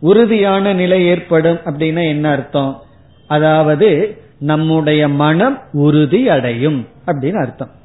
உறுதியான 0.00 0.72
நிலை 0.72 1.06
ஏற்படும் 1.06 1.58
அப்படின்னா 1.64 2.08
என்ன 2.08 2.30
அர்த்தம்? 2.30 2.82
அதாவது 3.26 4.18
நம்முடைய 4.38 5.08
மனம் 5.08 5.58
உறுதி 5.72 6.28
அடையும் 6.28 6.86
அப்படின்னு 7.06 7.40
அர்த்தம். 7.46 7.78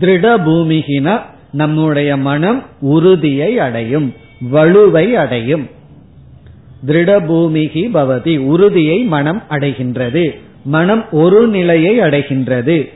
திருட 0.00 0.38
பூமிகினா 0.46 1.20
நம்முடைய 1.52 2.16
மனம் 2.16 2.64
உறுதியை 2.80 3.58
அடையும் 3.58 4.14
வலுவை 4.52 5.12
அடையும். 5.12 5.70
திருட 6.86 7.26
பூமிகி 7.26 7.88
பவதி 7.94 8.38
உறுதியை 8.38 8.98
மனம் 9.02 9.42
அடைகின்றது 9.50 10.38
மனம் 10.64 11.10
ஒரு 11.10 11.46
நிலையை 11.46 12.00
அடைகின்றது. 12.00 12.90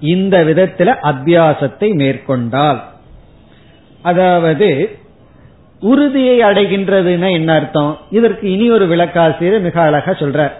இந்த 0.00 0.44
விதத்துல 0.44 0.94
அத்தியாசத்தை 1.02 1.94
மேற்கொண்டால். 1.94 2.84
அதாவது 4.02 4.98
உறுதியை 5.80 6.40
அடைகின்றதுன்னா 6.40 7.30
என்ன 7.30 7.52
அர்த்தம்? 7.52 7.98
இதற்கு 8.10 8.50
இனி 8.50 8.70
ஒரு 8.70 8.86
விளக்காசிரியர் 8.86 9.60
மிக 9.60 9.80
அழகா 9.80 10.12
சொல்ற 10.12 10.52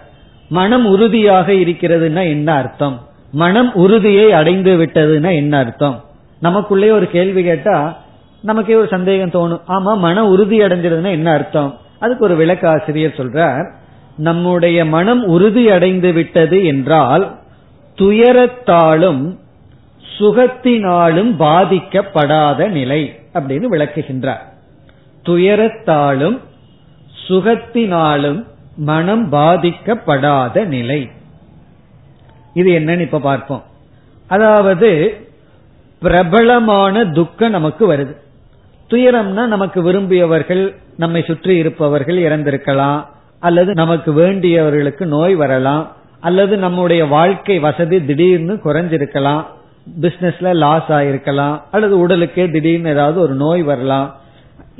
மனம் 0.49 0.87
உறுதியாக 0.87 1.53
இருக்கிறதுனா 1.53 2.23
என்ன 2.29 2.53
அர்த்தம்? 2.53 3.08
மனம் 3.33 3.75
உறுதியை 3.75 4.33
அடைந்து 4.33 4.77
விட்டதுன்னா 4.77 5.35
என்ன 5.35 5.59
அர்த்தம்? 5.59 6.05
நமக்குள்ளே 6.41 6.91
ஒரு 6.91 7.11
கேள்வி 7.11 7.43
கேட்டா 7.43 7.97
நமக்கே 8.43 8.75
ஒரு 8.75 8.89
சந்தேகம் 8.89 9.31
தோணும். 9.31 9.61
ஆமா 9.69 9.97
மன 9.97 10.27
உறுதி 10.27 10.61
அடைஞ்சிருதுன்னா 10.61 11.11
என்ன 11.11 11.33
அர்த்தம்? 11.33 11.79
அதுக்கு 11.99 12.25
ஒரு 12.25 12.47
விளக்காசிரியர் 12.47 13.19
சொல்றார் 13.19 13.73
நம்முடைய 14.17 14.85
மனம் 14.85 15.25
உறுதி 15.25 15.71
அடைந்து 15.71 16.13
விட்டது 16.13 16.67
என்றால் 16.67 17.39
துயரத்தாலும் 17.97 19.37
சுகத்தினாலும் 20.19 21.31
பாதிக்கப்படாத 21.39 22.69
நிலை 22.69 23.15
அப்படின்னு 23.35 23.65
விளக்குகின்றார். 23.71 24.45
துயரத்தாலும் 25.25 26.39
சுகத்தினாலும் 27.29 28.45
மனம் 28.77 29.33
பாதிக்கப்படாத 29.33 30.65
நிலை. 30.67 31.11
இது 32.59 32.71
என்னன்னு 32.79 33.07
இப்ப 33.07 33.21
பார்ப்போம். 33.29 33.63
அதாவது 34.31 34.91
பிரபலமான 36.03 37.05
துக்கம் 37.19 37.57
நமக்கு 37.57 37.85
வருது. 37.93 38.15
துயரம்னா 38.91 39.45
நமக்கு 39.55 39.79
விரும்பியவர்கள் 39.83 40.65
நம்மை 40.97 41.21
சுற்றி 41.23 41.55
இருப்பவர்கள் 41.57 42.19
இறந்திருக்கலாம் 42.27 43.01
அல்லது 43.47 43.71
நமக்கு 43.75 44.11
வேண்டியவர்களுக்கு 44.21 45.05
நோய் 45.15 45.35
வரலாம் 45.35 45.85
அல்லது 46.21 46.55
நம்முடைய 46.57 47.03
வாழ்க்கை 47.17 47.57
வசதி 47.67 47.99
திடீர்னு 48.05 48.55
குறைஞ்சிருக்கலாம் 48.65 49.43
பிசினஸ்ல 50.01 50.49
லாஸ் 50.63 50.89
ஆயிருக்கலாம் 50.97 51.55
அல்லது 51.71 51.95
உடலுக்கே 51.99 52.47
திடீர்னு 52.51 52.91
ஏதாவது 52.91 53.19
ஒரு 53.21 53.35
நோய் 53.45 53.63
வரலாம். 53.63 54.09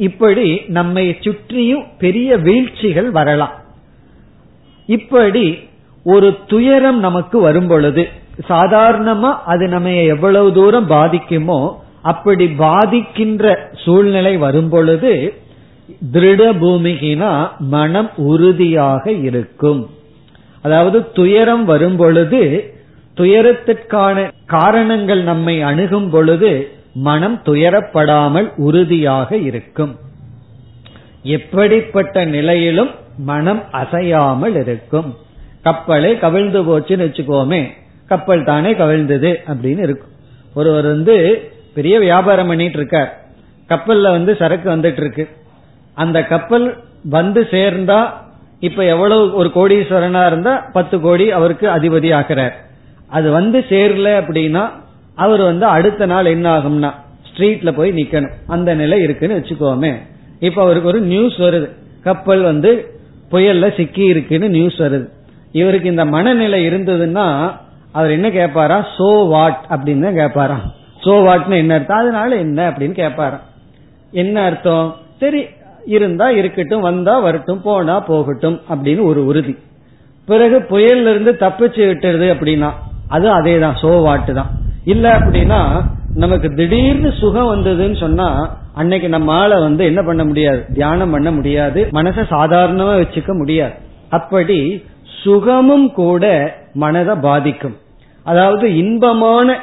இப்படி 0.09 0.49
நம்மை 0.79 1.05
சுற்றியும் 1.21 1.85
பெரிய 1.99 2.31
வீழ்ச்சிகள் 2.47 3.11
வரலாம். 3.11 3.55
இப்படி 4.89 5.47
ஒரு 6.05 6.29
துயரம் 6.47 6.99
நமக்கு 6.99 7.41
வரும் 7.41 7.67
பொழுது 7.67 8.09
சாதாரணமா 8.49 9.31
அது 9.45 9.69
நம்ம 9.69 9.91
எவ்வளவு 9.91 10.53
தூரம் 10.53 10.89
பாதிக்குமோ 10.89 11.61
அப்படி 12.03 12.47
பாதிக்கின்ற 12.47 13.55
சூழ்நிலை 13.85 14.37
வரும் 14.37 14.69
பொழுது 14.69 15.13
திருட 16.13 16.43
பூமிகினா 16.63 17.31
மனம் 17.59 18.11
உறுதியாக 18.17 19.11
இருக்கும். 19.13 19.89
அதாவது 20.63 21.13
துயரம் 21.13 21.65
வரும் 21.65 21.97
பொழுது 21.97 22.73
துயரத்திற்கான 23.17 24.33
காரணங்கள் 24.47 25.23
நம்மை 25.23 25.63
அணுகும் 25.63 26.11
பொழுது 26.11 26.51
மனம் 26.95 27.39
துயரப்படாமல் 27.45 28.49
உறுதியாக 28.57 29.37
இருக்கும். 29.37 29.95
எப்படிப்பட்ட 31.23 32.25
நிலையிலும் 32.25 32.91
மனம் 33.17 33.63
அசையாமல் 33.71 34.55
இருக்கும். 34.55 35.17
கப்பலே 35.65 36.19
கவிழ்ந்து 36.19 36.63
போச்சுன்னு 36.63 37.07
வச்சுக்கோமே 37.07 37.63
கப்பல் 38.07 38.45
தானே 38.45 38.73
கவிழ்ந்தது 38.73 39.31
அப்படின்னு 39.47 39.83
இருக்கும். 39.89 40.15
ஒருவர் 40.55 40.87
வந்து 40.87 41.17
பெரிய 41.75 41.99
வியாபாரம் 41.99 42.47
பண்ணிட்டு 42.47 42.79
இருக்கார். 42.79 43.11
கப்பல்ல 43.69 44.11
வந்து 44.11 44.37
சரக்கு 44.37 44.71
வந்துட்டு 44.71 45.01
இருக்கு. 45.01 45.29
அந்த 45.95 46.25
கப்பல் 46.25 46.77
வந்து 47.05 47.43
சேர்ந்தா 47.51 48.11
இப்ப 48.61 48.85
எவ்வளவு 48.85 49.35
ஒரு 49.35 49.51
கோடீஸ்வரனா 49.55 50.27
இருந்தா 50.27 50.71
பத்து 50.73 51.01
கோடி 51.01 51.31
அவருக்கு 51.31 51.67
அதிபதி 51.69 52.15
ஆகிறார் 52.15 52.57
அது 53.09 53.31
வந்து 53.31 53.59
சேரல 53.69 54.09
அப்படின்னா 54.21 54.71
அவர் 55.15 55.41
வந்து 55.41 55.67
அடுத்த 55.67 56.07
நாள் 56.07 56.25
என்ன 56.25 56.59
ஆகும்னா 56.59 56.91
ஸ்ட்ரீட்ல 57.29 57.73
போய் 57.73 57.93
நிக்கணும். 57.93 58.35
அந்த 58.47 58.75
நிலை 58.75 58.99
இருக்குன்னு 59.01 59.39
வச்சுக்கோமே. 59.39 59.97
இப்ப 60.41 60.63
அவருக்கு 60.63 60.89
ஒரு 60.89 61.01
நியூஸ் 61.01 61.33
வருது. 61.33 61.71
கப்பல் 62.03 62.41
வந்து 62.41 63.01
புயல்ல 63.31 63.77
சிக்கி 63.77 64.05
இருக்குன்னு 64.05 64.49
நியூஸ் 64.49 64.81
வருது. 64.81 65.09
இவருக்கு 65.53 65.89
இந்த 65.89 66.05
மனநிலை 66.15 66.61
இருந்ததுன்னா 66.69 67.27
அவர் 67.93 68.11
என்ன 68.11 68.29
கேட்பாரா 68.29 68.79
சோ 68.97 69.11
வாட் 69.33 69.61
அப்படின்னு 69.71 70.07
தான் 70.07 70.19
கேட்பாராம் 70.21 70.65
சோ 71.05 71.13
வாட்னு 71.27 71.57
என்ன 71.63 71.75
அர்த்தம்? 71.75 72.01
அதனால 72.03 72.31
என்ன 72.37 72.59
அப்படின்னு 72.71 72.97
கேட்பாராம் 73.03 73.45
என்ன 74.13 74.43
அர்த்தம்? 74.49 74.89
சரி 75.21 75.41
இருந்தா 75.87 76.27
இருக்கட்டும் 76.31 76.81
வந்தா 76.81 77.15
வரட்டும் 77.27 77.63
போனா 77.67 77.95
போகட்டும் 78.01 78.59
அப்படின்னு 78.71 79.03
ஒரு 79.11 79.21
உறுதி. 79.25 79.55
பிறகு 80.29 80.57
புயல்ல 80.71 81.13
இருந்து 81.15 81.33
தப்பிச்சு 81.45 81.83
விட்டுறது 81.91 82.27
அப்படின்னா 82.35 82.71
அது 83.09 83.27
அதே 83.31 83.59
தான். 83.59 83.77
சோ 83.83 83.91
வாட்டு 84.07 84.33
தான். 84.35 84.51
இல்ல 84.85 85.07
அப்படின்னா 85.19 85.61
நமக்கு 86.15 86.49
திடீர்னு 86.51 87.11
சுகம் 87.13 87.51
வந்ததுன்னு 87.55 87.99
சொன்னா 88.05 88.29
அன்னைக்கு 88.75 89.09
நம்ம 89.09 89.33
ஆளை 89.33 89.57
வந்து 89.61 89.85
என்ன 89.85 90.03
பண்ண 90.03 90.25
முடியாது? 90.25 90.61
தியானம் 90.73 91.11
பண்ண 91.11 91.31
முடியாது. 91.31 91.81
மனசை 91.93 92.25
சாதாரணமா 92.35 92.95
வச்சுக்க 93.03 93.33
முடியாது. 93.35 93.75
அப்படி 94.11 94.85
சுகமும் 95.23 95.93
கூட 95.93 96.55
மனதை 96.75 97.15
பாதிக்கும். 97.15 97.77
அதாவது 98.23 98.77
இன்பமான 98.77 99.61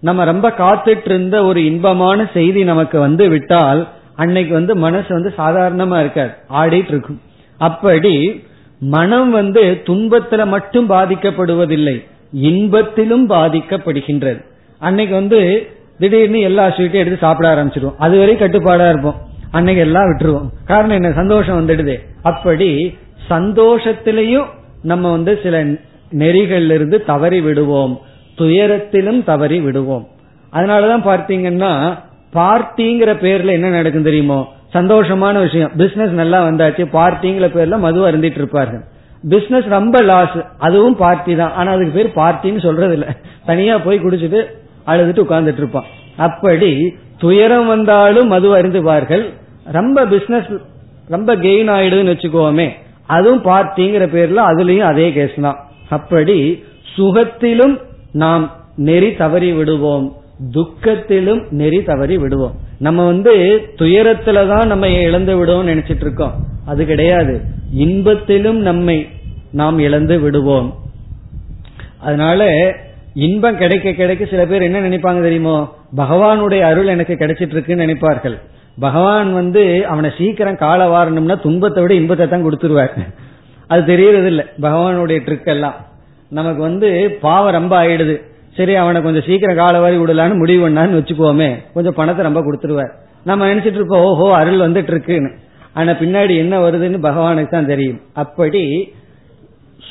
நம்ம 0.00 0.24
ரொம்ப 0.24 0.48
காத்துட்டு 0.58 1.04
இருந்த 1.04 1.44
ஒரு 1.44 1.64
இன்பமான 1.64 2.30
செய்தி 2.32 2.64
நமக்கு 2.64 3.00
வந்து 3.00 3.28
விட்டால் 3.28 3.88
அன்னைக்கு 4.16 4.54
வந்து 4.54 4.76
மனசு 4.76 5.06
வந்து 5.08 5.32
சாதாரணமா 5.38 5.98
இருக்காது 5.98 6.30
ஆடிட்டு 6.48 6.88
இருக்கும் 6.88 7.20
அப்படி 7.58 8.44
மனம் 8.78 9.30
வந்து 9.30 9.82
துன்பத்துல 9.84 10.46
மட்டும் 10.46 10.90
பாதிக்கப்படுவதில்லை 10.90 12.04
இன்பத்திலும் 12.36 13.28
பாதிக்கப்படுகின்றது. 13.28 14.44
அன்னைக்கு 14.78 15.14
வந்து 15.14 15.68
திடீர்னு 15.98 16.40
எல்லா 16.40 16.66
ஸ்வீட்டையும் 16.66 17.02
எடுத்து 17.02 17.18
சாப்பிட 17.20 17.54
ஆரம்பிச்சிருவோம். 17.54 17.96
அதுவரை 17.98 18.34
கட்டுப்பாடா 18.34 18.88
இருப்போம். 18.88 19.14
அன்னைக்கு 19.50 19.82
எல்லாம் 19.82 20.04
விட்டுருவோம். 20.04 20.48
காரணம் 20.66 20.90
என்ன? 20.90 21.12
சந்தோஷம் 21.12 21.68
வந்துடுது. 21.68 21.98
அப்படி 22.22 22.98
சந்தோஷத்திலையும் 23.30 24.46
நம்ம 24.82 25.10
வந்து 25.10 25.38
சில 25.42 25.64
நெறிகளிலிருந்து 26.18 27.04
தவறி 27.04 27.40
விடுவோம். 27.40 28.00
துயரத்திலும் 28.36 29.24
தவறி 29.24 29.60
விடுவோம். 29.60 30.08
அதனாலதான் 30.52 31.06
பார்த்தீங்கன்னா 31.10 31.98
பார்ட்டிங்கிற 32.34 33.10
பேர்ல 33.24 33.50
என்ன 33.50 33.68
நடக்கும் 33.68 34.02
தெரியுமோ? 34.02 34.48
சந்தோஷமான 34.74 35.40
விஷயம். 35.40 35.70
பிசினஸ் 35.76 36.10
நல்லா 36.10 36.44
வந்தாச்சு 36.44 36.84
பார்ட்டிங்கிற 36.92 37.46
பேர்ல 37.56 37.78
மது 37.78 38.10
அருந்திட்டு 38.10 38.40
இருப்பார்கள் 38.42 38.82
பிசினஸ் 39.28 39.64
ரொம்ப 39.64 40.02
லாஸ் 40.02 40.36
அதுவும் 40.58 40.96
பார்ட்டி 40.96 41.36
தான். 41.36 41.52
ஆனா 41.52 41.72
அதுக்கு 41.72 41.96
பேர் 41.96 42.24
பார்ட்டின்னு 42.24 42.60
சொல்றது 42.60 42.92
இல்ல 42.92 43.16
தனியா 43.44 43.78
போய் 43.78 43.98
குடிச்சிட்டு 43.98 44.44
அழுதுட்டு 44.86 45.24
உட்கார்ந்துட்டு 45.24 45.62
இருப்பான். 45.62 45.84
அப்படி 46.16 46.96
துயரம் 47.18 47.66
வந்தாலும் 47.66 48.28
மது 48.28 48.56
அருந்துவார்கள். 48.56 49.24
ரொம்ப 49.64 50.06
பிசினஸ் 50.06 50.50
ரொம்ப 51.08 51.36
கெயின் 51.36 51.68
ஆயிடுதுன்னு 51.68 52.14
வச்சுக்கோமே. 52.14 52.70
அதுவும் 53.16 53.44
பார்ட்டிங்கிற 53.44 54.04
பேர்ல 54.14 54.40
அதுலயும் 54.50 54.88
அதே 54.92 55.12
கேஸ் 55.12 55.36
தான். 55.40 55.58
அப்படி 55.88 56.38
சுகத்திலும் 56.96 57.76
நாம் 58.12 58.44
நெறி 58.76 59.14
தவறி 59.14 59.52
விடுவோம். 59.52 60.06
துக்கத்திலும் 60.52 61.42
நெறி 61.50 61.82
தவறி 61.82 62.16
விடுவோம். 62.18 62.54
நம்ம 62.78 63.06
வந்து 63.06 63.32
துயரத்துல 63.78 64.48
தான் 64.48 64.66
நம்ம 64.66 64.88
இழந்து 64.88 65.36
விடுவோம் 65.36 65.68
நினைச்சிட்டு 65.68 66.04
இருக்கோம். 66.06 66.34
அது 66.66 66.86
கிடையாது. 66.86 67.40
இன்பத்திலும் 67.78 68.60
நம்மை 68.68 69.08
நாம் 69.52 69.78
இழந்து 69.78 70.18
விடுவோம். 70.20 70.74
அதனால 72.00 72.48
இன்பம் 73.14 73.58
கிடைக்க 73.58 73.92
கிடைக்க 73.92 74.24
சில 74.24 74.46
பேர் 74.46 74.62
என்ன 74.62 74.80
நினைப்பாங்க 74.80 75.20
தெரியுமோ? 75.20 75.56
பகவானுடைய 75.96 76.60
அருள் 76.60 76.86
எனக்கு 76.86 77.14
கிடைச்சிட்டு 77.14 77.54
இருக்குன்னு 77.56 77.84
நினைப்பார்கள். 77.84 78.38
பகவான் 78.78 79.30
வந்து 79.32 79.62
அவனை 79.92 80.10
சீக்கிரம் 80.18 80.62
கால 80.64 80.80
வாரணும்னா 80.94 81.36
துன்பத்தை 81.46 81.80
விட 81.82 81.94
இன்பத்தை 82.00 82.26
தான் 82.28 82.46
கொடுத்துருவார். 82.46 82.94
அது 83.72 83.82
தெரியறது 83.92 84.28
இல்லை 84.32 84.44
பகவானுடைய 84.66 85.18
ட்ரிக் 85.26 85.50
எல்லாம். 85.54 85.76
நமக்கு 86.38 86.60
வந்து 86.68 86.88
பாவம் 87.26 87.56
ரொம்ப 87.58 87.74
ஆயிடுது. 87.82 88.16
சரி 88.56 88.74
அவனை 88.82 88.98
கொஞ்சம் 89.02 89.26
சீக்கிரம் 89.26 89.60
கால 89.60 89.74
வாரி 89.82 89.96
விடலான்னு 90.00 90.40
முடிவு 90.40 90.60
பண்ணான்னு 90.64 90.98
வச்சுக்கோமே. 90.98 91.50
கொஞ்சம் 91.74 91.96
பணத்தை 91.98 92.22
ரொம்ப 92.28 92.40
கொடுத்துருவார். 92.46 92.92
நம்ம 93.28 93.46
நினைச்சிட்டு 93.50 93.80
இருப்போம் 93.80 94.04
ஓஹோ 94.08 94.26
அருள் 94.38 94.64
வந்துட்டு 94.66 94.92
இருக்குன்னு 94.94 95.30
ஆனா 95.78 95.92
பின்னாடி 96.02 96.34
என்ன 96.44 96.54
வருதுன்னு 96.58 96.98
பகவானுக்கு 97.08 97.54
தான் 97.56 97.70
தெரியும். 97.72 98.00
அப்படி 98.22 98.62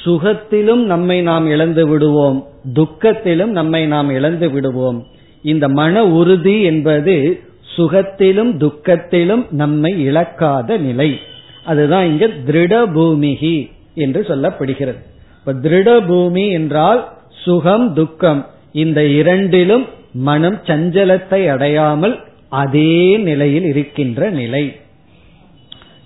சுகத்திலும் 0.03 0.83
நம்மை 0.93 1.17
நாம் 1.29 1.47
இழந்து 1.47 1.83
விடுவோம். 1.87 2.39
துக்கத்திலும் 2.77 3.53
நம்மை 3.59 3.81
நாம் 3.93 4.09
இழந்து 4.17 4.47
விடுவோம். 4.51 4.99
இந்த 5.43 5.65
மன 5.79 6.03
உறுதி 6.19 6.55
என்பது 6.63 7.15
சுகத்திலும் 7.79 8.51
துக்கத்திலும் 8.63 9.43
நம்மை 9.61 9.91
இழக்காத 10.05 10.77
நிலை. 10.77 11.09
அதுதான் 11.63 12.05
இங்க 12.05 12.25
திருட 12.47 12.73
பூமிகி 12.93 13.55
என்று 13.95 14.21
சொல்லப்படுகிறது. 14.29 14.99
இப்ப 15.39 15.53
திருட 15.63 15.89
பூமி 16.07 16.45
என்றால் 16.51 17.01
சுகம் 17.45 17.93
துக்கம். 17.93 18.41
இந்த 18.71 18.99
இரண்டிலும் 19.19 19.85
மனம் 20.27 20.59
சஞ்சலத்தை 20.65 21.39
அடையாமல் 21.49 22.15
அதே 22.61 23.17
நிலையில் 23.17 23.63
இருக்கின்ற 23.63 24.29
நிலை. 24.29 24.63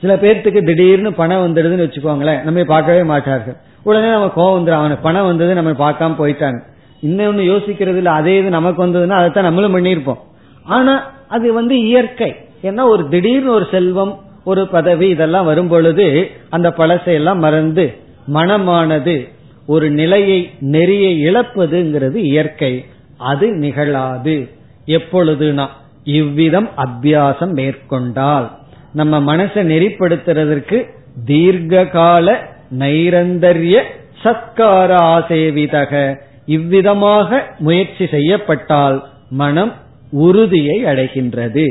சில 0.02 0.16
பேர்த்துக்கு 0.16 0.62
திடீர்னு 0.64 1.12
பணம் 1.14 1.44
வந்துடுதுன்னு 1.44 1.86
வச்சுக்கோங்களேன் 1.86 2.42
நம்ம 2.44 2.64
பார்க்கவே 2.64 3.04
மாட்டார்கள். 3.04 3.58
உடனே 3.84 4.10
நம்ம 4.10 4.32
கோவம் 4.36 4.58
வந்துடும் 4.58 4.82
அவனுக்கு 4.82 5.08
பணம் 5.08 5.26
வந்தது 5.26 5.54
நம்ம 5.54 5.72
பார்க்காம 5.84 6.18
போயிட்டாங்க 6.20 6.60
இன்னொன்னு 7.04 7.44
யோசிக்கிறது 7.52 8.00
இல்லை 8.02 8.12
அதே 8.12 8.34
இது 8.40 8.50
நமக்கு 8.50 8.80
வந்ததுன்னா 8.86 9.18
அதைத்தான் 9.20 9.48
நம்மளும் 9.50 9.76
பண்ணியிருப்போம். 9.76 10.22
ஆனா 10.64 11.12
அது 11.28 11.54
வந்து 11.54 11.80
இயற்கை. 11.80 12.36
ஏன்னா 12.64 12.84
ஒரு 12.84 13.08
திடீர்னு 13.10 13.52
ஒரு 13.52 13.68
செல்வம் 13.72 14.20
ஒரு 14.44 14.68
பதவி 14.68 15.10
இதெல்லாம் 15.10 15.46
வரும் 15.46 15.68
பொழுது 15.68 16.32
அந்த 16.50 16.70
பழசையெல்லாம் 16.70 17.38
மறந்து 17.38 17.94
மனமானது 18.34 19.30
ஒரு 19.66 19.90
நிலையை 19.90 20.50
நெறியை 20.60 21.36
இழப்பதுங்கிறது 21.36 22.16
இயற்கை. 22.16 22.86
அது 23.18 23.48
நிகழாது. 23.48 24.50
எப்பொழுதுனா 24.86 25.68
இவ்விதம் 26.04 26.70
அபியாசம் 26.78 27.52
மேற்கொண்டால். 27.52 28.52
நம்ம 28.94 29.36
மனசை 29.36 29.64
நெறிப்படுத்துறதற்கு 29.64 30.90
தீர்க்க 31.26 31.86
கால 31.86 32.48
நைரந்தரிய 32.80 33.82
சத்கார 34.24 34.96
ஆசேவிதக. 34.96 36.18
இவ்விதமாக 36.46 37.56
முயற்சி 37.60 38.08
செய்யப்பட்டால் 38.08 39.04
மனம் 39.30 39.74
உறுதியை 40.14 40.86
அடைகின்றது 40.86 41.66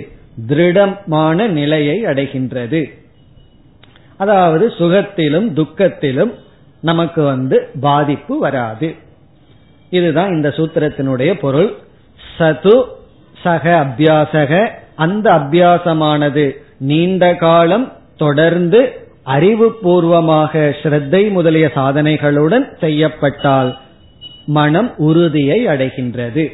திருடமான 0.48 1.46
நிலையை 1.46 2.04
அடைகின்றது. 2.04 2.82
அதாவது 4.16 4.72
சுகத்திலும் 4.78 5.48
துக்கத்திலும் 5.58 6.32
நமக்கு 6.80 7.22
வந்து 7.22 7.68
பாதிப்பு 7.80 8.38
வராது. 8.38 8.94
இதுதான் 9.90 10.30
இந்த 10.30 10.48
சூத்திரத்தினுடைய 10.48 11.32
பொருள். 11.34 11.70
சது 12.38 12.84
சக 13.42 13.64
அபியாசக 13.84 14.68
அந்த 14.96 15.32
அபியாசமானது 15.32 16.50
நீண்ட 16.78 17.34
காலம் 17.34 17.92
தொடர்ந்து 18.16 18.80
அறிவுபூர்வமாக 19.26 20.74
ஸ்ரத்தை 20.82 21.30
முதலிய 21.30 21.70
சாதனைகளுடன் 21.74 22.66
செய்யப்பட்டால் 22.80 23.78
மனம் 24.46 24.90
உறுதியை 24.96 25.66
அடைகின்றது. 25.66 26.44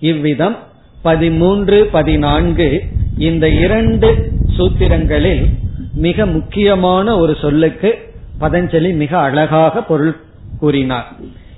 இவ்விதம் 0.00 0.56
பதிமூன்று 1.02 1.84
பதினான்கு 1.92 2.82
இந்த 3.18 3.48
இரண்டு 3.48 4.08
சூத்திரங்களில் 4.56 5.44
மிக 5.94 6.26
முக்கியமான 6.26 7.16
ஒரு 7.16 7.36
சொல்லுக்கு 7.40 7.90
பதஞ்சலி 8.40 8.94
மிக 8.94 9.18
அழகாக 9.18 9.82
பொருள் 9.82 10.16
கூறினார். 10.58 11.08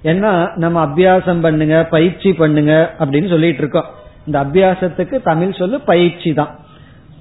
ஏன்னா 0.05 0.57
நம்ம 0.57 0.85
அபியாசம் 0.87 1.41
பண்ணுங்க 1.41 1.85
பயிற்சி 1.85 2.33
பண்ணுங்க 2.33 2.95
அப்படின்னு 2.99 3.29
சொல்லிட்டு 3.29 3.59
இருக்கோம். 3.59 3.91
இந்த 4.27 4.45
அபியாசத்துக்கு 4.45 5.23
தமிழ் 5.23 5.53
சொல்லு 5.53 5.81
பயிற்சி 5.81 6.33
தான். 6.35 6.59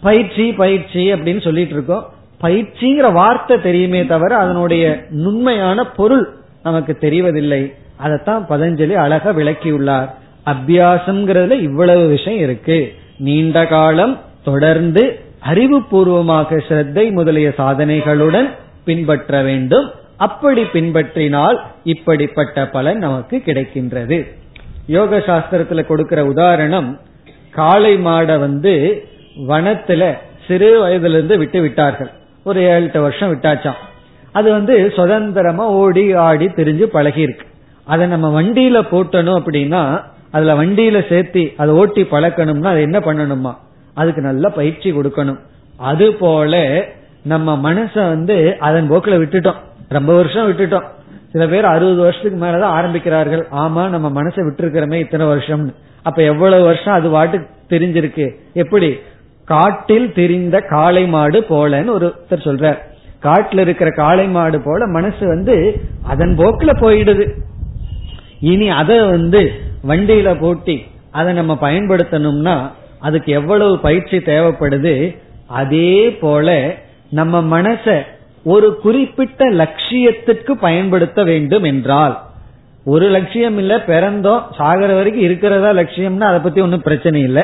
பயிற்சி 0.02 0.52
பயிற்சி 0.54 1.14
அப்படின்னு 1.14 1.42
சொல்லிட்டு 1.42 1.74
இருக்கோம். 1.74 2.06
பயிற்சிங்கிற 2.42 3.14
வார்த்தை 3.14 3.62
தெரியுமே 3.62 4.06
தவிர 4.06 4.36
அதனுடைய 4.36 5.06
நுண்மையான 5.10 5.84
பொருள் 5.84 6.34
நமக்கு 6.64 6.98
தெரிவதில்லை. 7.02 7.74
அதைத்தான் 7.98 8.46
பதஞ்சலி 8.50 8.94
அழக 8.94 9.34
விளக்கியுள்ளார். 9.34 10.10
அபியாசம்ங்கிறதுல 10.46 11.60
இவ்வளவு 11.62 12.08
விஷயம் 12.08 12.40
இருக்கு. 12.40 12.94
நீண்ட 13.18 13.66
காலம் 13.66 14.20
தொடர்ந்து 14.44 15.20
அறிவுபூர்வமாக 15.52 16.60
ஸ்ரத்தை 16.68 17.12
முதலிய 17.12 17.50
சாதனைகளுடன் 17.58 18.50
பின்பற்ற 18.86 19.42
வேண்டும். 19.42 19.92
அப்படி 20.18 20.64
பின்பற்றினால் 20.74 21.58
இப்படிப்பட்ட 21.84 22.68
பலன் 22.68 22.98
நமக்கு 22.98 23.42
கிடைக்கின்றது. 23.46 24.18
யோக 24.88 25.18
சாஸ்திரத்துல 25.18 25.86
கொடுக்கிற 25.86 26.26
உதாரணம் 26.26 27.00
காளை 27.52 27.94
மாடை 27.98 28.40
வந்து 28.40 28.74
வனத்துல 29.50 30.18
சிறு 30.48 30.70
வயதுல 30.84 31.16
இருந்து 31.18 31.38
விட்டு 31.38 31.62
விட்டார்கள். 31.62 32.12
ஒரு 32.44 32.62
ஏழு 32.62 32.84
எட்டு 32.84 33.02
வருஷம் 33.02 33.32
விட்டாச்சாம். 33.34 33.82
அது 34.32 34.52
வந்து 34.52 34.94
சுதந்திரமா 34.96 35.66
ஓடி 35.82 36.14
ஆடி 36.14 36.46
தெரிஞ்சு 36.46 36.84
பழகி 36.84 37.22
இருக்கு 37.22 37.46
அதை 37.88 38.08
நம்ம 38.08 38.42
வண்டியில 38.42 38.78
போட்டணும் 38.92 39.40
அப்படின்னா 39.40 39.82
அதுல 40.34 40.54
வண்டியில 40.56 41.00
சேர்த்தி 41.12 41.44
அதை 41.58 41.74
ஓட்டி 41.74 42.02
பழக்கணும்னா 42.02 42.72
அது 42.74 42.82
என்ன 42.82 43.00
பண்ணணுமா? 43.00 43.54
அதுக்கு 43.94 44.22
நல்ல 44.22 44.50
பயிற்சி 44.50 44.92
கொடுக்கணும். 44.92 45.40
அது 45.78 46.14
போல 46.14 46.64
நம்ம 47.24 47.74
மனச 47.74 48.08
வந்து 48.08 48.56
அதன் 48.60 48.92
போக்குல 48.92 49.18
விட்டுட்டோம். 49.22 49.62
ரொம்ப 49.90 50.16
வருஷம் 50.16 50.48
விட்டுட்டோம். 50.50 50.88
சில 51.32 51.48
பேர் 51.48 51.66
அறுபது 51.66 51.96
வருஷத்துக்கு 51.96 52.46
மேலதான் 52.46 52.76
ஆரம்பிக்கிறார்கள். 52.80 53.44
ஆமா 53.52 53.84
நம்ம 53.90 54.08
மனசை 54.22 54.42
விட்டுருக்கிறோமே 54.48 54.94
இத்தனை 54.94 55.26
வருஷம்னு. 55.26 55.74
அப்ப 56.04 56.22
எவ்வளவு 56.22 56.64
வருஷம் 56.64 56.94
அது 56.94 57.10
வாட்டு 57.10 57.40
தெரிஞ்சிருக்கு? 57.70 58.26
எப்படி? 58.54 58.90
காட்டில் 59.46 60.14
தெரிந்த 60.14 60.60
காளை 60.60 61.08
மாடு 61.08 61.40
போலன்னு 61.50 61.96
ஒருத்தர் 61.98 62.46
சொல்றார். 62.48 62.80
காட்டுல 63.24 63.60
இருக்கிற 63.60 63.90
காளை 63.90 64.28
மாடு 64.28 64.62
போல 64.62 64.86
மனசு 64.86 65.28
வந்து 65.28 65.82
அதன் 66.04 66.36
போக்குல 66.38 66.72
போயிடுது. 66.82 67.26
இனி 68.40 68.70
அதை 68.70 68.98
வந்து 69.00 69.42
வண்டியில 69.88 70.40
போட்டி 70.40 70.86
அதை 71.12 71.34
நம்ம 71.34 71.58
பயன்படுத்தணும்னா 71.62 72.56
அதுக்கு 73.00 73.32
எவ்வளவு 73.32 73.80
பயிற்சி 73.80 74.18
தேவைப்படுது? 74.18 75.18
அதே 75.48 76.12
போல 76.12 76.76
நம்ம 77.10 77.62
மனச 77.62 78.06
ஒரு 78.44 78.80
குறிப்பிட்ட 78.80 79.50
லட்சியத்துக்கு 79.52 80.52
பயன்படுத்த 80.52 81.24
வேண்டும் 81.24 81.64
என்றால். 81.64 82.22
ஒரு 82.86 83.10
லட்சியம் 83.10 83.58
இல்ல 83.58 83.78
பிறந்தோம் 83.78 84.42
சாகர 84.58 84.90
வரைக்கும் 84.96 85.24
இருக்கிறதா 85.24 85.70
லட்சியம்னா 85.72 86.22
அதை 86.22 86.40
பத்தி 86.40 86.62
ஒன்னும் 86.62 86.82
பிரச்சனை 86.82 87.22
இல்லை. 87.22 87.44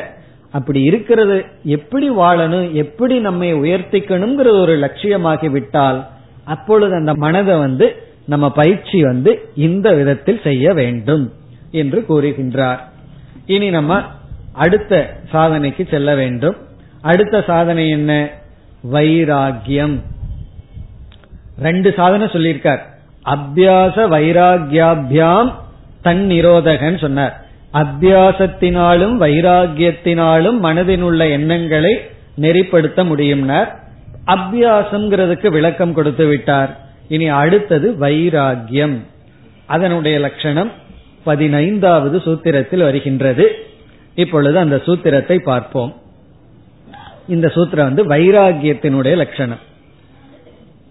அப்படி 0.50 0.82
இருக்கிறது 0.82 1.44
எப்படி 1.62 2.10
வாழணும் 2.10 2.72
எப்படி 2.72 3.18
நம்மை 3.18 3.54
உயர்த்திக்கணுங்கிற 3.54 4.48
ஒரு 4.60 4.76
லட்சியமாகி 4.76 5.48
விட்டால் 5.48 6.06
அப்பொழுது 6.44 6.94
அந்த 6.94 7.14
மனதை 7.14 7.58
வந்து 7.58 7.86
நம்ம 8.26 8.50
பயிற்சி 8.52 9.02
வந்து 9.02 9.48
இந்த 9.54 9.92
விதத்தில் 9.92 10.40
செய்ய 10.42 10.72
வேண்டும். 10.72 11.32
என்று 11.70 12.04
கூறுகின்றார். 12.08 12.78
இனி 13.46 13.70
நம்ம 13.70 14.02
அடுத்த 14.52 15.16
சாதனைக்கு 15.32 15.88
செல்ல 15.90 16.14
வேண்டும். 16.14 16.56
அடுத்த 17.00 17.44
சாதனை 17.46 17.88
என்ன? 17.88 18.28
வைராகியம் 18.92 20.00
ரெண்டு 21.58 21.92
சாதனை 21.96 22.26
சொல்லியிருக்கார். 22.26 22.78
அபியாச 23.24 24.08
வைராகியாபியாம் 24.08 25.52
தன் 26.02 26.26
நிரோதகன் 26.30 26.98
சொன்னார். 26.98 27.44
அபியாசத்தினாலும் 27.72 29.16
வைராகியத்தினாலும் 29.20 30.58
மனதில் 30.58 31.02
உள்ள 31.02 31.28
எண்ணங்களை 31.28 32.00
நெறிப்படுத்த 32.40 33.04
முடியும்னார். 33.04 33.68
அபியாசம்ங்கிறதுக்கு 34.26 35.46
விளக்கம் 35.46 35.94
கொடுத்து 35.94 36.26
விட்டார். 36.26 36.76
இனி 37.08 37.28
அடுத்தது 37.28 37.96
வைராகியம் 38.00 38.96
அதனுடைய 39.66 40.18
லட்சணம் 40.18 40.70
பதினைந்தாவது 41.24 42.18
சூத்திரத்தில் 42.18 42.82
வருகின்றது. 42.82 43.66
இப்பொழுது 44.14 44.58
அந்த 44.58 44.76
சூத்திரத்தை 44.76 45.38
பார்ப்போம். 45.42 45.94
இந்த 47.28 47.48
சூத்திரம் 47.48 47.94
வந்து 47.94 48.08
வைராகியத்தினுடைய 48.08 49.16
லட்சணம். 49.16 49.58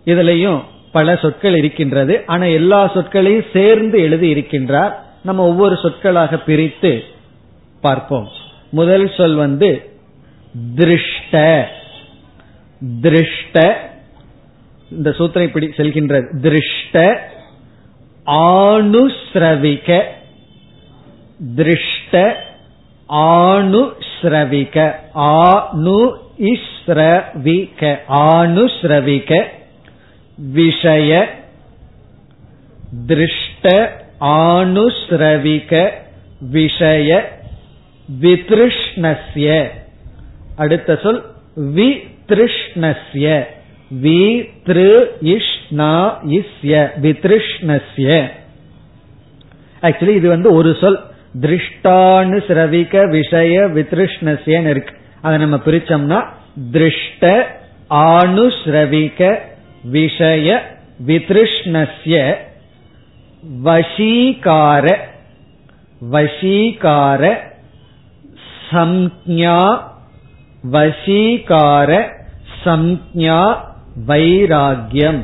இதுலயும் 0.06 0.64
பல 0.92 1.16
சொற்கள் 1.16 1.56
இருக்கின்றது. 1.56 2.24
ஆனா 2.26 2.44
எல்லா 2.44 2.94
சொற்களையும் 2.94 3.46
சேர்ந்து 3.54 4.00
எழுதி 4.00 4.34
இருக்கின்றார். 4.34 4.94
நம்ம 5.22 5.48
ஒவ்வொரு 5.48 5.78
சொற்களாக 5.78 6.38
பிரித்து 6.38 7.04
பார்ப்போம். 7.82 8.28
முதல் 8.70 9.12
சொல் 9.18 9.34
வந்து 9.34 9.90
திருஷ்ட. 10.76 11.64
திருஷ்ட. 13.02 13.74
இந்த 14.92 15.10
சூத்திரம் 15.10 15.42
இப்படி 15.42 15.68
செல்கின்றது. 15.68 16.26
திருஷ்ட. 16.42 17.18
ஆணுஸ்ரவிக 18.26 20.04
திருஷ்ட 21.56 22.34
ஆணுஸ்ரவிக. 23.10 24.96
ஆணு 25.14 26.18
இஸ்ரவிக 26.40 27.98
ஆணுஸ்ரவிக. 28.10 29.44
விஷய 30.38 31.30
திருஷ்ட 33.08 33.90
ஆணுஸ்ரவிக. 34.22 35.90
விஷய 36.40 37.40
வித்ருஷ்ணஸ்ய. 38.22 39.68
அடுத்த 40.56 41.00
சொல் 41.04 41.26
வித்ருஷ்ணஸ்ய. 41.60 43.44
We 44.02 44.50
Thiru 44.64 45.18
இஷ்ணா 45.22 46.18
இஸ்ய 46.28 46.90
வித்ருஷ்ணஸ்ய. 47.02 48.30
ஆக்சுவலி 49.82 50.10
இது 50.10 50.30
வந்து 50.30 50.54
ஒரு 50.54 50.76
சொல். 50.82 51.08
திருஷ்டானு 51.42 52.38
சிரவிக 52.48 53.10
விஷய 53.10 53.62
வித்ருஷ்ணஸ்யன்னு 53.62 54.70
இருக்கு. 54.70 54.94
அதை 55.22 55.38
நம்ம 55.38 55.56
பிரிச்சோம்னா 55.56 56.20
திருஷ்ட 56.72 57.46
ஆணுஸ்ரவிக 57.90 59.40
விஷய 59.84 60.78
வித்ருஷ்ணசிய 61.08 62.36
வசீகார 63.64 64.96
வசீகார 66.02 67.24
சம்ஞா 68.72 69.60
வசீகார 70.72 71.92
சம்ஞா 72.66 73.42
வைராகியம் 74.08 75.22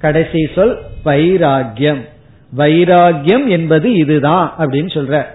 கடைசி 0.00 0.48
சொல் 0.54 0.78
வைராகியம் 1.04 2.02
வைராகியம் 2.56 3.46
என்பது 3.46 3.92
இதுதான் 3.94 4.54
அப்படின்னு 4.58 4.90
சொல்ற. 4.96 5.26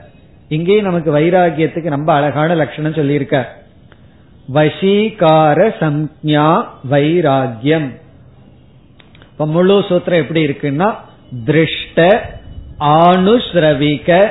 இங்கேயும் 0.47 0.83
நமக்கு 0.83 1.17
வைராகியத்துக்கு 1.17 1.89
ரொம்ப 1.89 2.13
அழகான 2.13 2.55
லட்சணம் 2.55 2.93
சொல்லியிருக்க. 2.93 3.57
வசீகார 4.53 5.59
சம்ஞா 5.79 6.63
வைராகியம் 6.89 7.89
இப்ப 9.31 9.47
முழு 9.47 9.79
சூத்திரம் 9.79 10.21
எப்படி 10.21 10.45
இருக்குன்னா 10.45 10.95
திருஷ்ட 11.45 12.21
ஆணுஸ்ரவிக 12.79 14.29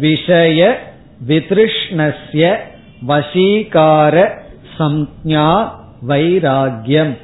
விஷய 0.00 0.80
விதிருஷ்ணஸ்ய 1.28 2.56
வசீகார 3.08 4.28
சம்ஞா 4.78 5.68
வைராகியம் 6.08 7.14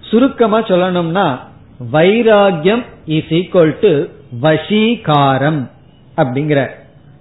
சுருக்கமா 0.00 0.60
சொல்லணும்னா 0.60 1.38
வைராகியம் 1.92 2.84
இஸ் 3.06 3.30
ஈக்வல் 3.30 3.74
டு 3.80 4.04
வசீகாரம் 4.42 5.70
அப்படிங்கிற. 6.16 6.68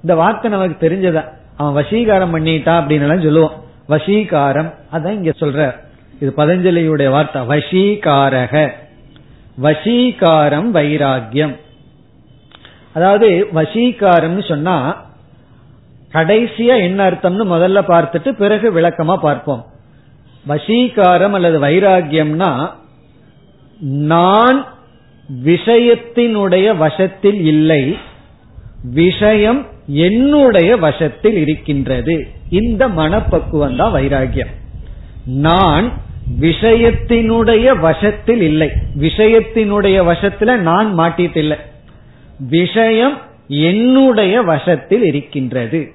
இந்த 0.02 0.16
வார்த்தை 0.16 0.52
நமக்கு 0.52 0.90
தெரிஞ்சதா? 0.90 1.24
அவன் 1.58 1.84
வசீகாரம் 1.84 2.36
பண்ணிட்டான் 2.36 2.80
அப்படின்னு 2.80 3.24
சொல்லுவோம் 3.24 3.64
வசீகாரம் 3.90 4.74
அதான் 4.94 5.12
இங்க 5.12 5.34
சொல்ற. 5.40 5.76
இது 6.20 6.34
பதஞ்சலியுடைய 6.38 7.10
வார்த்தை. 7.10 7.42
வசீகாரக. 7.42 8.72
வசீகாரம் 9.64 10.70
வைராகியம் 10.74 11.56
அதாவது 12.94 13.48
வசீகாரம்னு 13.54 14.48
சொன்னா 14.48 15.06
கடைசியா 16.14 16.78
என்ன 16.78 17.10
அர்த்தம்னு 17.10 17.46
முதல்ல 17.54 17.82
பார்த்துட்டு 17.88 18.32
பிறகு 18.32 18.74
விளக்கமா 18.74 19.16
பார்ப்போம். 19.16 19.66
வசீகாரம் 20.48 21.32
அல்லது 21.32 21.60
வைராகியம்னா 21.60 22.70
நான் 23.80 24.66
விஷயத்தினுடைய 25.46 26.78
வசத்தில் 26.78 27.46
இல்லை 27.46 27.98
விஷயம் 28.84 29.66
என்னுடைய 29.88 30.78
வசத்தில் 30.78 31.36
இருக்கின்றது. 31.36 32.28
இந்த 32.50 32.88
மனப்பக்குவம் 32.88 33.76
தான் 33.76 33.94
வைராகியம். 33.94 34.52
நான் 35.26 35.94
விஷயத்தினுடைய 36.40 37.80
வசத்தில் 37.80 38.42
இல்லை. 38.42 38.70
விஷயத்தினுடைய 38.98 40.14
வசத்துல 40.14 40.58
நான் 40.58 41.00
மாட்டிட்டில்லை. 41.00 41.58
விஷயம் 42.40 43.18
என்னுடைய 43.48 44.42
வசத்தில் 44.42 45.04
இருக்கின்றது. 45.04 45.92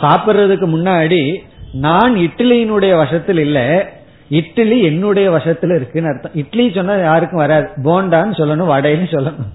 சாப்பிடுறதுக்கு 0.00 0.66
முன்னாடி 0.66 1.36
நான் 1.72 2.14
இட்லியினுடைய 2.14 2.96
வசத்தில் 2.96 3.38
இல்லை 3.38 3.82
இட்லி 4.30 4.82
என்னுடைய 4.82 5.30
வசத்துல 5.30 5.74
இருக்குன்னு 5.74 6.08
அர்த்தம். 6.08 6.32
இட்லி 6.34 6.72
சொன்னா 6.74 6.94
யாருக்கும் 6.94 7.38
வராது. 7.38 7.68
போண்டான்னு 7.76 8.38
சொல்லணும் 8.40 8.72
வடைன்னு 8.74 9.08
சொல்லணும். 9.10 9.48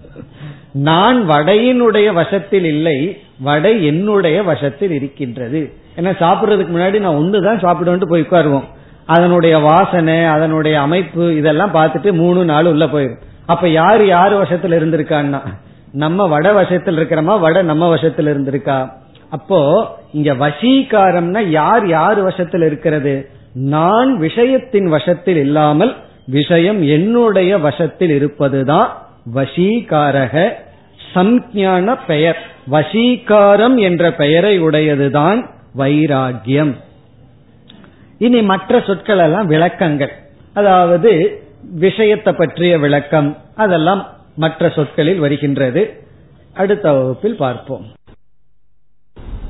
நான் 0.71 1.29
வடையினுடைய 1.29 2.13
வசத்தில் 2.13 2.63
இல்லை 2.63 3.17
வடை 3.39 3.85
என்னுடைய 3.85 4.43
வசத்தில் 4.43 4.91
இருக்கின்றது. 4.91 5.73
ஏன்னா 5.97 6.13
சாப்பிடுறதுக்கு 6.21 6.71
முன்னாடி 6.75 6.99
நான் 6.99 7.15
ஒண்ணுதான் 7.15 7.63
சாப்பிடுவேன் 7.63 8.05
போய் 8.05 8.21
உட்காருவோம். 8.21 8.63
அதனுடைய 9.05 9.57
வாசனை 9.57 10.25
அதனுடைய 10.25 10.81
அமைப்பு 10.81 11.35
இதெல்லாம் 11.35 11.73
பார்த்துட்டு 11.73 12.11
மூணு 12.11 12.45
நாள் 12.45 12.65
உள்ள 12.65 12.85
போயிடும் 12.85 13.21
அப்ப 13.45 13.67
யாரு 13.69 14.05
யாரு 14.05 14.43
வசத்துல 14.43 14.77
இருந்திருக்கான்னா? 14.79 15.41
நம்ம 15.91 16.27
வட 16.27 16.53
வசத்தில் 16.53 16.97
இருக்கிறோமா? 16.97 17.39
வட 17.39 17.61
நம்ம 17.61 17.89
வசத்தில் 17.89 18.25
இருந்திருக்கா? 18.25 18.89
அப்போ 19.29 19.87
இங்க 20.13 20.33
வசீகாரம்னா 20.33 21.39
யார் 21.49 21.87
யார் 21.87 22.19
வசத்தில் 22.21 22.61
இருக்கிறது? 22.61 23.29
நான் 23.55 24.21
விஷயத்தின் 24.21 24.83
வசத்தில் 24.83 25.37
இல்லாமல் 25.37 25.95
விஷயம் 26.25 26.83
என்னுடைய 26.83 27.57
வசத்தில் 27.57 28.09
இருப்பதுதான் 28.09 29.07
வசீகாரக 29.35 30.51
சம்ஞான 31.13 32.05
பெயர். 32.05 32.37
வசீகாரம் 32.71 33.77
என்ற 33.77 34.13
பெயரை 34.13 34.61
உடையதுதான் 34.61 35.45
வைராகியம் 35.77 36.73
இனி 38.19 38.41
மற்ற 38.41 38.83
சொற்கள் 38.87 39.17
எல்லாம் 39.17 39.47
விளக்கங்கள். 39.47 40.11
அதாவது 40.53 41.41
விஷயத்தை 41.61 42.33
பற்றிய 42.33 42.77
விளக்கம். 42.79 43.37
அதெல்லாம் 43.55 44.07
மற்ற 44.35 44.69
சொற்களில் 44.69 45.19
வருகின்றது. 45.19 46.03
அடுத்த 46.53 46.93
வகுப்பில் 46.93 47.35
பார்ப்போம். 47.35 47.85